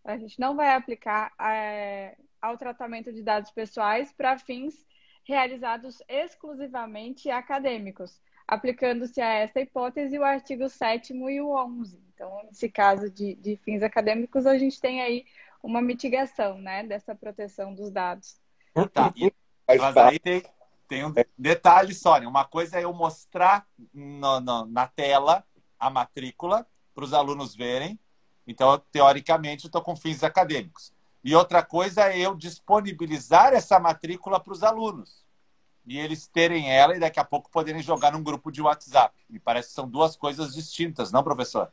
a 0.06 0.18
gente 0.18 0.40
não 0.40 0.56
vai 0.56 0.76
aplicar 0.76 1.34
é, 1.42 2.16
ao 2.42 2.58
tratamento 2.58 3.12
de 3.12 3.24
dados 3.24 3.52
pessoais 3.52 4.14
para 4.14 4.38
fins 4.38 4.86
realizados 5.24 6.02
exclusivamente 6.08 7.30
acadêmicos, 7.32 8.22
aplicando-se 8.48 9.20
a 9.20 9.34
esta 9.34 9.60
hipótese 9.60 10.20
o 10.20 10.24
artigo 10.24 10.70
7 10.70 11.14
e 11.14 11.42
o 11.42 11.56
11. 11.56 12.00
Então, 12.14 12.44
nesse 12.46 12.70
caso 12.70 13.10
de, 13.10 13.34
de 13.36 13.58
fins 13.58 13.82
acadêmicos, 13.82 14.46
a 14.46 14.58
gente 14.58 14.80
tem 14.80 15.02
aí 15.02 15.26
uma 15.64 15.82
mitigação, 15.82 16.60
né, 16.60 16.84
dessa 16.84 17.16
proteção 17.16 17.74
dos 17.74 17.92
dados. 17.92 18.40
Tá. 18.94 19.12
mas 19.68 19.98
aí 19.98 20.20
tem, 20.20 20.44
tem 20.88 21.04
um 21.04 21.14
detalhe 21.38 21.94
só, 21.94 22.20
né? 22.20 22.28
Uma 22.28 22.46
coisa 22.46 22.78
é 22.78 22.84
eu 22.84 22.94
mostrar 22.94 23.66
no, 23.92 24.40
no, 24.40 24.66
na 24.68 24.88
tela 24.88 25.44
a 25.80 25.90
matrícula 25.90 26.68
para 26.94 27.04
os 27.04 27.14
alunos 27.14 27.56
verem. 27.56 28.00
Então, 28.48 28.82
teoricamente, 28.92 29.66
estou 29.66 29.82
com 29.82 29.96
fins 29.96 30.24
acadêmicos. 30.24 30.94
E 31.24 31.36
outra 31.36 31.64
coisa 31.64 32.12
é 32.12 32.20
eu 32.20 32.36
disponibilizar 32.36 33.54
essa 33.54 33.80
matrícula 33.80 34.40
para 34.40 34.54
os 34.54 34.64
alunos. 34.64 35.26
E 35.86 35.98
eles 35.98 36.28
terem 36.28 36.72
ela 36.72 36.96
e 36.96 37.00
daqui 37.00 37.20
a 37.20 37.24
pouco 37.24 37.50
poderem 37.50 37.82
jogar 37.82 38.12
num 38.12 38.24
grupo 38.24 38.52
de 38.52 38.62
WhatsApp. 38.62 39.16
Me 39.30 39.40
parece 39.40 39.70
que 39.70 39.74
são 39.76 39.88
duas 39.88 40.16
coisas 40.16 40.54
distintas, 40.54 41.12
não, 41.12 41.24
professor? 41.24 41.72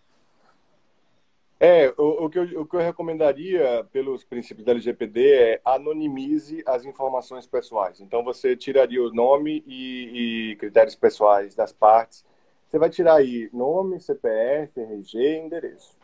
É, 1.64 1.94
o, 1.96 2.24
o, 2.24 2.30
que 2.30 2.38
eu, 2.38 2.62
o 2.62 2.66
que 2.66 2.74
eu 2.74 2.80
recomendaria 2.80 3.86
pelos 3.92 4.24
princípios 4.24 4.66
da 4.66 4.72
LGPD 4.72 5.32
é 5.32 5.60
anonimize 5.64 6.62
as 6.66 6.84
informações 6.84 7.46
pessoais. 7.46 8.00
Então, 8.00 8.24
você 8.24 8.56
tiraria 8.56 9.00
o 9.00 9.12
nome 9.14 9.62
e, 9.66 10.52
e 10.52 10.56
critérios 10.56 10.96
pessoais 10.96 11.54
das 11.54 11.72
partes. 11.72 12.24
Você 12.68 12.78
vai 12.78 12.90
tirar 12.90 13.14
aí 13.14 13.48
nome, 13.52 14.00
CPF, 14.00 14.80
RG 14.80 15.38
endereço. 15.38 16.01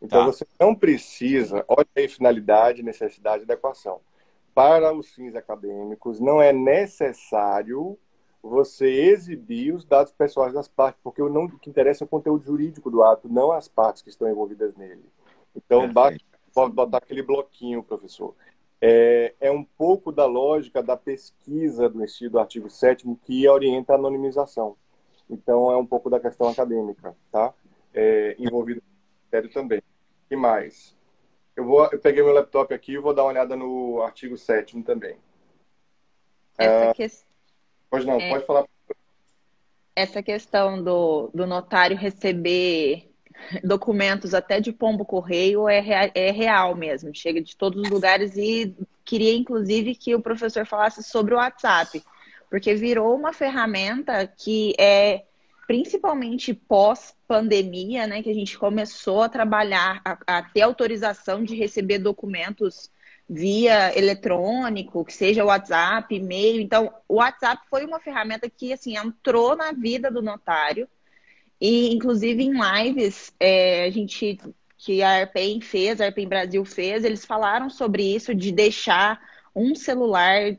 Então, 0.00 0.20
tá. 0.20 0.26
você 0.26 0.46
não 0.60 0.74
precisa, 0.74 1.64
olha 1.68 1.86
aí 1.96 2.08
finalidade, 2.08 2.82
necessidade 2.82 3.42
e 3.42 3.44
adequação. 3.44 4.00
Para 4.54 4.92
os 4.92 5.08
fins 5.14 5.34
acadêmicos, 5.34 6.20
não 6.20 6.40
é 6.40 6.52
necessário 6.52 7.98
você 8.42 8.86
exibir 8.86 9.74
os 9.74 9.84
dados 9.84 10.12
pessoais 10.12 10.52
das 10.52 10.68
partes, 10.68 11.00
porque 11.02 11.22
o, 11.22 11.30
não, 11.30 11.46
o 11.46 11.58
que 11.58 11.70
interessa 11.70 12.04
é 12.04 12.06
o 12.06 12.08
conteúdo 12.08 12.44
jurídico 12.44 12.90
do 12.90 13.02
ato, 13.02 13.28
não 13.28 13.50
as 13.50 13.68
partes 13.68 14.02
que 14.02 14.10
estão 14.10 14.28
envolvidas 14.28 14.76
nele. 14.76 15.04
Então, 15.56 15.90
basta, 15.90 16.20
pode 16.52 16.74
botar 16.74 16.98
aquele 16.98 17.22
bloquinho, 17.22 17.82
professor. 17.82 18.34
É, 18.80 19.34
é, 19.40 19.50
um 19.50 19.64
pouco 19.64 20.12
da 20.12 20.26
lógica 20.26 20.82
da 20.82 20.96
pesquisa 20.96 21.88
do 21.88 22.04
estilo 22.04 22.32
do 22.32 22.38
artigo 22.38 22.68
7 22.68 23.06
que 23.22 23.48
orienta 23.48 23.94
a 23.94 23.96
anonimização. 23.96 24.76
Então, 25.28 25.72
é 25.72 25.76
um 25.76 25.86
pouco 25.86 26.10
da 26.10 26.20
questão 26.20 26.48
acadêmica, 26.48 27.16
tá? 27.32 27.54
É, 27.94 28.36
envolvido 28.38 28.82
também. 29.42 29.82
Que 30.28 30.36
mais? 30.36 30.96
Eu, 31.56 31.64
vou, 31.64 31.88
eu 31.92 31.98
peguei 31.98 32.22
meu 32.22 32.32
laptop 32.32 32.72
aqui 32.72 32.92
e 32.92 32.98
vou 32.98 33.14
dar 33.14 33.22
uma 33.22 33.30
olhada 33.30 33.56
no 33.56 34.02
artigo 34.02 34.36
7 34.36 34.82
também. 34.82 35.16
Essa 36.56 36.94
questão 36.94 37.34
Pois 37.94 38.04
não, 38.04 38.18
é, 38.18 38.28
pode 38.28 38.44
falar. 38.44 38.64
Essa 39.94 40.20
questão 40.20 40.82
do, 40.82 41.30
do 41.32 41.46
notário 41.46 41.96
receber 41.96 43.08
documentos 43.62 44.34
até 44.34 44.60
de 44.60 44.72
pombo 44.72 45.04
correio 45.04 45.68
é, 45.68 46.10
é 46.12 46.32
real 46.32 46.74
mesmo. 46.74 47.14
Chega 47.14 47.40
de 47.40 47.56
todos 47.56 47.80
os 47.80 47.88
lugares 47.88 48.36
e 48.36 48.74
queria 49.04 49.32
inclusive 49.32 49.94
que 49.94 50.12
o 50.12 50.20
professor 50.20 50.66
falasse 50.66 51.04
sobre 51.04 51.34
o 51.34 51.36
WhatsApp, 51.36 52.02
porque 52.50 52.74
virou 52.74 53.14
uma 53.14 53.32
ferramenta 53.32 54.26
que 54.26 54.74
é 54.76 55.22
principalmente 55.66 56.52
pós-pandemia, 56.52 58.06
né, 58.06 58.22
que 58.22 58.30
a 58.30 58.34
gente 58.34 58.58
começou 58.58 59.22
a 59.22 59.28
trabalhar, 59.28 60.00
a, 60.04 60.38
a, 60.38 60.42
ter 60.42 60.62
autorização 60.62 61.42
de 61.42 61.54
receber 61.54 61.98
documentos 61.98 62.90
via 63.28 63.96
eletrônico, 63.98 65.04
que 65.04 65.12
seja 65.12 65.44
WhatsApp, 65.44 66.14
e-mail. 66.14 66.60
Então, 66.60 66.92
o 67.08 67.16
WhatsApp 67.16 67.62
foi 67.70 67.84
uma 67.84 67.98
ferramenta 67.98 68.50
que, 68.50 68.72
assim, 68.72 68.96
entrou 68.96 69.56
na 69.56 69.72
vida 69.72 70.10
do 70.10 70.20
notário. 70.20 70.86
E, 71.58 71.94
inclusive, 71.94 72.42
em 72.42 72.52
lives, 72.52 73.32
é, 73.40 73.84
a 73.84 73.90
gente, 73.90 74.38
que 74.76 75.02
a 75.02 75.20
AirPay 75.20 75.60
fez, 75.62 76.00
a 76.00 76.04
AirPay 76.04 76.26
Brasil 76.26 76.64
fez, 76.66 77.04
eles 77.04 77.24
falaram 77.24 77.70
sobre 77.70 78.02
isso, 78.14 78.34
de 78.34 78.52
deixar 78.52 79.18
um 79.54 79.74
celular 79.74 80.56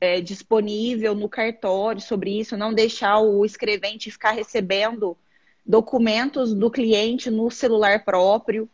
é, 0.00 0.20
disponível 0.20 1.14
no 1.14 1.28
cartório 1.28 2.00
sobre 2.00 2.38
isso, 2.38 2.56
não 2.56 2.72
deixar 2.72 3.18
o 3.18 3.44
escrevente 3.44 4.10
ficar 4.10 4.32
recebendo 4.32 5.16
documentos 5.64 6.54
do 6.54 6.70
cliente 6.70 7.30
no 7.30 7.50
celular 7.50 8.04
próprio 8.04 8.68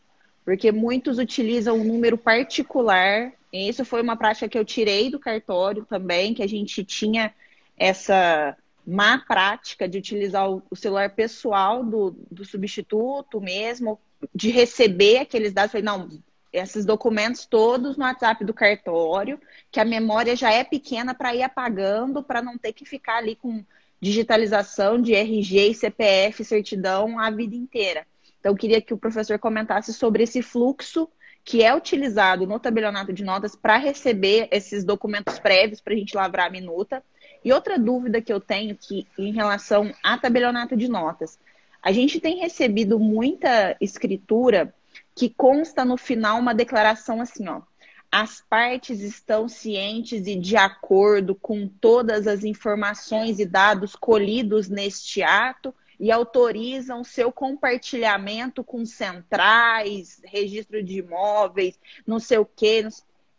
porque 0.44 0.72
muitos 0.72 1.18
utilizam 1.18 1.78
um 1.78 1.84
número 1.84 2.18
particular. 2.18 3.32
E 3.52 3.68
isso 3.68 3.84
foi 3.84 4.02
uma 4.02 4.16
prática 4.16 4.48
que 4.48 4.58
eu 4.58 4.64
tirei 4.64 5.10
do 5.10 5.18
cartório 5.18 5.84
também, 5.84 6.34
que 6.34 6.42
a 6.42 6.46
gente 6.48 6.84
tinha 6.84 7.32
essa 7.76 8.56
má 8.86 9.18
prática 9.18 9.88
de 9.88 9.98
utilizar 9.98 10.50
o 10.50 10.74
celular 10.74 11.10
pessoal 11.10 11.84
do, 11.84 12.16
do 12.30 12.44
substituto 12.44 13.40
mesmo, 13.40 13.98
de 14.34 14.50
receber 14.50 15.18
aqueles 15.18 15.52
dados. 15.52 15.72
Falei, 15.72 15.84
não, 15.84 16.08
esses 16.52 16.84
documentos 16.84 17.46
todos 17.46 17.96
no 17.96 18.04
WhatsApp 18.04 18.44
do 18.44 18.54
cartório, 18.54 19.40
que 19.70 19.80
a 19.80 19.84
memória 19.84 20.34
já 20.34 20.52
é 20.52 20.64
pequena 20.64 21.14
para 21.14 21.34
ir 21.34 21.42
apagando, 21.42 22.22
para 22.22 22.42
não 22.42 22.58
ter 22.58 22.72
que 22.72 22.84
ficar 22.84 23.18
ali 23.18 23.36
com 23.36 23.64
digitalização 24.00 25.00
de 25.00 25.14
RG 25.14 25.70
e 25.70 25.74
CPF, 25.74 26.44
certidão 26.44 27.18
a 27.18 27.30
vida 27.30 27.54
inteira. 27.54 28.06
Então, 28.38 28.52
eu 28.52 28.56
queria 28.56 28.80
que 28.80 28.94
o 28.94 28.98
professor 28.98 29.38
comentasse 29.38 29.92
sobre 29.92 30.22
esse 30.22 30.40
fluxo 30.40 31.08
que 31.44 31.62
é 31.62 31.74
utilizado 31.74 32.46
no 32.46 32.58
tabelionato 32.58 33.12
de 33.12 33.24
notas 33.24 33.54
para 33.54 33.76
receber 33.76 34.48
esses 34.50 34.84
documentos 34.84 35.38
prévios 35.38 35.80
para 35.80 35.94
a 35.94 35.96
gente 35.96 36.16
lavrar 36.16 36.46
a 36.46 36.50
minuta. 36.50 37.02
E 37.44 37.52
outra 37.52 37.78
dúvida 37.78 38.20
que 38.20 38.32
eu 38.32 38.40
tenho 38.40 38.76
que 38.76 39.06
em 39.18 39.32
relação 39.32 39.92
a 40.02 40.18
tabelionato 40.18 40.76
de 40.76 40.88
notas, 40.88 41.38
a 41.82 41.92
gente 41.92 42.20
tem 42.20 42.38
recebido 42.38 42.98
muita 42.98 43.76
escritura 43.80 44.74
que 45.20 45.28
consta 45.28 45.84
no 45.84 45.98
final 45.98 46.38
uma 46.38 46.54
declaração 46.54 47.20
assim, 47.20 47.46
ó. 47.46 47.60
As 48.10 48.40
partes 48.40 49.00
estão 49.00 49.50
cientes 49.50 50.26
e 50.26 50.34
de 50.34 50.56
acordo 50.56 51.34
com 51.34 51.68
todas 51.68 52.26
as 52.26 52.42
informações 52.42 53.38
e 53.38 53.44
dados 53.44 53.94
colhidos 53.94 54.70
neste 54.70 55.22
ato 55.22 55.74
e 56.00 56.10
autorizam 56.10 57.04
seu 57.04 57.30
compartilhamento 57.30 58.64
com 58.64 58.86
centrais, 58.86 60.22
registro 60.24 60.82
de 60.82 61.00
imóveis, 61.00 61.78
não 62.06 62.18
sei 62.18 62.38
o 62.38 62.46
quê. 62.46 62.88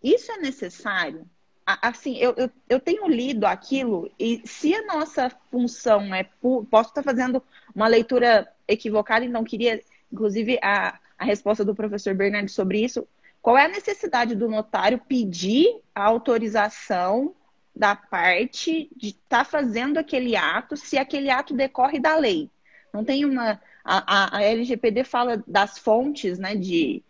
Isso 0.04 0.32
é 0.32 0.38
necessário? 0.38 1.28
Assim, 1.66 2.16
eu, 2.18 2.36
eu, 2.38 2.52
eu, 2.70 2.80
tenho 2.80 3.08
lido 3.08 3.46
aquilo 3.46 4.12
e 4.20 4.40
se 4.46 4.76
a 4.76 4.86
nossa 4.86 5.32
função 5.50 6.14
é. 6.14 6.30
Posso 6.70 6.90
estar 6.90 7.02
fazendo 7.02 7.42
uma 7.74 7.88
leitura 7.88 8.48
equivocada 8.68 9.26
e 9.26 9.30
não 9.30 9.44
queria, 9.44 9.82
inclusive, 10.12 10.60
a, 10.62 11.00
a 11.22 11.26
resposta 11.26 11.64
do 11.64 11.76
professor 11.76 12.16
Bernardo 12.16 12.50
sobre 12.50 12.84
isso. 12.84 13.08
Qual 13.42 13.58
é 13.58 13.66
a 13.66 13.70
necessidade 13.70 14.36
do 14.36 14.50
notário 14.50 15.00
pedir 15.08 15.68
a 15.94 16.04
autorização 16.04 17.36
da 17.76 17.96
parte 17.96 18.90
de 18.96 19.10
estar 19.10 19.44
tá 19.44 19.46
fazendo 19.46 19.98
aquele 19.98 20.36
ato 20.36 20.76
se 20.76 20.98
aquele 20.98 21.30
ato 21.30 21.54
decorre 21.54 22.00
da 22.00 22.16
lei. 22.16 22.50
Não 22.94 23.04
tem 23.04 23.24
uma. 23.24 23.62
A, 23.84 24.38
a, 24.38 24.44
LGPD 24.44 25.04
fala 25.04 25.44
das 25.48 25.78
fontes, 25.78 26.38
né, 26.38 26.56
de, 26.56 27.02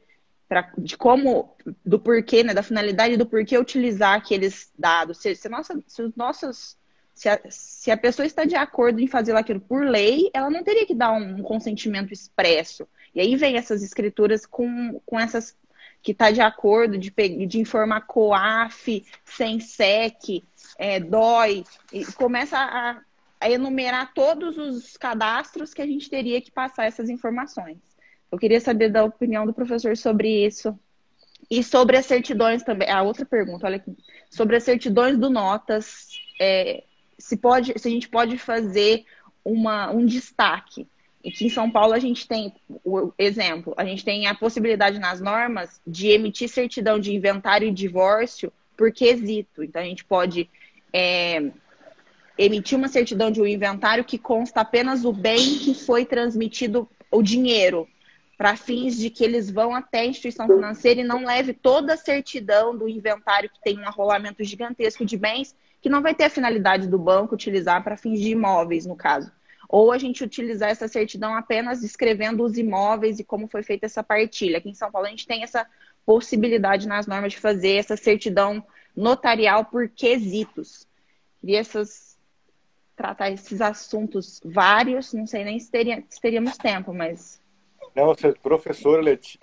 pra, 0.47 0.72
de 0.78 0.95
como, 0.95 1.53
do 1.86 1.99
porquê, 1.99 2.43
né, 2.43 2.53
da 2.53 2.64
finalidade 2.64 3.18
do 3.18 3.26
porquê 3.26 3.57
utilizar 3.57 4.16
aqueles 4.16 4.72
dados. 4.78 5.18
Se, 5.18 5.36
se, 5.36 5.49
nossa, 5.49 5.82
se 5.88 6.01
os. 6.01 6.78
Se 7.14 7.28
a, 7.28 7.39
se 7.49 7.91
a 7.91 7.97
pessoa 7.97 8.26
está 8.26 8.45
de 8.45 8.55
acordo 8.55 8.99
em 8.99 9.05
fazer 9.05 9.36
aquilo 9.36 9.59
por 9.59 9.86
lei, 9.86 10.30
ela 10.34 10.49
não 10.49 10.64
teria 10.64 10.86
que 10.88 10.95
dar 10.95 11.12
um 11.12 11.43
consentimento 11.43 12.14
expresso. 12.14 12.88
E 13.14 13.20
aí 13.20 13.36
vem 13.36 13.57
essas 13.57 13.84
escrituras 13.84 14.45
com, 14.45 15.01
com 15.05 15.20
essas 15.20 15.55
que 16.01 16.12
está 16.12 16.32
de 16.32 16.41
acordo 16.41 16.97
de, 16.97 17.12
de 17.45 17.59
informar 17.59 18.01
COAF, 18.01 19.05
SENSEC, 19.24 20.43
é, 20.78 20.99
DOI, 20.99 21.64
e 21.93 22.05
começa 22.14 22.57
a, 22.57 22.99
a 23.39 23.51
enumerar 23.51 24.14
todos 24.14 24.57
os 24.57 24.97
cadastros 24.97 25.74
que 25.74 25.82
a 25.82 25.86
gente 25.86 26.09
teria 26.09 26.41
que 26.41 26.49
passar 26.49 26.86
essas 26.86 27.09
informações. 27.09 27.78
Eu 28.32 28.38
queria 28.38 28.62
saber 28.62 28.89
da 28.89 29.03
opinião 29.03 29.45
do 29.45 29.53
professor 29.53 29.95
sobre 29.97 30.45
isso. 30.45 30.78
E 31.49 31.64
sobre 31.64 31.97
as 31.97 32.05
certidões 32.05 32.64
também. 32.64 32.89
A 32.89 33.01
outra 33.01 33.26
pergunta, 33.26 33.66
olha 33.66 33.76
aqui. 33.76 33.95
Sobre 34.30 34.55
as 34.55 34.64
certidões 34.64 35.18
do 35.18 35.30
Notas, 35.30 36.07
é, 36.39 36.84
se, 37.18 37.36
pode, 37.36 37.78
se 37.78 37.88
a 37.88 37.91
gente 37.91 38.07
pode 38.07 38.38
fazer 38.38 39.03
uma, 39.43 39.91
um 39.91 40.05
destaque. 40.05 40.88
Aqui 41.26 41.46
em 41.46 41.50
São 41.50 41.70
Paulo 41.70 41.94
a 41.94 42.00
gente 42.00 42.28
tem, 42.28 42.54
o 42.84 43.12
exemplo, 43.18 43.74
a 43.78 43.86
gente 43.86 44.04
tem 44.04 44.26
a 44.26 44.34
possibilidade 44.34 44.98
nas 44.98 45.22
normas 45.22 45.80
de 45.86 46.08
emitir 46.08 46.50
certidão 46.50 47.00
de 47.00 47.14
inventário 47.14 47.68
e 47.68 47.72
divórcio 47.72 48.52
por 48.76 48.92
quesito. 48.92 49.64
Então 49.64 49.82
a 49.82 49.86
gente 49.86 50.04
pode 50.04 50.50
é, 50.92 51.52
emitir 52.38 52.78
uma 52.78 52.88
certidão 52.88 53.30
de 53.30 53.40
um 53.40 53.46
inventário 53.46 54.04
que 54.04 54.18
consta 54.18 54.62
apenas 54.62 55.06
o 55.06 55.14
bem 55.14 55.60
que 55.60 55.76
foi 55.76 56.06
transmitido, 56.06 56.90
o 57.12 57.22
dinheiro, 57.22 57.88
para 58.36 58.56
fins 58.56 58.98
de 58.98 59.12
que 59.12 59.24
eles 59.24 59.52
vão 59.52 59.76
até 59.76 60.00
a 60.00 60.06
instituição 60.06 60.48
financeira 60.48 61.02
e 61.02 61.04
não 61.04 61.24
leve 61.24 61.54
toda 61.54 61.94
a 61.94 61.98
certidão 61.98 62.76
do 62.76 62.90
inventário 62.90 63.50
que 63.50 63.62
tem 63.62 63.80
um 63.80 63.88
arrolamento 63.88 64.44
gigantesco 64.44 65.06
de 65.06 65.16
bens, 65.16 65.56
que 65.80 65.90
não 65.90 66.02
vai 66.02 66.16
ter 66.16 66.24
a 66.24 66.30
finalidade 66.30 66.88
do 66.88 66.98
banco 66.98 67.36
utilizar 67.36 67.84
para 67.84 67.96
fins 67.96 68.20
de 68.20 68.32
imóveis, 68.32 68.88
no 68.88 68.96
caso 68.96 69.32
ou 69.72 69.90
a 69.90 69.98
gente 69.98 70.22
utilizar 70.22 70.70
essa 70.70 70.86
certidão 70.86 71.34
apenas 71.34 71.80
descrevendo 71.80 72.44
os 72.44 72.58
imóveis 72.58 73.20
e 73.20 73.24
como 73.24 73.48
foi 73.48 73.64
feita 73.64 73.86
essa 73.86 74.04
partilha. 74.04 74.58
Aqui 74.58 74.70
em 74.70 74.74
São 74.74 74.92
Paulo 74.92 75.08
a 75.08 75.10
gente 75.10 75.26
tem 75.26 75.44
essa 75.44 75.66
possibilidade 76.06 76.90
nas 76.90 77.08
normas 77.08 77.32
de 77.32 77.40
fazer 77.40 77.76
essa 77.78 77.96
certidão 77.96 78.62
notarial 78.94 79.64
por 79.64 79.88
quesitos. 79.88 80.86
Queria 81.40 81.60
essas, 81.60 82.20
tratar 82.98 83.32
esses 83.32 83.62
assuntos 83.62 84.42
vários, 84.44 85.14
não 85.14 85.26
sei 85.26 85.46
nem 85.46 85.58
se, 85.58 85.72
teria, 85.72 86.04
se 86.10 86.20
teríamos 86.20 86.58
tempo, 86.58 86.94
mas. 86.94 87.40
Não, 87.96 88.08
você, 88.08 88.34
professora 88.34 89.02
Letícia, 89.02 89.40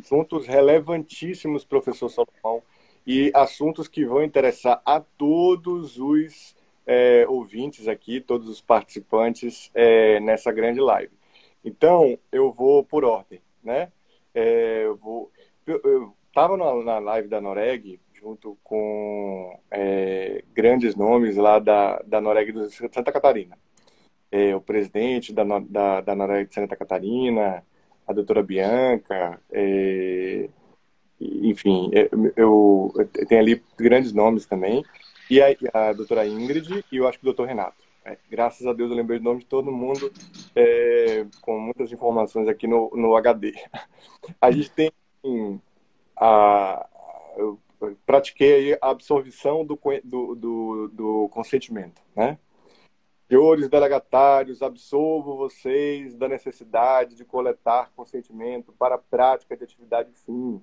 assuntos 0.00 0.44
relevantíssimos, 0.44 1.64
professor 1.64 2.08
Salomão, 2.08 2.64
e 3.06 3.30
assuntos 3.32 3.86
que 3.86 4.04
vão 4.04 4.24
interessar 4.24 4.82
a 4.84 4.98
todos 4.98 6.00
os 6.00 6.55
é, 6.86 7.26
ouvintes 7.28 7.88
aqui, 7.88 8.20
todos 8.20 8.48
os 8.48 8.60
participantes 8.60 9.70
é, 9.74 10.20
nessa 10.20 10.52
grande 10.52 10.80
live. 10.80 11.12
Então, 11.64 12.16
eu 12.30 12.52
vou 12.52 12.84
por 12.84 13.04
ordem, 13.04 13.40
né? 13.62 13.90
É, 14.32 14.84
eu 14.84 14.96
vou. 14.96 15.32
Eu 15.66 16.14
estava 16.28 16.56
na, 16.56 16.74
na, 16.84 16.98
live 17.00 17.26
da 17.26 17.40
Noreg 17.40 17.98
junto 18.14 18.56
com 18.62 19.58
é, 19.70 20.44
grandes 20.54 20.94
nomes 20.94 21.36
lá 21.36 21.58
da, 21.58 21.98
da 22.06 22.20
Noreg 22.20 22.52
de 22.52 22.70
Santa 22.70 23.10
Catarina. 23.10 23.58
É, 24.30 24.54
o 24.54 24.60
presidente 24.60 25.32
da, 25.32 25.42
da, 25.60 26.00
da 26.00 26.14
Noreg 26.14 26.48
de 26.48 26.54
Santa 26.54 26.76
Catarina, 26.76 27.64
a 28.06 28.12
doutora 28.12 28.42
Bianca, 28.42 29.40
é, 29.50 30.48
enfim, 31.20 31.90
eu, 31.92 32.32
eu 32.36 33.08
tenho 33.26 33.40
ali 33.40 33.62
grandes 33.76 34.12
nomes 34.12 34.46
também 34.46 34.84
e 35.30 35.40
a, 35.40 35.48
a 35.72 35.92
doutora 35.92 36.26
Ingrid 36.26 36.84
e 36.90 36.96
eu 36.96 37.06
acho 37.06 37.18
que 37.18 37.24
o 37.24 37.26
doutor 37.26 37.46
Renato. 37.46 37.84
É, 38.04 38.16
graças 38.30 38.64
a 38.66 38.72
Deus 38.72 38.90
eu 38.90 38.96
lembrei 38.96 39.18
o 39.18 39.22
nome 39.22 39.40
de 39.40 39.46
todo 39.46 39.72
mundo 39.72 40.12
é, 40.54 41.26
com 41.40 41.58
muitas 41.58 41.90
informações 41.90 42.46
aqui 42.46 42.66
no, 42.66 42.90
no 42.94 43.16
HD. 43.16 43.52
A 44.40 44.50
gente 44.50 44.70
tem 44.70 44.92
a, 46.16 46.88
eu 47.36 47.58
pratiquei 48.06 48.78
a 48.80 48.90
absorção 48.90 49.64
do, 49.64 49.78
do, 50.02 50.34
do, 50.34 50.88
do 50.88 51.28
consentimento, 51.30 52.00
né? 52.14 52.38
Senhores 53.28 53.68
delegatários, 53.68 54.62
absolvo 54.62 55.36
vocês 55.36 56.14
da 56.14 56.28
necessidade 56.28 57.16
de 57.16 57.24
coletar 57.24 57.90
consentimento 57.94 58.72
para 58.78 58.94
a 58.94 58.98
prática 58.98 59.56
de 59.56 59.64
atividade 59.64 60.12
fim. 60.24 60.62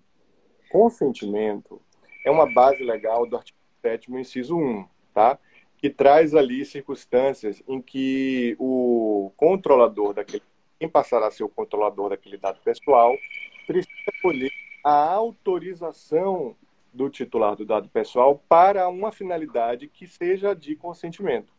Consentimento 0.72 1.82
é 2.26 2.32
uma 2.32 2.52
base 2.52 2.82
legal 2.82 3.28
do 3.28 3.36
artigo 3.36 3.58
sétimo, 3.84 4.18
inciso 4.18 4.56
1, 4.58 4.86
tá? 5.14 5.38
que 5.84 5.90
traz 5.90 6.34
ali 6.34 6.64
circunstâncias 6.64 7.62
em 7.68 7.82
que 7.82 8.56
o 8.58 9.34
controlador 9.36 10.14
daquele, 10.14 10.42
quem 10.80 10.88
passará 10.88 11.28
a 11.28 11.32
ser 11.32 11.44
o 11.44 11.50
controlador 11.50 12.12
daquele 12.12 12.38
dado 12.38 12.58
pessoal, 12.62 13.14
precisa 13.68 14.12
colher 14.22 14.50
a 14.82 15.12
autorização 15.12 16.56
do 16.94 17.10
titular 17.10 17.58
do 17.58 17.66
dado 17.66 17.90
pessoal 17.90 18.42
para 18.48 18.88
uma 18.88 19.12
finalidade 19.12 19.90
que 19.90 20.08
seja 20.08 20.56
de 20.56 20.74
consentimento. 20.78 21.52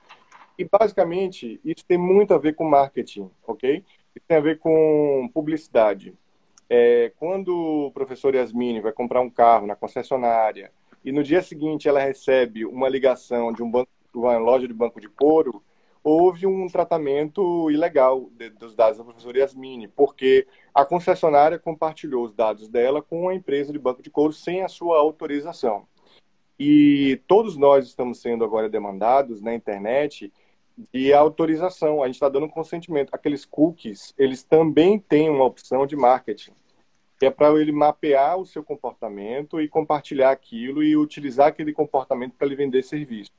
E 0.59 0.65
basicamente 0.65 1.61
isso 1.63 1.85
tem 1.85 1.99
muito 1.99 2.33
a 2.33 2.39
ver 2.39 2.55
com 2.55 2.65
marketing, 2.65 3.31
ok? 3.47 3.85
Isso 4.17 4.25
tem 4.27 4.39
a 4.39 4.41
ver 4.41 4.59
com 4.59 5.29
publicidade. 5.35 6.15
É, 6.71 7.13
quando 7.19 7.55
o 7.89 7.91
professor 7.91 8.35
Yasmine 8.35 8.81
vai 8.81 8.93
comprar 8.93 9.21
um 9.21 9.29
carro 9.29 9.67
na 9.67 9.77
concessionária 9.77 10.73
e 11.05 11.13
no 11.13 11.23
dia 11.23 11.43
seguinte 11.43 11.89
ela 11.89 12.01
recebe 12.01 12.65
uma 12.65 12.89
ligação 12.89 13.53
de 13.53 13.63
um 13.63 13.71
banco, 13.71 13.91
uma 14.15 14.39
loja 14.39 14.67
de 14.67 14.73
banco 14.73 15.01
de 15.01 15.09
couro, 15.09 15.63
houve 16.03 16.47
um 16.47 16.67
tratamento 16.67 17.71
ilegal 17.71 18.29
de, 18.33 18.51
dos 18.51 18.75
dados 18.75 18.99
da 18.99 19.05
professora 19.05 19.39
Yasmine, 19.39 19.89
porque 19.89 20.47
a 20.75 20.85
concessionária 20.85 21.59
compartilhou 21.59 22.25
os 22.25 22.35
dados 22.35 22.69
dela 22.69 23.01
com 23.03 23.29
a 23.29 23.35
empresa 23.35 23.73
de 23.73 23.79
banco 23.79 24.03
de 24.03 24.11
couro 24.11 24.33
sem 24.33 24.63
a 24.63 24.69
sua 24.69 24.99
autorização. 24.99 25.87
E 26.59 27.21
todos 27.27 27.57
nós 27.57 27.87
estamos 27.87 28.21
sendo 28.21 28.45
agora 28.45 28.69
demandados 28.69 29.41
na 29.41 29.55
internet 29.55 30.33
de 30.93 31.13
autorização. 31.13 32.03
A 32.03 32.07
gente 32.07 32.17
está 32.17 32.29
dando 32.29 32.49
consentimento. 32.49 33.11
Aqueles 33.13 33.45
cookies, 33.45 34.15
eles 34.17 34.43
também 34.43 34.99
têm 34.99 35.31
uma 35.31 35.45
opção 35.45 35.87
de 35.87 35.97
marketing, 35.97 36.53
que 37.25 37.29
é 37.29 37.31
para 37.31 37.59
ele 37.59 37.73
mapear 37.73 38.37
o 38.37 38.45
seu 38.45 38.63
comportamento 38.63 39.59
e 39.59 39.67
compartilhar 39.67 40.31
aquilo 40.31 40.83
e 40.83 40.95
utilizar 40.95 41.47
aquele 41.47 41.73
comportamento 41.73 42.35
para 42.35 42.47
ele 42.47 42.55
vender 42.55 42.83
serviço 42.83 43.31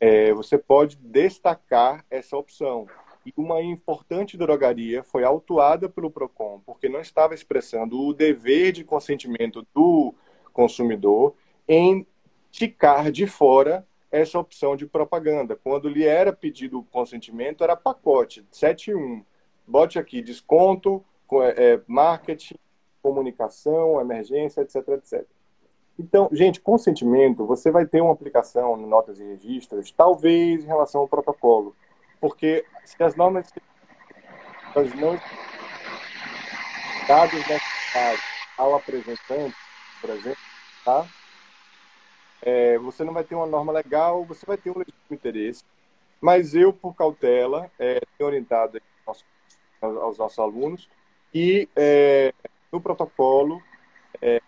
é, 0.00 0.32
você 0.32 0.58
pode 0.58 0.96
destacar 0.96 2.04
essa 2.10 2.36
opção. 2.36 2.88
E 3.24 3.32
uma 3.36 3.60
importante 3.62 4.36
drogaria 4.36 5.04
foi 5.04 5.22
autuada 5.22 5.88
pelo 5.88 6.10
PROCON, 6.10 6.60
porque 6.64 6.88
não 6.88 7.00
estava 7.00 7.34
expressando 7.34 8.00
o 8.00 8.12
dever 8.12 8.72
de 8.72 8.84
consentimento 8.84 9.66
do 9.72 10.14
consumidor 10.52 11.34
em 11.68 12.06
ticar 12.50 13.12
de 13.12 13.26
fora 13.26 13.86
essa 14.10 14.38
opção 14.38 14.76
de 14.76 14.86
propaganda. 14.86 15.54
Quando 15.54 15.88
lhe 15.88 16.04
era 16.04 16.32
pedido 16.32 16.80
o 16.80 16.84
consentimento, 16.84 17.62
era 17.62 17.76
pacote 17.76 18.44
71. 18.50 19.24
Bote 19.66 19.98
aqui 19.98 20.22
desconto, 20.22 21.04
é, 21.56 21.80
marketing, 21.86 22.54
comunicação, 23.02 24.00
emergência, 24.00 24.60
etc, 24.62 24.76
etc. 24.88 25.24
Então, 25.98 26.28
gente, 26.30 26.60
consentimento, 26.60 27.44
você 27.44 27.70
vai 27.70 27.84
ter 27.84 28.00
uma 28.00 28.12
aplicação 28.12 28.78
em 28.78 28.86
notas 28.86 29.18
e 29.18 29.24
registros, 29.24 29.90
talvez 29.90 30.62
em 30.62 30.66
relação 30.66 31.00
ao 31.00 31.08
protocolo. 31.08 31.74
Porque 32.20 32.64
se 32.84 33.02
as 33.02 33.16
normas 33.16 33.52
elas 34.74 34.94
não 34.94 35.18
dados 37.08 37.48
necessários 37.48 38.20
ao 38.56 38.74
apresentante, 38.74 39.56
por 40.00 40.10
exemplo, 40.10 40.38
tá? 40.84 41.06
É, 42.42 42.78
você 42.78 43.02
não 43.02 43.12
vai 43.12 43.24
ter 43.24 43.34
uma 43.34 43.46
norma 43.46 43.72
legal, 43.72 44.24
você 44.24 44.46
vai 44.46 44.56
ter 44.56 44.70
um 44.70 44.78
legítimo 44.78 45.10
interesse. 45.10 45.64
Mas 46.20 46.54
eu, 46.54 46.72
por 46.72 46.94
cautela, 46.94 47.70
é, 47.78 48.00
tenho 48.16 48.28
orientado 48.28 48.80
aos, 49.06 49.24
aos 49.80 50.18
nossos 50.18 50.38
alunos 50.38 50.88
e 51.32 51.68
é, 51.74 52.32
no 52.72 52.80
protocolo 52.80 53.62
é, 54.20 54.40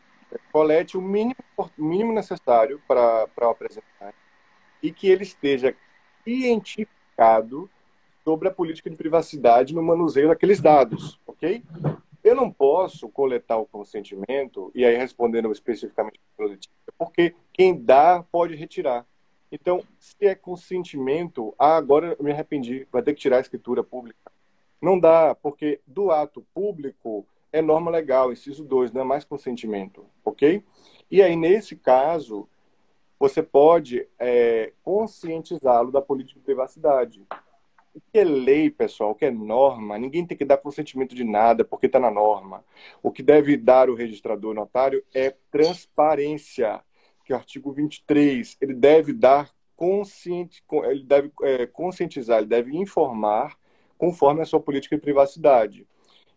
colete 0.53 0.97
o 0.97 1.03
mínimo, 1.03 1.37
mínimo 1.77 2.12
necessário 2.12 2.81
para 2.87 3.27
apresentar 3.39 4.14
e 4.83 4.93
que 4.93 5.09
ele 5.09 5.23
esteja 5.23 5.75
cientificado 6.25 7.68
sobre 8.25 8.49
a 8.49 8.53
política 8.53 8.89
de 8.91 8.97
privacidade 8.97 9.75
no 9.75 9.83
manuseio 9.83 10.29
daqueles 10.29 10.61
dados, 10.61 11.18
ok? 11.27 11.62
Eu 12.23 12.35
não 12.35 12.51
posso 12.51 13.09
coletar 13.09 13.57
o 13.57 13.66
consentimento, 13.66 14.71
e 14.75 14.85
aí 14.85 14.97
respondendo 14.97 15.51
especificamente 15.51 16.21
porque 16.99 17.35
quem 17.53 17.83
dá 17.83 18.23
pode 18.31 18.55
retirar. 18.55 19.07
Então, 19.51 19.83
se 19.99 20.27
é 20.27 20.35
consentimento, 20.35 21.55
ah, 21.59 21.77
agora 21.77 22.14
eu 22.18 22.25
me 22.25 22.31
arrependi, 22.31 22.87
vai 22.93 23.03
ter 23.03 23.14
que 23.14 23.21
tirar 23.21 23.39
a 23.39 23.41
escritura 23.41 23.83
pública. 23.83 24.31
Não 24.81 24.99
dá, 24.99 25.35
porque 25.35 25.81
do 25.87 26.11
ato 26.11 26.45
público 26.55 27.27
é 27.53 27.61
norma 27.61 27.90
legal, 27.90 28.32
inciso 28.32 28.64
2, 28.64 28.92
não 28.92 29.03
é 29.03 29.05
mais 29.05 29.24
consentimento, 29.24 30.05
ok? 30.24 30.64
E 31.11 31.22
aí, 31.22 31.34
nesse 31.34 31.74
caso, 31.76 32.48
você 33.18 33.42
pode 33.42 34.09
é, 34.18 34.72
conscientizá-lo 34.82 35.92
da 35.92 36.01
política 36.01 36.38
de 36.38 36.44
privacidade. 36.44 37.26
O 37.94 38.01
que 38.01 38.18
é 38.18 38.24
lei, 38.24 38.70
pessoal, 38.70 39.11
o 39.11 39.14
que 39.14 39.26
é 39.26 39.30
norma, 39.30 39.98
ninguém 39.98 40.24
tem 40.24 40.38
que 40.38 40.44
dar 40.44 40.57
consentimento 40.57 41.14
de 41.14 41.24
nada 41.24 41.64
porque 41.64 41.86
está 41.86 41.98
na 41.98 42.11
norma. 42.11 42.64
O 43.03 43.11
que 43.11 43.22
deve 43.22 43.57
dar 43.57 43.90
o 43.90 43.94
registrador 43.94 44.55
notário 44.55 45.05
é 45.12 45.34
transparência, 45.51 46.80
que 47.24 47.32
é 47.32 47.36
o 47.36 47.38
artigo 47.38 47.72
23. 47.72 48.57
Ele 48.61 48.74
deve 48.74 49.12
dar 49.12 49.51
consciente, 49.76 50.62
ele 50.84 51.03
deve 51.03 51.32
é, 51.42 51.66
conscientizar, 51.66 52.38
ele 52.38 52.46
deve 52.46 52.76
informar 52.76 53.59
conforme 53.98 54.40
a 54.40 54.46
sua 54.46 54.61
política 54.61 54.96
de 54.96 55.03
privacidade. 55.03 55.86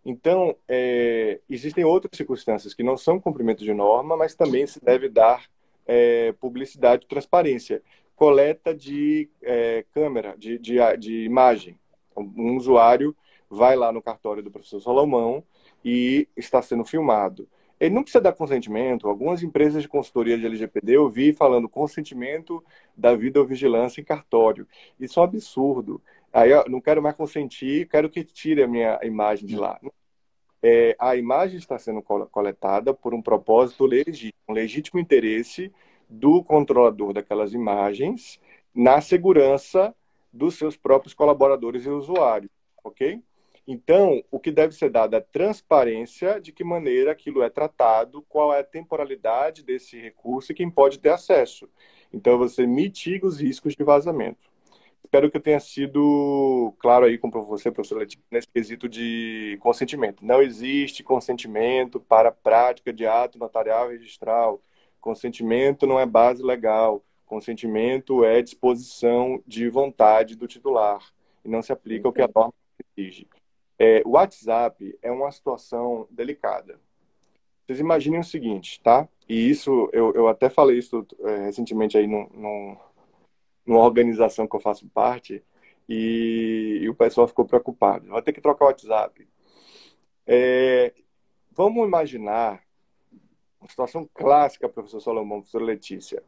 Então, 0.06 0.56
é, 0.68 1.39
existem 1.49 1.84
outras 1.84 2.16
circunstâncias 2.18 2.74
que 2.74 2.84
não 2.84 2.97
são 2.97 3.20
cumprimento 3.20 3.64
de 3.64 3.74
norma, 3.74 4.18
mas 4.18 4.36
também 4.36 4.68
se 4.68 4.84
deve 4.84 5.08
dar 5.08 5.45
é, 5.88 6.34
publicidade 6.34 7.06
e 7.06 7.08
transparência. 7.08 7.82
Coleta 8.16 8.74
de 8.74 9.30
é, 9.41 9.86
câmera, 9.93 10.36
de, 10.38 10.58
de, 10.60 10.76
de 10.97 11.24
imagem. 11.24 11.78
Um 12.16 12.58
usuário 12.58 13.16
vai 13.49 13.76
lá 13.76 13.91
no 13.91 14.01
cartório 14.01 14.43
do 14.43 14.51
professor 14.51 14.82
Salomão 14.82 15.43
e 15.84 16.28
está 16.36 16.62
sendo 16.62 16.84
filmado. 16.84 17.47
Ele 17.80 17.93
não 17.93 18.04
precisa 18.04 18.22
dar 18.22 18.34
consentimento. 18.34 19.10
Algumas 19.10 19.43
empresas 19.43 19.82
de 19.82 19.89
consultoria 19.89 20.38
de 20.38 20.45
LGPD 20.45 20.95
eu 20.95 21.10
vi 21.10 21.34
falando 21.34 21.68
consentimento 21.68 22.64
da 22.95 23.16
videovigilância 23.16 23.99
em 23.99 24.04
cartório. 24.04 24.68
Isso 24.99 25.20
é 25.20 25.22
um 25.22 25.26
absurdo. 25.26 26.01
Aí 26.34 26.50
eu 26.50 26.66
não 26.68 26.82
quero 26.82 27.02
mais 27.02 27.16
consentir, 27.16 27.88
quero 27.88 28.10
que 28.10 28.24
tire 28.24 28.64
a 28.64 28.68
minha 28.68 29.00
imagem 29.04 29.46
de 29.46 29.56
lá. 29.56 29.80
É, 30.64 30.96
a 30.98 31.16
imagem 31.16 31.58
está 31.58 31.78
sendo 31.78 32.02
coletada 32.02 32.94
por 32.94 33.14
um 33.14 33.22
propósito 33.22 33.86
legítimo, 33.86 34.34
um 34.50 34.54
legítimo 34.54 35.00
interesse 35.00 35.72
do 36.10 36.44
controlador 36.44 37.14
daquelas 37.14 37.54
imagens 37.54 38.40
na 38.74 39.00
segurança 39.00 39.94
dos 40.32 40.56
seus 40.56 40.76
próprios 40.76 41.14
colaboradores 41.14 41.86
e 41.86 41.90
usuários, 41.90 42.50
ok? 42.84 43.22
Então, 43.68 44.24
o 44.32 44.40
que 44.40 44.52
deve 44.52 44.74
ser 44.74 44.90
dado 44.90 45.16
é 45.16 45.22
transparência 45.22 46.42
de 46.42 46.52
que 46.52 46.64
maneira 46.64 47.12
aquilo 47.12 47.44
é 47.44 47.50
tratado, 47.50 48.24
qual 48.28 48.54
é 48.54 48.60
a 48.60 48.64
temporalidade 48.64 49.64
desse 49.64 50.00
recurso 50.00 50.52
e 50.52 50.56
quem 50.56 50.70
pode 50.70 51.00
ter 51.00 51.10
acesso. 51.10 51.70
Então, 52.12 52.38
você 52.38 52.66
mitiga 52.66 53.28
os 53.28 53.40
riscos 53.40 53.76
de 53.76 53.84
vazamento. 53.84 54.53
Espero 55.04 55.30
que 55.30 55.38
eu 55.38 55.41
tenha 55.41 55.60
sido 55.60 56.74
claro 56.80 57.06
aí 57.06 57.18
com 57.18 57.30
você, 57.30 57.72
professor 57.72 57.99
Letícia, 57.99 58.24
nesse 58.32 58.47
quesito 58.47 58.89
de 58.89 59.58
consentimento. 59.62 60.26
Não 60.26 60.41
existe 60.41 61.04
consentimento 61.04 61.99
para 61.99 62.32
prática 62.32 62.91
de 62.91 63.06
ato 63.06 63.38
notarial 63.38 63.89
registral. 63.89 64.62
Consentimento 64.99 65.86
não 65.86 65.99
é 65.99 66.06
base 66.06 66.41
legal. 66.41 67.04
Consentimento 67.26 68.24
é 68.24 68.41
disposição 68.41 69.41
de 69.45 69.70
vontade 69.70 70.36
do 70.36 70.47
titular 70.47 71.04
e 71.43 71.49
não 71.49 71.62
se 71.62 71.72
aplica 71.72 72.08
ao 72.08 72.14
que 72.14 72.22
a 72.22 72.30
norma 72.34 72.54
exige. 72.95 73.28
É, 73.78 74.01
o 74.06 74.12
WhatsApp 74.12 74.97
é 75.01 75.12
uma 75.12 75.32
situação 75.32 76.08
delicada. 76.10 76.80
Vocês 77.66 77.80
imaginem 77.80 78.20
o 78.20 78.24
seguinte, 78.24 78.82
tá? 78.82 79.08
E 79.28 79.49
isso, 79.49 79.89
eu, 79.93 80.14
eu 80.14 80.28
até 80.28 80.49
falei 80.49 80.78
isso 80.78 81.06
é, 81.22 81.45
recentemente 81.45 81.97
aí 81.97 82.08
num, 82.08 82.28
num 82.34 82.78
numa 83.66 83.82
organização 83.82 84.47
que 84.47 84.55
eu 84.55 84.59
faço 84.59 84.88
parte 84.89 85.43
e, 85.88 86.80
e 86.82 86.89
o 86.89 86.95
pessoal 86.95 87.28
ficou 87.28 87.45
preocupado. 87.45 88.07
Vai 88.07 88.22
ter 88.22 88.34
que 88.34 88.41
trocar 88.41 88.66
o 88.66 88.68
WhatsApp. 88.68 89.28
É, 90.26 90.93
vamos 91.51 91.86
imaginar 91.86 92.64
uma 93.59 93.70
situação 93.70 94.09
clássica, 94.14 94.70
professor 94.70 94.99
Salomão, 94.99 95.39
professor 95.39 95.61
Letícia. 95.61 96.24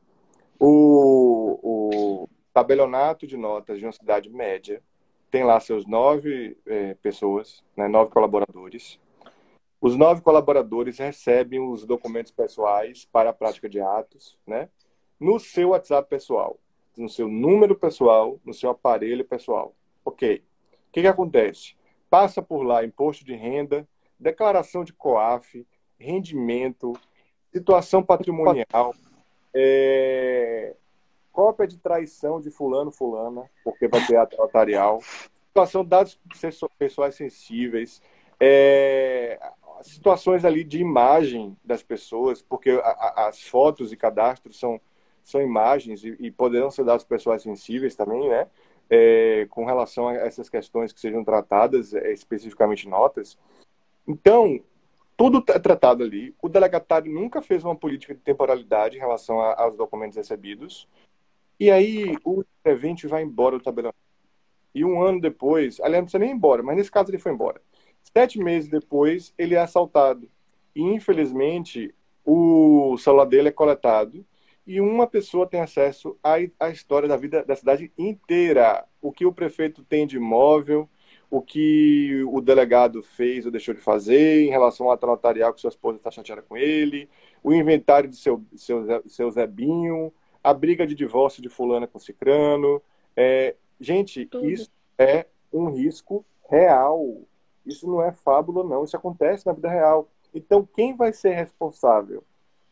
O, 0.60 1.60
o 1.62 2.30
tabelionato 2.54 3.28
de 3.28 3.36
notas 3.36 3.80
de 3.80 3.86
uma 3.86 3.92
cidade 3.92 4.30
média 4.30 4.82
tem 5.30 5.44
lá 5.44 5.60
seus 5.60 5.86
nove 5.86 6.58
é, 6.66 6.94
pessoas, 6.96 7.64
né, 7.76 7.88
nove 7.88 8.12
colaboradores. 8.12 9.00
Os 9.82 9.98
nove 9.98 10.22
colaboradores 10.22 10.98
recebem 10.98 11.60
os 11.60 11.86
documentos 11.86 12.32
pessoais 12.32 13.06
para 13.12 13.32
a 13.32 13.34
prática 13.34 13.68
de 13.68 13.82
atos, 13.82 14.38
né, 14.48 14.70
no 15.20 15.38
seu 15.40 15.70
WhatsApp 15.70 16.10
pessoal 16.10 16.58
no 16.98 17.10
seu 17.10 17.28
número 17.28 17.76
pessoal, 17.76 18.40
no 18.46 18.54
seu 18.54 18.70
aparelho 18.70 19.26
pessoal. 19.26 19.74
Ok. 20.04 20.44
O 20.72 20.92
que, 20.92 21.02
que 21.02 21.08
acontece? 21.08 21.76
Passa 22.10 22.42
por 22.42 22.64
lá 22.64 22.84
imposto 22.86 23.26
de 23.26 23.36
renda, 23.36 23.88
declaração 24.20 24.84
de 24.84 24.94
COAF, 24.94 25.66
rendimento, 26.00 26.94
situação 27.52 28.04
patrimonial, 28.04 28.94
é, 29.54 30.76
cópia 31.32 31.68
de 31.68 31.78
traição 31.78 32.40
de 32.40 32.52
fulano, 32.52 32.92
fulana, 32.92 33.50
porque 33.64 33.88
vai 33.88 34.06
ter 34.06 34.18
ato 34.18 34.38
notarial, 34.38 35.02
situação 35.48 35.84
de 35.84 35.90
dados 35.90 36.20
pessoais 36.78 37.16
sensíveis, 37.16 38.02
é, 38.40 39.40
situações 39.82 40.44
ali 40.46 40.64
de 40.64 40.80
imagem 40.80 41.58
das 41.64 41.84
pessoas, 41.84 42.42
porque 42.42 42.72
a, 42.72 42.90
a, 42.90 43.28
as 43.28 43.42
fotos 43.44 43.92
e 43.92 43.98
cadastros 43.98 44.60
são, 44.60 44.80
são 45.26 45.42
imagens 45.42 46.04
e, 46.04 46.16
e 46.20 46.32
poderão 46.32 46.70
ser 46.70 46.86
dados 46.86 47.04
pessoais 47.04 47.42
sensíveis 47.42 47.96
também, 47.96 48.30
né? 48.30 48.48
É, 48.88 49.48
com 49.50 49.66
relação 49.66 50.08
a 50.08 50.14
essas 50.14 50.48
questões 50.48 50.94
que 50.94 51.00
sejam 51.00 51.24
tratadas, 51.24 51.94
é, 51.96 52.14
especificamente 52.14 52.88
notas. 52.88 53.38
Então, 54.08 54.60
tudo 55.18 55.44
é 55.50 55.58
tratado 55.58 56.04
ali. 56.04 56.36
O 56.40 56.48
delegatário 56.48 57.12
nunca 57.12 57.42
fez 57.42 57.64
uma 57.64 57.76
política 57.76 58.14
de 58.14 58.22
temporalidade 58.22 58.96
em 58.96 59.00
relação 59.00 59.42
a, 59.42 59.60
aos 59.64 59.76
documentos 59.76 60.16
recebidos. 60.16 60.88
E 61.60 61.72
aí 61.72 62.16
o 62.24 62.42
escrevente 62.42 63.08
vai 63.08 63.24
embora 63.24 63.58
do 63.58 63.64
tabelião. 63.64 63.94
E 64.76 64.86
um 64.86 65.02
ano 65.02 65.20
depois, 65.20 65.80
aliás, 65.80 66.02
não 66.02 66.04
precisa 66.04 66.20
nem 66.20 66.30
ir 66.30 66.34
embora, 66.36 66.62
mas 66.62 66.76
nesse 66.76 66.92
caso 66.92 67.10
ele 67.10 67.18
foi 67.18 67.32
embora. 67.32 67.60
Sete 68.16 68.38
meses 68.38 68.70
depois, 68.70 69.34
ele 69.38 69.56
é 69.56 69.60
assaltado. 69.60 70.30
E, 70.76 70.82
infelizmente, 70.84 71.96
o 72.24 72.98
celular 73.00 73.26
dele 73.26 73.48
é 73.48 73.52
coletado 73.52 74.24
e 74.66 74.82
uma 74.82 75.06
pessoa 75.06 75.48
tem 75.48 75.62
acesso 75.62 76.18
à, 76.24 76.36
à 76.60 76.70
história 76.70 77.08
da 77.08 77.16
vida 77.16 77.44
da 77.44 77.56
cidade 77.56 77.92
inteira. 77.98 78.86
O 79.02 79.12
que 79.12 79.26
o 79.26 79.34
prefeito 79.34 79.84
tem 79.84 80.08
de 80.08 80.18
imóvel, 80.18 80.90
o 81.30 81.42
que 81.42 82.24
o 82.28 82.42
delegado 82.42 83.04
fez 83.04 83.46
ou 83.46 83.52
deixou 83.52 83.74
de 83.74 83.82
fazer 83.82 84.44
em 84.44 84.50
relação 84.50 84.88
ao 84.88 84.94
ato 84.94 85.06
notarial 85.06 85.54
que 85.54 85.62
sua 85.62 85.70
esposa 85.70 85.98
está 85.98 86.10
chateada 86.10 86.42
com 86.42 86.58
ele, 86.58 87.10
o 87.44 87.54
inventário 87.54 88.10
de 88.10 88.16
seu, 88.16 88.44
seu, 88.56 89.04
seu 89.08 89.30
Zebinho, 89.30 90.12
a 90.44 90.54
briga 90.54 90.86
de 90.88 90.96
divórcio 90.96 91.44
de 91.44 91.50
fulana 91.50 91.86
com 91.86 92.00
cicrano. 92.00 92.82
É, 93.16 93.56
gente, 93.80 94.26
Tudo. 94.26 94.50
isso 94.50 94.72
é 94.98 95.28
um 95.54 95.70
risco 95.70 96.26
real. 96.50 97.22
Isso 97.66 97.88
não 97.88 98.02
é 98.02 98.12
fábula, 98.12 98.64
não. 98.64 98.84
Isso 98.84 98.96
acontece 98.98 99.46
na 99.46 99.54
vida 99.54 99.70
real. 99.70 100.10
Então, 100.34 100.68
quem 100.76 100.96
vai 100.96 101.14
ser 101.14 101.32
responsável 101.32 102.24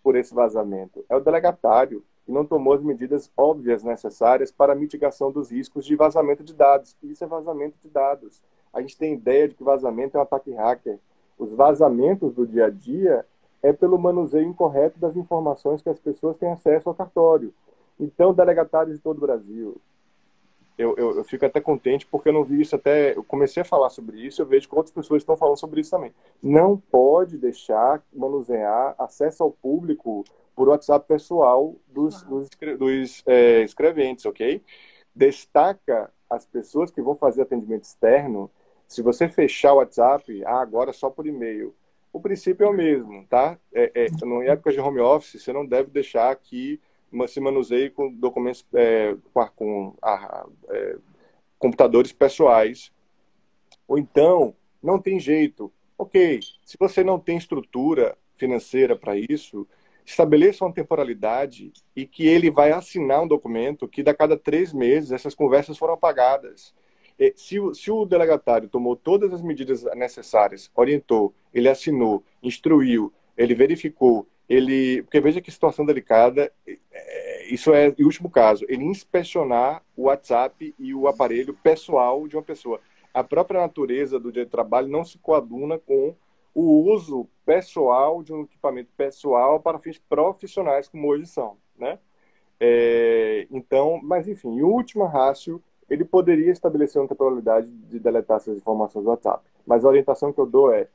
por 0.04 0.16
esse 0.16 0.34
vazamento? 0.34 1.04
É 1.10 1.16
o 1.16 1.22
delegatário, 1.22 2.04
que 2.26 2.32
não 2.32 2.46
tomou 2.46 2.74
as 2.74 2.84
medidas 2.84 3.32
óbvias 3.36 3.84
necessárias 3.84 4.52
para 4.52 4.74
a 4.74 4.76
mitigação 4.76 5.32
dos 5.32 5.52
riscos 5.52 5.86
de 5.86 5.96
vazamento 5.96 6.44
de 6.44 6.54
dados. 6.54 6.96
Isso 7.02 7.24
é 7.24 7.28
vazamento 7.28 7.78
de 7.82 7.90
dados. 7.90 8.42
A 8.74 8.82
gente 8.82 8.98
tem 8.98 9.14
ideia 9.14 9.48
de 9.48 9.56
que 9.56 9.64
vazamento 9.64 10.18
é 10.18 10.20
um 10.20 10.24
ataque 10.24 10.52
hacker. 10.52 11.00
Os 11.38 11.54
vazamentos 11.54 12.34
do 12.34 12.46
dia 12.46 12.66
a 12.66 12.70
dia 12.70 13.26
é 13.62 13.72
pelo 13.72 13.98
manuseio 13.98 14.48
incorreto 14.48 15.00
das 15.00 15.16
informações 15.16 15.82
que 15.82 15.90
as 15.90 16.00
pessoas 16.00 16.38
têm 16.38 16.52
acesso 16.52 16.90
ao 16.90 16.96
cartório. 16.96 17.54
Então, 18.00 18.34
delegatários 18.34 18.98
de 18.98 19.02
todo 19.02 19.18
o 19.18 19.22
Brasil, 19.22 19.78
eu, 20.78 20.96
eu, 20.98 21.18
eu, 21.18 21.24
fico 21.24 21.46
até 21.46 21.62
contente 21.62 22.06
porque 22.08 22.30
eu 22.30 22.34
não 22.34 22.44
vi 22.44 22.62
isso 22.62 22.76
até. 22.76 23.16
Eu 23.16 23.24
comecei 23.24 23.62
a 23.62 23.66
falar 23.66 23.90
sobre 23.90 24.26
isso, 24.26 24.42
eu 24.42 24.46
vejo 24.46 24.68
que 24.68 24.76
outras 24.76 24.94
pessoas 24.94 25.22
estão 25.22 25.38
falando 25.38 25.60
sobre 25.60 25.82
isso 25.82 25.92
também. 25.92 26.14
Não 26.42 26.78
pode 26.78 27.38
deixar 27.38 28.04
manusear 28.12 28.96
acesso 28.98 29.44
ao 29.44 29.52
público 29.52 30.24
por 30.56 30.70
WhatsApp 30.70 31.08
pessoal 31.08 31.76
dos, 31.88 32.24
dos, 32.24 32.50
dos 32.78 33.24
é, 33.26 33.62
escreventes, 33.62 34.26
ok? 34.26 34.62
Destaca 35.16 36.12
as 36.30 36.46
pessoas 36.46 36.90
que 36.90 37.02
vão 37.02 37.16
fazer 37.16 37.44
atendimento 37.44 37.84
externo. 37.84 38.50
Se 38.88 39.02
você 39.02 39.28
fechar 39.28 39.74
o 39.74 39.78
WhatsApp, 39.78 40.44
ah, 40.46 40.60
agora 40.60 40.92
só 40.92 41.10
por 41.10 41.28
e-mail. 41.28 41.74
O 42.12 42.20
princípio 42.20 42.66
é 42.66 42.70
o 42.70 42.74
mesmo, 42.74 43.26
tá? 43.28 43.58
É, 43.74 43.92
é, 43.96 44.06
em 44.08 44.48
época 44.48 44.72
de 44.72 44.80
home 44.80 45.00
office, 45.00 45.42
você 45.42 45.52
não 45.52 45.66
deve 45.66 45.90
deixar 45.90 46.36
que 46.36 46.80
se 47.28 47.40
manuseie 47.40 47.90
com 47.90 48.12
documentos, 48.12 48.66
é, 48.74 49.16
com 49.56 49.96
a, 50.02 50.46
é, 50.70 50.98
computadores 51.60 52.12
pessoais. 52.12 52.92
Ou 53.88 53.98
então, 53.98 54.56
não 54.82 55.00
tem 55.00 55.20
jeito. 55.20 55.72
Ok, 55.98 56.40
se 56.64 56.78
você 56.78 57.04
não 57.04 57.20
tem 57.20 57.38
estrutura 57.38 58.18
financeira 58.36 58.96
para 58.96 59.16
isso, 59.18 59.68
estabeleça 60.06 60.66
uma 60.66 60.74
temporalidade 60.74 61.72
e 61.96 62.06
que 62.06 62.28
ele 62.28 62.52
vai 62.52 62.72
assinar 62.72 63.22
um 63.22 63.28
documento 63.28 63.88
que, 63.88 64.02
a 64.02 64.14
cada 64.14 64.38
três 64.38 64.74
meses, 64.74 65.12
essas 65.12 65.34
conversas 65.34 65.78
foram 65.78 65.94
apagadas. 65.94 66.74
Se 67.36 67.58
se 67.74 67.92
o 67.92 68.06
delegatário 68.06 68.68
tomou 68.68 68.96
todas 68.96 69.32
as 69.32 69.42
medidas 69.42 69.84
necessárias, 69.96 70.70
orientou, 70.76 71.34
ele 71.54 71.70
assinou, 71.70 72.24
instruiu, 72.42 73.14
ele 73.38 73.56
verificou, 73.56 74.28
ele. 74.54 75.04
Porque 75.04 75.20
veja 75.20 75.42
que 75.42 75.52
situação 75.52 75.86
delicada, 75.86 76.52
é, 76.68 77.46
isso 77.50 77.74
é 77.74 77.90
o 78.00 78.04
último 78.04 78.30
caso, 78.30 78.66
ele 78.68 78.84
inspecionar 78.84 79.84
o 79.96 80.04
WhatsApp 80.04 80.74
e 80.78 80.94
o 80.94 81.08
aparelho 81.08 81.54
pessoal 81.54 82.28
de 82.28 82.36
uma 82.36 82.44
pessoa. 82.44 82.80
A 83.14 83.24
própria 83.24 83.62
natureza 83.62 84.20
do 84.20 84.32
dia 84.32 84.46
de 84.46 84.52
trabalho 84.52 84.88
não 84.88 85.04
se 85.04 85.18
coaduna 85.18 85.78
com 85.78 86.16
o 86.54 86.92
uso 86.92 87.28
pessoal 87.46 88.24
de 88.24 88.34
um 88.34 88.44
equipamento 88.44 88.90
pessoal 88.96 89.60
para 89.60 89.80
fins 89.80 89.98
profissionais, 89.98 90.88
como 90.88 91.08
hoje 91.08 91.26
são, 91.26 91.58
né? 91.78 92.00
É, 92.60 93.48
então, 93.52 94.00
mas 94.02 94.28
enfim, 94.28 94.50
em 94.50 94.62
última 94.62 95.10
rácio, 95.10 95.62
ele 95.90 96.06
poderia 96.06 96.52
estabelecer 96.52 97.02
uma 97.02 97.08
temporalidade 97.08 97.70
de 97.70 98.00
deletar 98.00 98.38
essas 98.38 98.58
informações 98.58 99.04
do 99.04 99.10
WhatsApp. 99.10 99.44
Mas 99.66 99.84
a 99.84 99.90
orientação 99.90 100.32
que 100.32 100.40
eu 100.40 100.46
dou 100.46 100.72
é 100.72 100.88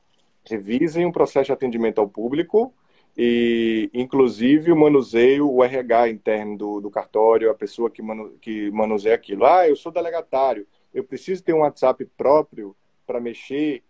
revisem 0.45 1.05
o 1.05 1.11
processo 1.11 1.47
de 1.47 1.51
atendimento 1.51 1.99
ao 1.99 2.07
público 2.07 2.73
e, 3.21 3.89
inclusive, 3.93 4.71
o 4.71 4.77
manuseio, 4.77 5.51
o 5.51 5.61
RH 5.61 6.09
interno 6.09 6.57
do, 6.57 6.79
do 6.79 6.89
cartório, 6.89 7.51
a 7.51 7.55
pessoa 7.55 7.89
que, 7.89 8.01
manu, 8.01 8.37
que 8.39 8.71
manuseia 8.71 9.15
aquilo. 9.15 9.45
Ah, 9.45 9.67
eu 9.67 9.75
sou 9.75 9.91
delegatário, 9.91 10.65
eu 10.93 11.03
preciso 11.03 11.43
ter 11.43 11.53
um 11.53 11.59
WhatsApp 11.59 12.05
próprio 12.15 12.75
para 13.05 13.19
mexer 13.19 13.83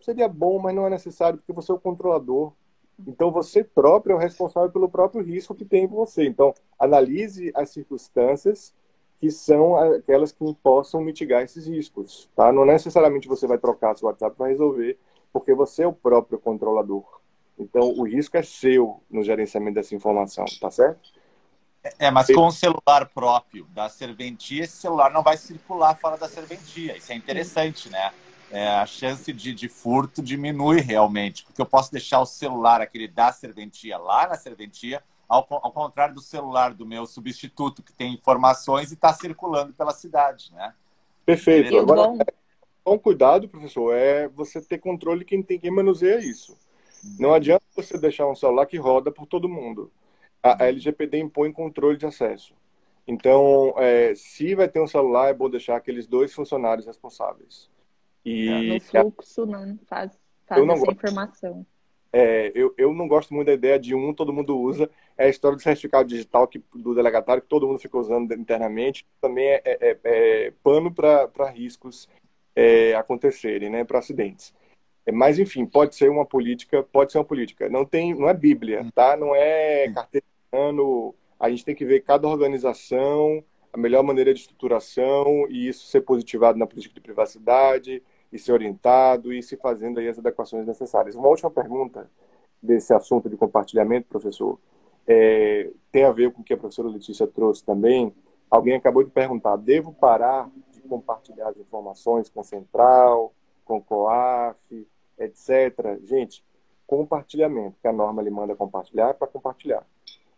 seria 0.00 0.28
bom, 0.28 0.58
mas 0.58 0.74
não 0.74 0.86
é 0.86 0.90
necessário 0.90 1.38
porque 1.38 1.52
você 1.52 1.72
é 1.72 1.74
o 1.74 1.80
controlador. 1.80 2.52
Então 3.06 3.30
você 3.30 3.62
próprio 3.62 4.14
é 4.14 4.16
o 4.16 4.18
responsável 4.18 4.70
pelo 4.70 4.88
próprio 4.88 5.22
risco 5.22 5.54
que 5.54 5.64
tem 5.64 5.84
em 5.84 5.86
você. 5.86 6.26
Então 6.26 6.54
analise 6.78 7.52
as 7.54 7.70
circunstâncias 7.70 8.74
que 9.20 9.30
são 9.30 9.76
aquelas 9.76 10.30
que 10.30 10.54
possam 10.62 11.00
mitigar 11.00 11.42
esses 11.42 11.66
riscos. 11.66 12.28
Tá? 12.36 12.52
Não 12.52 12.64
necessariamente 12.64 13.28
você 13.28 13.46
vai 13.46 13.58
trocar 13.58 13.96
seu 13.96 14.06
WhatsApp 14.06 14.36
para 14.36 14.48
resolver, 14.48 14.98
porque 15.32 15.54
você 15.54 15.82
é 15.82 15.86
o 15.86 15.92
próprio 15.92 16.38
controlador. 16.38 17.17
Então 17.58 17.82
o 17.82 18.04
risco 18.04 18.36
é 18.36 18.42
seu 18.42 19.02
no 19.10 19.22
gerenciamento 19.22 19.74
dessa 19.74 19.94
informação, 19.94 20.44
tá 20.60 20.70
certo? 20.70 21.00
É, 21.98 22.10
mas 22.10 22.26
com 22.26 22.46
o 22.46 22.50
celular 22.50 23.08
próprio 23.14 23.64
da 23.66 23.88
serventia, 23.88 24.64
esse 24.64 24.76
celular 24.76 25.10
não 25.10 25.22
vai 25.22 25.36
circular 25.36 25.96
fora 25.96 26.16
da 26.16 26.28
serventia. 26.28 26.96
Isso 26.96 27.12
é 27.12 27.14
interessante, 27.14 27.88
né? 27.88 28.12
é, 28.50 28.68
a 28.68 28.86
chance 28.86 29.32
de, 29.32 29.52
de, 29.52 29.68
furto 29.68 30.22
diminui 30.22 30.80
realmente, 30.80 31.44
porque 31.44 31.60
eu 31.60 31.66
posso 31.66 31.92
deixar 31.92 32.20
o 32.20 32.26
celular, 32.26 32.80
aquele 32.80 33.06
da 33.06 33.32
serventia, 33.32 33.98
lá 33.98 34.28
na 34.28 34.36
serventia, 34.36 35.02
ao, 35.28 35.46
ao 35.50 35.72
contrário 35.72 36.14
do 36.14 36.22
celular 36.22 36.72
do 36.72 36.86
meu 36.86 37.06
substituto, 37.06 37.82
que 37.82 37.92
tem 37.92 38.14
informações 38.14 38.90
e 38.90 38.94
está 38.94 39.12
circulando 39.12 39.72
pela 39.74 39.92
cidade, 39.92 40.50
né? 40.52 40.72
Perfeito. 41.26 41.78
Agora, 41.78 42.14
é, 42.26 42.90
um 42.90 42.98
cuidado, 42.98 43.48
professor, 43.48 43.94
é 43.94 44.28
você 44.28 44.60
ter 44.62 44.78
controle 44.78 45.24
quem 45.24 45.42
tem 45.42 45.58
quem 45.58 45.70
manuseia 45.70 46.18
isso. 46.18 46.56
Não 47.18 47.34
adianta 47.34 47.64
você 47.74 47.98
deixar 47.98 48.26
um 48.28 48.34
celular 48.34 48.66
que 48.66 48.76
roda 48.76 49.10
por 49.10 49.26
todo 49.26 49.48
mundo. 49.48 49.90
A, 50.42 50.64
a 50.64 50.68
LGPD 50.68 51.18
impõe 51.18 51.52
controle 51.52 51.96
de 51.96 52.06
acesso. 52.06 52.54
Então, 53.06 53.74
é, 53.78 54.14
se 54.14 54.54
vai 54.54 54.68
ter 54.68 54.80
um 54.80 54.86
celular, 54.86 55.28
é 55.28 55.34
bom 55.34 55.48
deixar 55.48 55.76
aqueles 55.76 56.06
dois 56.06 56.32
funcionários 56.34 56.86
responsáveis. 56.86 57.70
E 58.24 58.74
no 58.74 58.80
fluxo 58.80 59.46
não 59.46 59.78
faz, 59.86 60.12
faz 60.46 60.66
não 60.66 60.74
essa 60.74 60.84
gosto, 60.84 60.96
informação. 60.98 61.66
É, 62.12 62.52
eu, 62.54 62.74
eu 62.76 62.92
não 62.92 63.06
gosto 63.06 63.32
muito 63.34 63.46
da 63.46 63.54
ideia 63.54 63.78
de 63.78 63.94
um 63.94 64.12
todo 64.12 64.32
mundo 64.32 64.58
usa. 64.58 64.90
É 65.16 65.24
a 65.24 65.28
história 65.28 65.56
do 65.56 65.62
certificado 65.62 66.08
digital 66.08 66.46
que, 66.46 66.62
do 66.74 66.94
delegatário 66.94 67.42
que 67.42 67.48
todo 67.48 67.66
mundo 67.66 67.78
fica 67.78 67.96
usando 67.96 68.32
internamente. 68.34 69.06
Também 69.20 69.46
é, 69.46 69.62
é, 69.64 69.78
é, 69.80 69.98
é 70.04 70.52
pano 70.62 70.92
para 70.92 71.50
riscos 71.50 72.08
é, 72.54 72.94
acontecerem, 72.94 73.70
né, 73.70 73.84
para 73.84 74.00
acidentes. 74.00 74.52
É, 75.08 75.12
mas 75.12 75.38
enfim, 75.38 75.64
pode 75.64 75.94
ser 75.94 76.10
uma 76.10 76.26
política, 76.26 76.82
pode 76.82 77.12
ser 77.12 77.18
uma 77.18 77.24
política. 77.24 77.66
Não 77.70 77.82
tem, 77.82 78.14
não 78.14 78.28
é 78.28 78.34
Bíblia, 78.34 78.86
tá? 78.94 79.16
Não 79.16 79.34
é 79.34 79.90
carteirano. 79.90 81.14
A 81.40 81.48
gente 81.48 81.64
tem 81.64 81.74
que 81.74 81.86
ver 81.86 82.00
cada 82.00 82.28
organização, 82.28 83.42
a 83.72 83.78
melhor 83.78 84.02
maneira 84.02 84.34
de 84.34 84.40
estruturação 84.40 85.46
e 85.48 85.66
isso 85.66 85.86
ser 85.86 86.02
positivado 86.02 86.58
na 86.58 86.66
política 86.66 86.94
de 86.94 87.00
privacidade 87.00 88.02
e 88.30 88.38
ser 88.38 88.52
orientado 88.52 89.32
e 89.32 89.42
se 89.42 89.56
fazendo 89.56 89.98
aí 89.98 90.08
as 90.08 90.18
adequações 90.18 90.66
necessárias. 90.66 91.14
Uma 91.14 91.28
última 91.28 91.50
pergunta 91.50 92.10
desse 92.62 92.92
assunto 92.92 93.30
de 93.30 93.36
compartilhamento, 93.38 94.08
professor, 94.08 94.58
é, 95.06 95.70
tem 95.90 96.04
a 96.04 96.12
ver 96.12 96.32
com 96.32 96.42
o 96.42 96.44
que 96.44 96.52
a 96.52 96.58
professora 96.58 96.88
Letícia 96.88 97.26
trouxe 97.26 97.64
também. 97.64 98.12
Alguém 98.50 98.74
acabou 98.74 99.02
de 99.02 99.10
perguntar: 99.10 99.56
devo 99.56 99.90
parar 99.90 100.50
de 100.70 100.82
compartilhar 100.82 101.48
as 101.48 101.56
informações 101.56 102.28
com 102.28 102.42
Central, 102.42 103.32
com 103.64 103.80
COAF, 103.80 104.86
etc. 105.18 105.98
Gente, 106.04 106.44
compartilhamento, 106.86 107.76
que 107.80 107.88
a 107.88 107.92
norma 107.92 108.22
lhe 108.22 108.30
manda 108.30 108.54
compartilhar, 108.54 109.10
é 109.10 109.12
para 109.12 109.28
compartilhar. 109.28 109.86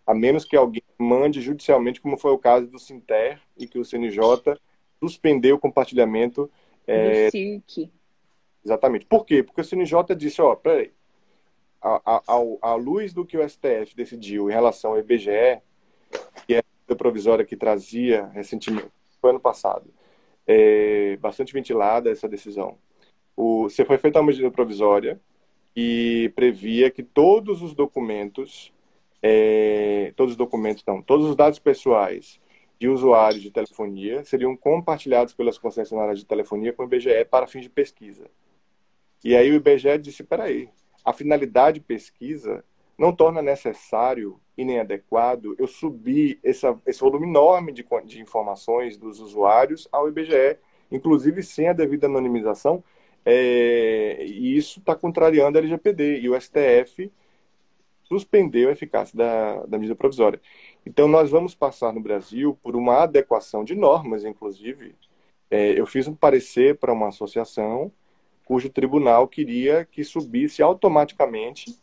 A 0.07 0.15
menos 0.15 0.45
que 0.45 0.57
alguém 0.57 0.83
mande 0.99 1.41
judicialmente, 1.41 2.01
como 2.01 2.17
foi 2.19 2.33
o 2.33 2.39
caso 2.39 2.67
do 2.67 2.79
Sinter, 2.79 3.41
e 3.57 3.67
que 3.67 3.79
o 3.79 3.85
CNJ 3.85 4.59
suspendeu 4.99 5.57
o 5.57 5.61
compartilhamento 5.61 6.51
é... 6.87 7.27
Do 7.27 7.31
CIRC. 7.31 7.91
Exatamente. 8.65 9.07
Por 9.07 9.25
quê? 9.25 9.43
Porque 9.43 9.61
o 9.61 9.65
CNJ 9.65 10.15
disse, 10.17 10.43
ó, 10.43 10.55
peraí, 10.55 10.93
à 11.81 12.75
luz 12.75 13.13
do 13.13 13.25
que 13.25 13.39
o 13.39 13.49
STF 13.49 13.95
decidiu 13.97 14.51
em 14.51 14.53
relação 14.53 14.93
ao 14.93 14.99
IBGE, 14.99 15.63
que 16.47 16.55
é 16.55 16.63
a 16.89 16.95
provisória 16.95 17.45
que 17.45 17.57
trazia 17.57 18.27
recentemente, 18.27 18.91
foi 19.21 19.31
ano 19.31 19.41
passado, 19.41 19.89
é, 20.47 21.17
bastante 21.19 21.53
ventilada 21.53 22.11
essa 22.11 22.29
decisão. 22.29 22.77
O, 23.37 23.65
você 23.65 23.85
foi 23.85 23.99
feita 23.99 24.19
uma 24.19 24.27
medida 24.27 24.51
provisória 24.51 25.21
e 25.75 26.33
previa 26.35 26.91
que 26.91 27.03
todos 27.03 27.63
os 27.63 27.75
documentos, 27.75 28.73
é, 29.23 30.13
todos 30.17 30.33
os 30.33 30.37
documentos 30.37 30.85
não, 30.87 31.01
todos 31.01 31.27
os 31.27 31.37
dados 31.37 31.59
pessoais 31.59 32.41
de 32.79 32.89
usuários 32.89 33.43
de 33.43 33.51
telefonia 33.51 34.25
seriam 34.25 34.57
compartilhados 34.57 35.35
pelas 35.35 35.59
concessionárias 35.59 36.19
de 36.19 36.25
telefonia 36.25 36.73
com 36.73 36.83
o 36.83 36.87
IBGE 36.87 37.25
para 37.31 37.47
fins 37.47 37.63
de 37.63 37.71
pesquisa. 37.71 38.31
E 39.23 39.37
aí 39.37 39.51
o 39.51 39.55
IBGE 39.55 39.99
disse, 39.99 40.25
peraí, 40.25 40.71
a 41.05 41.13
finalidade 41.13 41.79
de 41.79 41.85
pesquisa 41.85 42.65
não 42.99 43.15
torna 43.15 43.43
necessário 43.43 44.41
e 44.57 44.65
nem 44.65 44.81
adequado 44.81 45.55
eu 45.59 45.67
subir 45.67 46.39
essa, 46.43 46.79
esse 46.87 47.01
volume 47.01 47.27
enorme 47.27 47.73
de, 47.73 47.85
de 48.05 48.21
informações 48.21 48.97
dos 48.97 49.21
usuários 49.21 49.89
ao 49.91 50.09
IBGE, 50.09 50.59
inclusive 50.91 51.43
sem 51.43 51.69
a 51.69 51.73
devida 51.73 52.07
anonimização, 52.07 52.83
é, 53.25 54.25
e 54.25 54.57
isso 54.57 54.81
está 54.81 54.95
contrariando 54.95 55.59
a 55.59 55.61
LGPD, 55.61 56.21
e 56.21 56.29
o 56.29 56.41
STF 56.41 57.11
suspendeu 58.05 58.69
a 58.69 58.73
eficácia 58.73 59.17
da, 59.17 59.67
da 59.67 59.79
medida 59.79 59.95
provisória. 59.95 60.41
Então, 60.85 61.07
nós 61.07 61.31
vamos 61.31 61.55
passar 61.55 61.93
no 61.93 62.01
Brasil 62.01 62.59
por 62.63 62.75
uma 62.75 63.03
adequação 63.03 63.63
de 63.63 63.75
normas, 63.75 64.25
inclusive. 64.25 64.97
É, 65.51 65.79
eu 65.79 65.87
fiz 65.87 66.09
um 66.09 66.15
parecer 66.15 66.77
para 66.79 66.93
uma 66.93 67.09
associação 67.09 67.93
cujo 68.45 68.69
tribunal 68.69 69.29
queria 69.29 69.85
que 69.85 70.03
subisse 70.03 70.61
automaticamente 70.61 71.79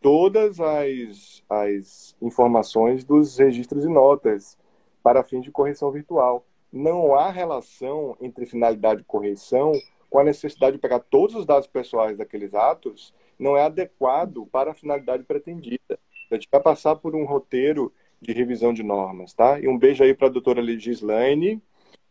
todas 0.00 0.60
as, 0.60 1.42
as 1.50 2.16
informações 2.22 3.02
dos 3.02 3.36
registros 3.38 3.84
e 3.84 3.88
notas 3.88 4.56
para 5.02 5.24
fins 5.24 5.42
de 5.42 5.50
correção 5.50 5.90
virtual. 5.90 6.46
Não 6.72 7.16
há 7.16 7.28
relação 7.30 8.16
entre 8.20 8.46
finalidade 8.46 9.00
de 9.00 9.06
correção 9.06 9.72
com 10.08 10.18
a 10.18 10.24
necessidade 10.24 10.76
de 10.76 10.82
pegar 10.82 11.00
todos 11.00 11.34
os 11.34 11.46
dados 11.46 11.66
pessoais 11.66 12.16
daqueles 12.16 12.54
atos, 12.54 13.12
não 13.38 13.56
é 13.56 13.62
adequado 13.62 14.46
para 14.46 14.70
a 14.70 14.74
finalidade 14.74 15.24
pretendida. 15.24 15.98
A 16.30 16.34
gente 16.34 16.48
vai 16.50 16.60
passar 16.60 16.96
por 16.96 17.14
um 17.14 17.24
roteiro 17.24 17.92
de 18.20 18.32
revisão 18.32 18.72
de 18.72 18.82
normas, 18.82 19.32
tá? 19.34 19.60
E 19.60 19.68
um 19.68 19.78
beijo 19.78 20.02
aí 20.02 20.14
para 20.14 20.28
a 20.28 20.30
doutora 20.30 20.60
Legislaine, 20.60 21.62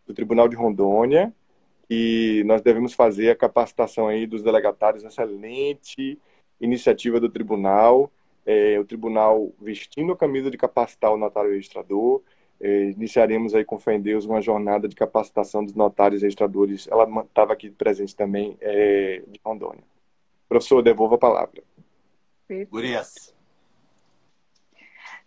do 0.05 0.13
Tribunal 0.13 0.47
de 0.47 0.55
Rondônia, 0.55 1.33
e 1.89 2.43
nós 2.45 2.61
devemos 2.61 2.93
fazer 2.93 3.29
a 3.29 3.35
capacitação 3.35 4.07
aí 4.07 4.25
dos 4.25 4.41
delegatários, 4.41 5.03
excelente 5.03 6.19
iniciativa 6.59 7.19
do 7.19 7.29
tribunal, 7.29 8.11
é, 8.45 8.79
o 8.79 8.85
tribunal 8.85 9.51
vestindo 9.59 10.13
a 10.13 10.17
camisa 10.17 10.49
de 10.49 10.57
capacitar 10.57 11.11
o 11.11 11.17
notário 11.17 11.51
registrador, 11.51 12.21
iniciaremos 12.95 13.53
aí 13.53 13.63
com 13.63 13.77
fé 13.77 13.95
em 13.95 14.01
Deus 14.01 14.25
uma 14.25 14.41
jornada 14.41 14.87
de 14.87 14.95
capacitação 14.95 15.63
dos 15.63 15.73
notários 15.73 16.21
registradores, 16.21 16.87
ela 16.87 17.05
estava 17.21 17.53
aqui 17.53 17.69
presente 17.69 18.15
também, 18.15 18.57
é, 18.61 19.21
de 19.27 19.39
Rondônia. 19.43 19.83
Professor, 20.47 20.81
devolvo 20.81 21.15
a 21.15 21.19
palavra. 21.19 21.63
Gurias. 22.69 23.33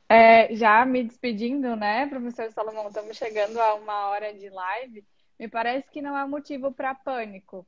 É, 0.09 0.55
já 0.55 0.86
me 0.86 1.05
despedindo, 1.05 1.76
né, 1.76 2.07
professor 2.07 2.51
Salomão, 2.51 2.89
estamos 2.89 3.16
chegando 3.16 3.61
a 3.61 3.74
uma 3.74 4.09
hora 4.09 4.32
de 4.32 4.49
live. 4.49 5.05
Me 5.39 5.49
parece 5.49 5.91
que 5.91 6.01
não 6.01 6.16
há 6.16 6.26
motivo 6.26 6.72
para 6.72 6.95
pânico 6.95 7.66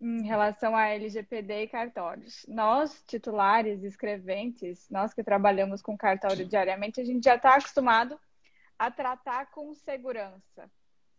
em 0.00 0.22
relação 0.22 0.74
a 0.74 0.88
LGPD 0.88 1.64
e 1.64 1.68
cartórios. 1.68 2.46
Nós, 2.48 3.02
titulares, 3.06 3.82
escreventes, 3.82 4.88
nós 4.88 5.12
que 5.12 5.22
trabalhamos 5.22 5.82
com 5.82 5.96
cartório 5.96 6.46
diariamente, 6.46 7.00
a 7.00 7.04
gente 7.04 7.24
já 7.24 7.34
está 7.34 7.56
acostumado 7.56 8.18
a 8.78 8.90
tratar 8.90 9.50
com 9.50 9.74
segurança. 9.74 10.70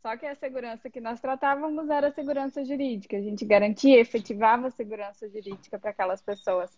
Só 0.01 0.15
que 0.15 0.25
a 0.25 0.35
segurança 0.35 0.89
que 0.89 1.01
nós 1.01 1.19
tratávamos 1.19 1.89
era 1.89 2.07
a 2.07 2.11
segurança 2.11 2.63
jurídica. 2.63 3.17
A 3.17 3.21
gente 3.21 3.43
garantia, 3.43 3.99
efetivava 3.99 4.67
a 4.67 4.71
segurança 4.71 5.27
jurídica 5.27 5.77
para 5.77 5.89
aquelas 5.89 6.21
pessoas. 6.21 6.77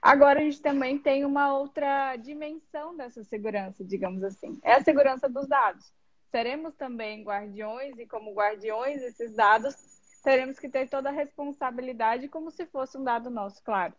Agora 0.00 0.40
a 0.40 0.42
gente 0.42 0.62
também 0.62 0.98
tem 0.98 1.26
uma 1.26 1.54
outra 1.54 2.16
dimensão 2.16 2.96
dessa 2.96 3.22
segurança, 3.22 3.84
digamos 3.84 4.22
assim. 4.22 4.58
É 4.62 4.74
a 4.74 4.82
segurança 4.82 5.28
dos 5.28 5.46
dados. 5.46 5.92
Seremos 6.30 6.74
também 6.74 7.22
guardiões 7.22 7.98
e 7.98 8.06
como 8.06 8.32
guardiões 8.32 9.02
desses 9.02 9.34
dados, 9.34 9.74
teremos 10.22 10.58
que 10.58 10.68
ter 10.68 10.88
toda 10.88 11.10
a 11.10 11.12
responsabilidade 11.12 12.28
como 12.28 12.50
se 12.50 12.64
fosse 12.66 12.96
um 12.96 13.04
dado 13.04 13.28
nosso, 13.28 13.62
claro. 13.62 13.92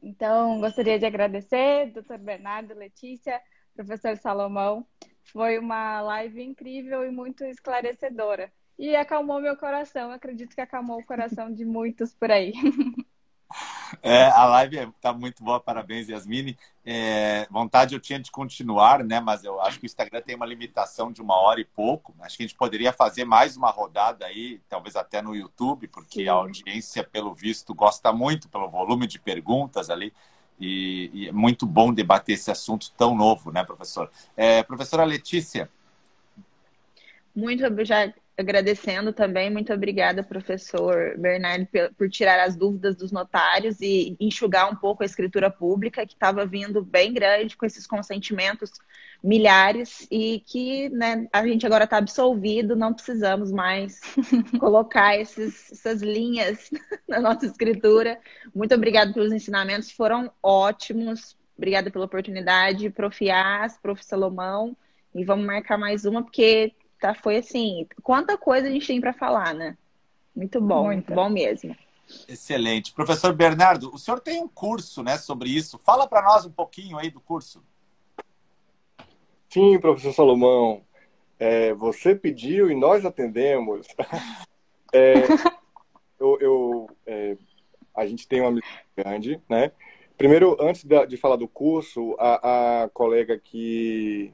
Então, 0.00 0.60
gostaria 0.60 0.98
de 0.98 1.06
agradecer, 1.06 1.90
doutor 1.92 2.18
Bernardo, 2.18 2.74
Letícia, 2.74 3.42
professor 3.74 4.16
Salomão. 4.16 4.86
Foi 5.24 5.58
uma 5.58 6.00
live 6.00 6.42
incrível 6.42 7.04
e 7.04 7.10
muito 7.10 7.44
esclarecedora. 7.44 8.52
E 8.78 8.94
acalmou 8.94 9.40
meu 9.40 9.56
coração. 9.56 10.10
Acredito 10.10 10.54
que 10.54 10.60
acalmou 10.60 10.98
o 10.98 11.04
coração 11.04 11.52
de 11.52 11.64
muitos 11.64 12.12
por 12.14 12.30
aí. 12.30 12.52
É, 14.02 14.24
a 14.24 14.44
live 14.46 14.76
está 14.96 15.12
muito 15.12 15.42
boa, 15.44 15.60
parabéns, 15.60 16.08
Yasmine. 16.08 16.58
É, 16.84 17.46
vontade 17.50 17.94
eu 17.94 18.00
tinha 18.00 18.18
de 18.18 18.30
continuar, 18.30 19.04
né? 19.04 19.20
Mas 19.20 19.44
eu 19.44 19.60
acho 19.60 19.78
que 19.78 19.84
o 19.84 19.86
Instagram 19.86 20.20
tem 20.20 20.34
uma 20.34 20.46
limitação 20.46 21.12
de 21.12 21.22
uma 21.22 21.36
hora 21.36 21.60
e 21.60 21.64
pouco. 21.64 22.14
Acho 22.20 22.36
que 22.36 22.42
a 22.42 22.46
gente 22.46 22.56
poderia 22.56 22.92
fazer 22.92 23.24
mais 23.24 23.56
uma 23.56 23.70
rodada 23.70 24.26
aí, 24.26 24.60
talvez 24.68 24.96
até 24.96 25.22
no 25.22 25.34
YouTube, 25.34 25.88
porque 25.88 26.24
Sim. 26.24 26.28
a 26.28 26.32
audiência, 26.32 27.04
pelo 27.04 27.32
visto, 27.32 27.74
gosta 27.74 28.12
muito 28.12 28.48
pelo 28.48 28.68
volume 28.68 29.06
de 29.06 29.18
perguntas 29.18 29.88
ali. 29.88 30.12
E, 30.60 31.10
e 31.12 31.28
é 31.28 31.32
muito 31.32 31.66
bom 31.66 31.92
debater 31.92 32.34
esse 32.34 32.50
assunto 32.50 32.90
tão 32.96 33.14
novo, 33.14 33.50
né, 33.50 33.64
professor? 33.64 34.10
É, 34.36 34.62
professora 34.62 35.04
Letícia. 35.04 35.68
Muito 37.34 37.66
obrigada 37.66 38.14
agradecendo 38.36 39.12
também. 39.12 39.50
Muito 39.50 39.72
obrigada, 39.72 40.22
professor 40.22 41.16
Bernardo, 41.16 41.68
por 41.96 42.10
tirar 42.10 42.40
as 42.40 42.56
dúvidas 42.56 42.96
dos 42.96 43.12
notários 43.12 43.80
e 43.80 44.16
enxugar 44.18 44.70
um 44.70 44.74
pouco 44.74 45.02
a 45.02 45.06
escritura 45.06 45.50
pública, 45.50 46.06
que 46.06 46.14
estava 46.14 46.44
vindo 46.44 46.82
bem 46.82 47.12
grande 47.12 47.56
com 47.56 47.64
esses 47.64 47.86
consentimentos 47.86 48.72
milhares 49.24 50.06
e 50.10 50.44
que 50.46 50.90
né, 50.90 51.26
a 51.32 51.46
gente 51.46 51.64
agora 51.64 51.84
está 51.84 51.96
absolvido, 51.96 52.76
não 52.76 52.92
precisamos 52.92 53.50
mais 53.50 53.98
colocar 54.60 55.18
esses, 55.18 55.72
essas 55.72 56.02
linhas 56.02 56.70
na 57.08 57.20
nossa 57.20 57.46
escritura. 57.46 58.20
Muito 58.54 58.74
obrigada 58.74 59.14
pelos 59.14 59.32
ensinamentos, 59.32 59.90
foram 59.90 60.30
ótimos. 60.42 61.34
Obrigada 61.56 61.90
pela 61.90 62.04
oportunidade, 62.04 62.90
Prof. 62.90 63.30
As, 63.30 63.78
Prof. 63.78 64.04
Salomão. 64.04 64.76
E 65.14 65.24
vamos 65.24 65.46
marcar 65.46 65.78
mais 65.78 66.04
uma, 66.04 66.22
porque 66.22 66.74
tá, 67.00 67.14
foi 67.14 67.38
assim, 67.38 67.86
quanta 68.02 68.36
coisa 68.36 68.68
a 68.68 68.70
gente 68.70 68.86
tem 68.86 69.00
para 69.00 69.14
falar, 69.14 69.54
né? 69.54 69.78
Muito 70.36 70.60
bom, 70.60 70.86
muito 70.86 71.14
bom 71.14 71.30
mesmo. 71.30 71.74
Excelente. 72.28 72.92
Professor 72.92 73.32
Bernardo, 73.32 73.94
o 73.94 73.98
senhor 73.98 74.20
tem 74.20 74.42
um 74.42 74.48
curso 74.48 75.02
né, 75.02 75.16
sobre 75.16 75.48
isso. 75.48 75.78
Fala 75.78 76.06
para 76.06 76.20
nós 76.20 76.44
um 76.44 76.50
pouquinho 76.50 76.98
aí 76.98 77.10
do 77.10 77.20
curso. 77.20 77.62
Sim, 79.54 79.78
professor 79.78 80.12
Salomão. 80.12 80.82
É, 81.38 81.72
você 81.74 82.12
pediu 82.12 82.68
e 82.72 82.74
nós 82.74 83.04
atendemos. 83.04 83.86
É, 84.96 85.14
eu, 86.20 86.38
eu 86.40 86.86
é, 87.04 87.36
a 87.92 88.06
gente 88.06 88.28
tem 88.28 88.40
uma 88.40 88.52
missão 88.52 88.70
grande, 88.96 89.42
né? 89.48 89.72
Primeiro, 90.16 90.56
antes 90.60 90.84
de, 90.84 91.16
falar 91.16 91.34
do 91.34 91.48
curso, 91.48 92.14
a, 92.16 92.84
a 92.84 92.88
colega 92.90 93.34
aqui, 93.34 94.32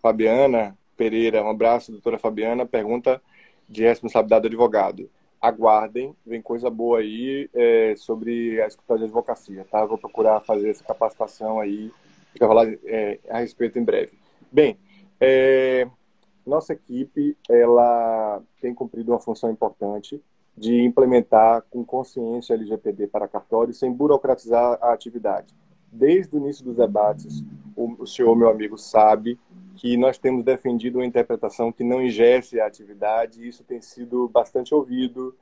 Fabiana, 0.00 0.74
Pereira, 0.96 1.44
um 1.44 1.50
abraço, 1.50 1.92
doutora 1.92 2.18
Fabiana, 2.18 2.64
pergunta 2.64 3.20
de 3.68 3.82
responsabilidade 3.82 4.44
do 4.44 4.46
advogado. 4.46 5.10
Aguardem, 5.38 6.16
vem 6.24 6.40
coisa 6.40 6.70
boa 6.70 7.00
aí 7.00 7.50
é, 7.52 7.92
sobre 7.98 8.62
a 8.62 8.66
escritório 8.66 9.00
de 9.00 9.04
advocacia, 9.04 9.66
tá? 9.70 9.84
Vou 9.84 9.98
procurar 9.98 10.40
fazer 10.40 10.70
essa 10.70 10.84
capacitação 10.84 11.60
aí, 11.60 11.92
fica 12.32 12.46
falar 12.46 12.68
é, 12.84 13.18
a 13.28 13.38
respeito 13.38 13.78
em 13.78 13.84
breve. 13.84 14.12
Bem, 14.50 14.78
é, 15.20 15.88
nossa 16.46 16.72
equipe, 16.72 17.36
ela 17.48 18.42
tem 18.60 18.74
cumprido 18.74 19.12
uma 19.12 19.20
função 19.20 19.50
importante 19.50 20.22
de 20.56 20.82
implementar 20.82 21.62
com 21.70 21.84
consciência 21.84 22.54
LGPD 22.54 23.06
para 23.06 23.28
cartório 23.28 23.72
sem 23.72 23.92
burocratizar 23.92 24.78
a 24.80 24.92
atividade. 24.92 25.54
Desde 25.90 26.34
o 26.34 26.38
início 26.38 26.64
dos 26.64 26.76
debates, 26.76 27.44
o, 27.76 28.02
o 28.02 28.06
senhor, 28.06 28.34
meu 28.34 28.48
amigo, 28.48 28.76
sabe 28.76 29.38
que 29.76 29.96
nós 29.96 30.18
temos 30.18 30.44
defendido 30.44 30.98
uma 30.98 31.06
interpretação 31.06 31.70
que 31.70 31.84
não 31.84 32.02
ingesse 32.02 32.60
a 32.60 32.66
atividade, 32.66 33.42
e 33.42 33.48
isso 33.48 33.62
tem 33.62 33.80
sido 33.80 34.28
bastante 34.28 34.74
ouvido. 34.74 35.34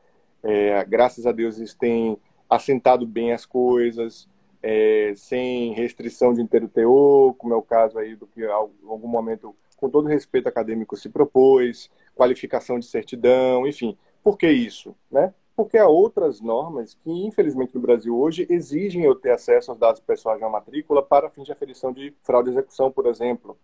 É, 0.42 0.84
graças 0.84 1.26
a 1.26 1.32
Deus, 1.32 1.58
isso 1.58 1.76
tem 1.78 2.18
assentado 2.48 3.06
bem 3.06 3.32
as 3.32 3.46
coisas, 3.46 4.28
é, 4.68 5.12
sem 5.14 5.72
restrição 5.74 6.34
de 6.34 6.42
inteiro 6.42 6.66
teor, 6.66 7.34
como 7.34 7.54
é 7.54 7.56
o 7.56 7.62
caso 7.62 7.98
aí 8.00 8.16
do 8.16 8.26
que 8.26 8.42
em 8.42 8.50
algum 8.50 9.06
momento, 9.06 9.54
com 9.76 9.88
todo 9.88 10.08
respeito 10.08 10.48
acadêmico, 10.48 10.96
se 10.96 11.08
propôs, 11.08 11.88
qualificação 12.16 12.76
de 12.76 12.86
certidão, 12.86 13.64
enfim. 13.64 13.96
Por 14.24 14.36
que 14.36 14.50
isso? 14.50 14.92
Né? 15.08 15.32
porque 15.56 15.78
há 15.78 15.88
outras 15.88 16.38
normas 16.42 16.92
que, 16.92 17.10
infelizmente, 17.10 17.74
no 17.74 17.80
Brasil 17.80 18.14
hoje 18.14 18.46
exigem 18.50 19.04
eu 19.04 19.14
ter 19.14 19.30
acesso 19.30 19.70
aos 19.70 19.80
dados 19.80 20.02
pessoais 20.02 20.38
na 20.38 20.50
matrícula 20.50 21.02
para 21.02 21.30
fins 21.30 21.46
de 21.46 21.52
aferição 21.52 21.92
de 21.92 22.14
fraude 22.22 22.50
e 22.50 22.52
execução, 22.52 22.92
por 22.92 23.06
exemplo. 23.06 23.56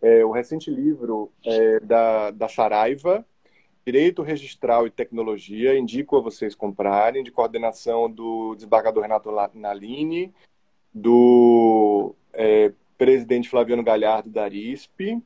É, 0.00 0.24
o 0.24 0.30
recente 0.30 0.70
livro 0.70 1.32
é, 1.44 1.80
da, 1.80 2.30
da 2.30 2.48
Saraiva, 2.48 3.26
Direito 3.86 4.22
Registral 4.22 4.86
e 4.86 4.90
Tecnologia, 4.90 5.78
indico 5.78 6.16
a 6.16 6.20
vocês 6.20 6.54
comprarem, 6.54 7.22
de 7.22 7.30
coordenação 7.30 8.10
do 8.10 8.54
desembargador 8.54 9.02
Renato 9.02 9.30
Nalini, 9.52 10.32
do 10.92 12.14
é, 12.32 12.72
presidente 12.96 13.48
Flaviano 13.50 13.82
Galhardo 13.82 14.30
da 14.30 14.44
ARISP. 14.44 15.22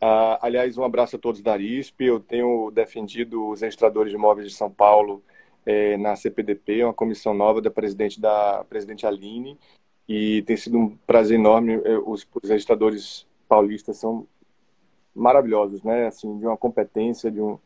Ah, 0.00 0.38
aliás, 0.40 0.78
um 0.78 0.84
abraço 0.84 1.16
a 1.16 1.18
todos 1.18 1.42
da 1.42 1.52
ARISP. 1.52 2.04
Eu 2.04 2.20
tenho 2.20 2.70
defendido 2.70 3.48
os 3.48 3.60
registradores 3.60 4.10
de 4.10 4.16
imóveis 4.16 4.48
de 4.48 4.54
São 4.54 4.70
Paulo 4.70 5.22
é, 5.66 5.96
na 5.98 6.16
CPDP, 6.16 6.84
uma 6.84 6.94
comissão 6.94 7.34
nova 7.34 7.60
da 7.60 7.70
presidente 7.70 8.20
da 8.20 8.64
presidente 8.64 9.06
Aline, 9.06 9.58
e 10.08 10.42
tem 10.42 10.56
sido 10.56 10.78
um 10.78 10.96
prazer 11.06 11.38
enorme. 11.38 11.74
É, 11.84 11.98
os, 11.98 12.26
os 12.42 12.48
registradores 12.48 13.26
paulistas 13.48 13.98
são 13.98 14.26
maravilhosos, 15.14 15.82
né? 15.82 16.06
Assim, 16.06 16.38
de 16.38 16.46
uma 16.46 16.56
competência, 16.56 17.30
de 17.30 17.40
um 17.40 17.58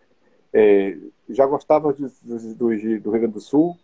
é, 0.53 0.97
já 1.29 1.47
gostava 1.47 1.93
do, 1.93 2.09
do, 2.23 2.55
do, 2.55 2.69
Rio 2.69 3.01
Grande 3.01 3.29
do 3.29 3.41
Sul, 3.41 3.77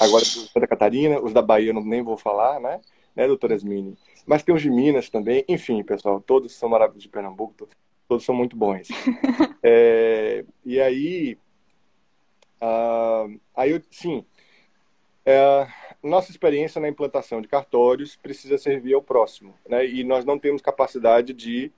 agora 0.00 0.22
do 0.22 0.26
Santa 0.28 0.66
Catarina, 0.66 1.20
os 1.20 1.32
da 1.32 1.42
Bahia 1.42 1.72
não, 1.72 1.84
nem 1.84 2.02
vou 2.02 2.16
falar, 2.16 2.60
né? 2.60 2.80
Né, 3.14 3.26
doutora 3.26 3.54
Esmini? 3.54 3.96
Mas 4.26 4.42
tem 4.42 4.54
os 4.54 4.62
de 4.62 4.70
Minas 4.70 5.08
também, 5.08 5.44
enfim, 5.48 5.82
pessoal, 5.82 6.20
todos 6.20 6.54
são 6.54 6.68
maravilhosos 6.68 7.04
de 7.04 7.08
Pernambuco, 7.08 7.68
todos 8.08 8.24
são 8.24 8.34
muito 8.34 8.56
bons. 8.56 8.88
é, 9.62 10.44
e 10.64 10.80
aí, 10.80 11.38
uh, 12.60 13.38
aí 13.54 13.70
eu, 13.70 13.82
sim, 13.90 14.24
é, 15.24 15.66
nossa 16.02 16.30
experiência 16.30 16.80
na 16.80 16.88
implantação 16.88 17.40
de 17.40 17.48
cartórios 17.48 18.16
precisa 18.16 18.58
servir 18.58 18.94
ao 18.94 19.02
próximo, 19.02 19.54
né? 19.68 19.86
E 19.86 20.04
nós 20.04 20.24
não 20.24 20.38
temos 20.38 20.62
capacidade 20.62 21.32
de 21.32 21.72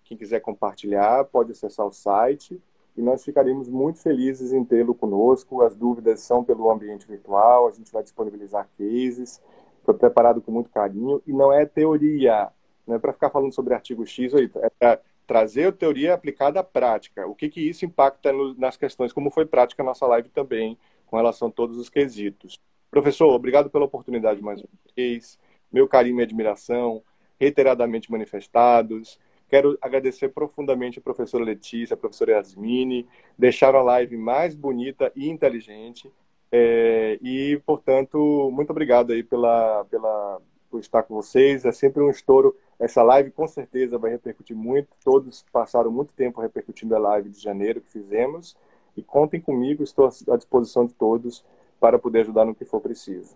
quem 0.05 0.17
quiser 0.17 0.41
compartilhar, 0.41 1.25
pode 1.25 1.53
acessar 1.53 1.87
o 1.87 1.93
site 1.93 2.59
e 2.97 3.03
nós 3.03 3.25
ficaremos 3.25 3.69
muito 3.69 4.01
felizes 4.01 4.53
em 4.53 4.65
tê-lo 4.65 4.95
conosco. 4.95 5.63
As 5.63 5.77
dúvidas 5.77 6.21
são 6.21 6.43
pelo 6.43 6.71
ambiente 6.71 7.07
virtual, 7.07 7.69
a 7.69 7.73
gente 7.73 7.93
vai 7.93 8.03
disponibilizar 8.03 8.69
cases, 8.79 9.43
foi 9.85 9.95
preparado 9.95 10.41
com 10.41 10.51
muito 10.51 10.71
carinho 10.71 11.23
e 11.27 11.33
não 11.33 11.53
é 11.53 11.67
teoria, 11.67 12.51
não 12.87 12.97
é 12.97 12.99
para 12.99 13.13
ficar 13.13 13.31
falando 13.31 13.55
sobre 13.55 13.75
artigo 13.75 14.07
X 14.07 14.33
é 14.35 14.71
para 14.79 15.01
trazer 15.27 15.69
a 15.69 15.73
teoria 15.73 16.15
aplicada 16.15 16.61
à 16.61 16.65
prática. 16.65 17.27
O 17.27 17.35
que, 17.35 17.49
que 17.49 17.61
isso 17.61 17.85
impacta 17.85 18.33
nas 18.57 18.77
questões, 18.77 19.13
como 19.13 19.31
foi 19.31 19.45
prática 19.45 19.83
a 19.83 19.87
nossa 19.87 20.07
live 20.07 20.29
também, 20.29 20.79
com 21.07 21.17
relação 21.17 21.49
a 21.49 21.51
todos 21.51 21.77
os 21.77 21.89
quesitos. 21.89 22.61
Professor, 22.91 23.29
obrigado 23.29 23.69
pela 23.71 23.85
oportunidade 23.85 24.43
mais 24.43 24.61
uma 24.61 24.69
vez. 24.97 25.39
Meu 25.73 25.89
carinho 25.89 26.21
e 26.21 26.23
admiração, 26.23 27.03
reiteradamente 27.39 28.11
manifestados. 28.11 29.19
Quero 29.49 29.79
agradecer 29.81 30.31
profundamente 30.31 30.99
a 30.99 31.03
professora 31.03 31.45
Letícia, 31.45 31.95
a 31.95 31.97
professora 31.97 32.33
Yasmine, 32.33 33.07
deixaram 33.39 33.79
a 33.79 33.83
live 33.83 34.17
mais 34.17 34.55
bonita 34.55 35.13
e 35.15 35.29
inteligente. 35.29 36.11
É, 36.51 37.19
e, 37.23 37.61
portanto, 37.65 38.51
muito 38.53 38.71
obrigado 38.71 39.13
aí 39.13 39.23
pela, 39.23 39.85
pela, 39.85 40.41
por 40.67 40.81
estar 40.81 41.03
com 41.03 41.15
vocês. 41.15 41.65
É 41.65 41.73
sempre 41.73 42.03
um 42.03 42.11
estouro 42.11 42.57
essa 42.79 43.03
live 43.03 43.31
com 43.31 43.47
certeza 43.49 43.99
vai 43.99 44.11
repercutir 44.11 44.57
muito. 44.57 44.89
Todos 45.03 45.45
passaram 45.51 45.91
muito 45.91 46.13
tempo 46.13 46.41
repercutindo 46.41 46.95
a 46.95 46.99
live 46.99 47.31
de 47.31 47.41
janeiro 47.41 47.81
que 47.81 47.91
fizemos. 47.91 48.57
E 48.97 49.03
contem 49.03 49.41
comigo, 49.41 49.83
estou 49.83 50.07
à 50.07 50.37
disposição 50.37 50.87
de 50.87 50.95
todos 50.95 51.45
para 51.81 51.99
poder 51.99 52.21
ajudar 52.21 52.45
no 52.45 52.55
que 52.55 52.65
for 52.65 52.81
preciso. 52.81 53.35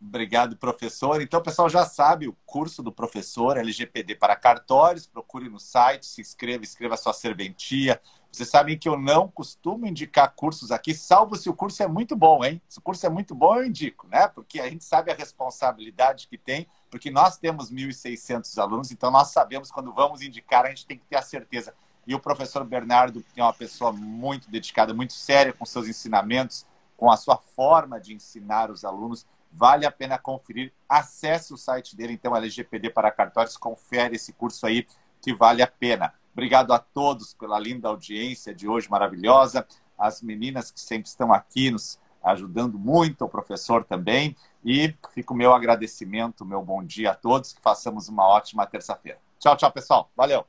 Obrigado, 0.00 0.56
professor. 0.56 1.20
Então, 1.20 1.42
pessoal 1.42 1.68
já 1.68 1.84
sabe 1.84 2.26
o 2.26 2.34
curso 2.46 2.82
do 2.82 2.90
professor 2.90 3.58
LGPD 3.58 4.14
para 4.14 4.34
cartórios. 4.34 5.06
Procure 5.06 5.50
no 5.50 5.60
site, 5.60 6.06
se 6.06 6.22
inscreva, 6.22 6.64
escreva 6.64 6.96
sua 6.96 7.12
serventia. 7.12 8.00
Vocês 8.32 8.48
sabem 8.48 8.78
que 8.78 8.88
eu 8.88 8.98
não 8.98 9.26
costumo 9.26 9.86
indicar 9.86 10.32
cursos 10.34 10.70
aqui, 10.70 10.94
salvo 10.94 11.34
se 11.34 11.50
o 11.50 11.54
curso 11.54 11.82
é 11.82 11.88
muito 11.88 12.14
bom, 12.14 12.44
hein? 12.44 12.62
Se 12.68 12.78
o 12.78 12.82
curso 12.82 13.04
é 13.04 13.08
muito 13.08 13.34
bom, 13.34 13.56
eu 13.56 13.64
indico, 13.64 14.06
né? 14.06 14.28
Porque 14.28 14.60
a 14.60 14.68
gente 14.68 14.84
sabe 14.84 15.10
a 15.10 15.14
responsabilidade 15.14 16.28
que 16.28 16.38
tem, 16.38 16.66
porque 16.88 17.10
nós 17.10 17.36
temos 17.36 17.72
1.600 17.72 18.56
alunos, 18.58 18.92
então 18.92 19.10
nós 19.10 19.28
sabemos 19.28 19.70
quando 19.72 19.92
vamos 19.92 20.22
indicar, 20.22 20.64
a 20.64 20.68
gente 20.68 20.86
tem 20.86 20.96
que 20.96 21.04
ter 21.04 21.16
a 21.16 21.22
certeza. 21.22 21.74
E 22.06 22.14
o 22.14 22.20
professor 22.20 22.64
Bernardo 22.64 23.24
é 23.36 23.42
uma 23.42 23.52
pessoa 23.52 23.92
muito 23.92 24.50
dedicada, 24.50 24.94
muito 24.94 25.12
séria 25.12 25.52
com 25.52 25.64
seus 25.66 25.88
ensinamentos, 25.88 26.66
com 26.96 27.10
a 27.10 27.16
sua 27.16 27.36
forma 27.36 28.00
de 28.00 28.14
ensinar 28.14 28.70
os 28.70 28.84
alunos. 28.84 29.26
Vale 29.52 29.86
a 29.86 29.90
pena 29.90 30.18
conferir. 30.18 30.72
Acesse 30.88 31.52
o 31.52 31.56
site 31.56 31.96
dele, 31.96 32.12
então, 32.12 32.36
LGPD 32.36 32.90
para 32.90 33.10
cartórios, 33.10 33.56
confere 33.56 34.16
esse 34.16 34.32
curso 34.32 34.66
aí 34.66 34.86
que 35.20 35.34
vale 35.34 35.62
a 35.62 35.66
pena. 35.66 36.14
Obrigado 36.32 36.72
a 36.72 36.78
todos 36.78 37.34
pela 37.34 37.58
linda 37.58 37.88
audiência 37.88 38.54
de 38.54 38.68
hoje 38.68 38.88
maravilhosa. 38.90 39.66
As 39.98 40.22
meninas 40.22 40.70
que 40.70 40.80
sempre 40.80 41.08
estão 41.08 41.32
aqui 41.32 41.70
nos 41.70 41.98
ajudando 42.22 42.78
muito, 42.78 43.24
o 43.24 43.28
professor 43.28 43.84
também. 43.84 44.36
E 44.64 44.94
fica 45.12 45.32
o 45.32 45.36
meu 45.36 45.54
agradecimento, 45.54 46.44
meu 46.44 46.62
bom 46.62 46.84
dia 46.84 47.12
a 47.12 47.14
todos, 47.14 47.52
que 47.52 47.60
façamos 47.60 48.08
uma 48.08 48.26
ótima 48.26 48.66
terça-feira. 48.66 49.18
Tchau, 49.38 49.56
tchau, 49.56 49.72
pessoal. 49.72 50.10
Valeu. 50.16 50.44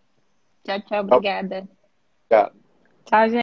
Tchau, 0.63 0.81
tchau. 0.81 0.99
Obrigada. 1.01 1.67
Obrigado. 2.29 2.55
Tchau, 3.05 3.29
gente. 3.29 3.37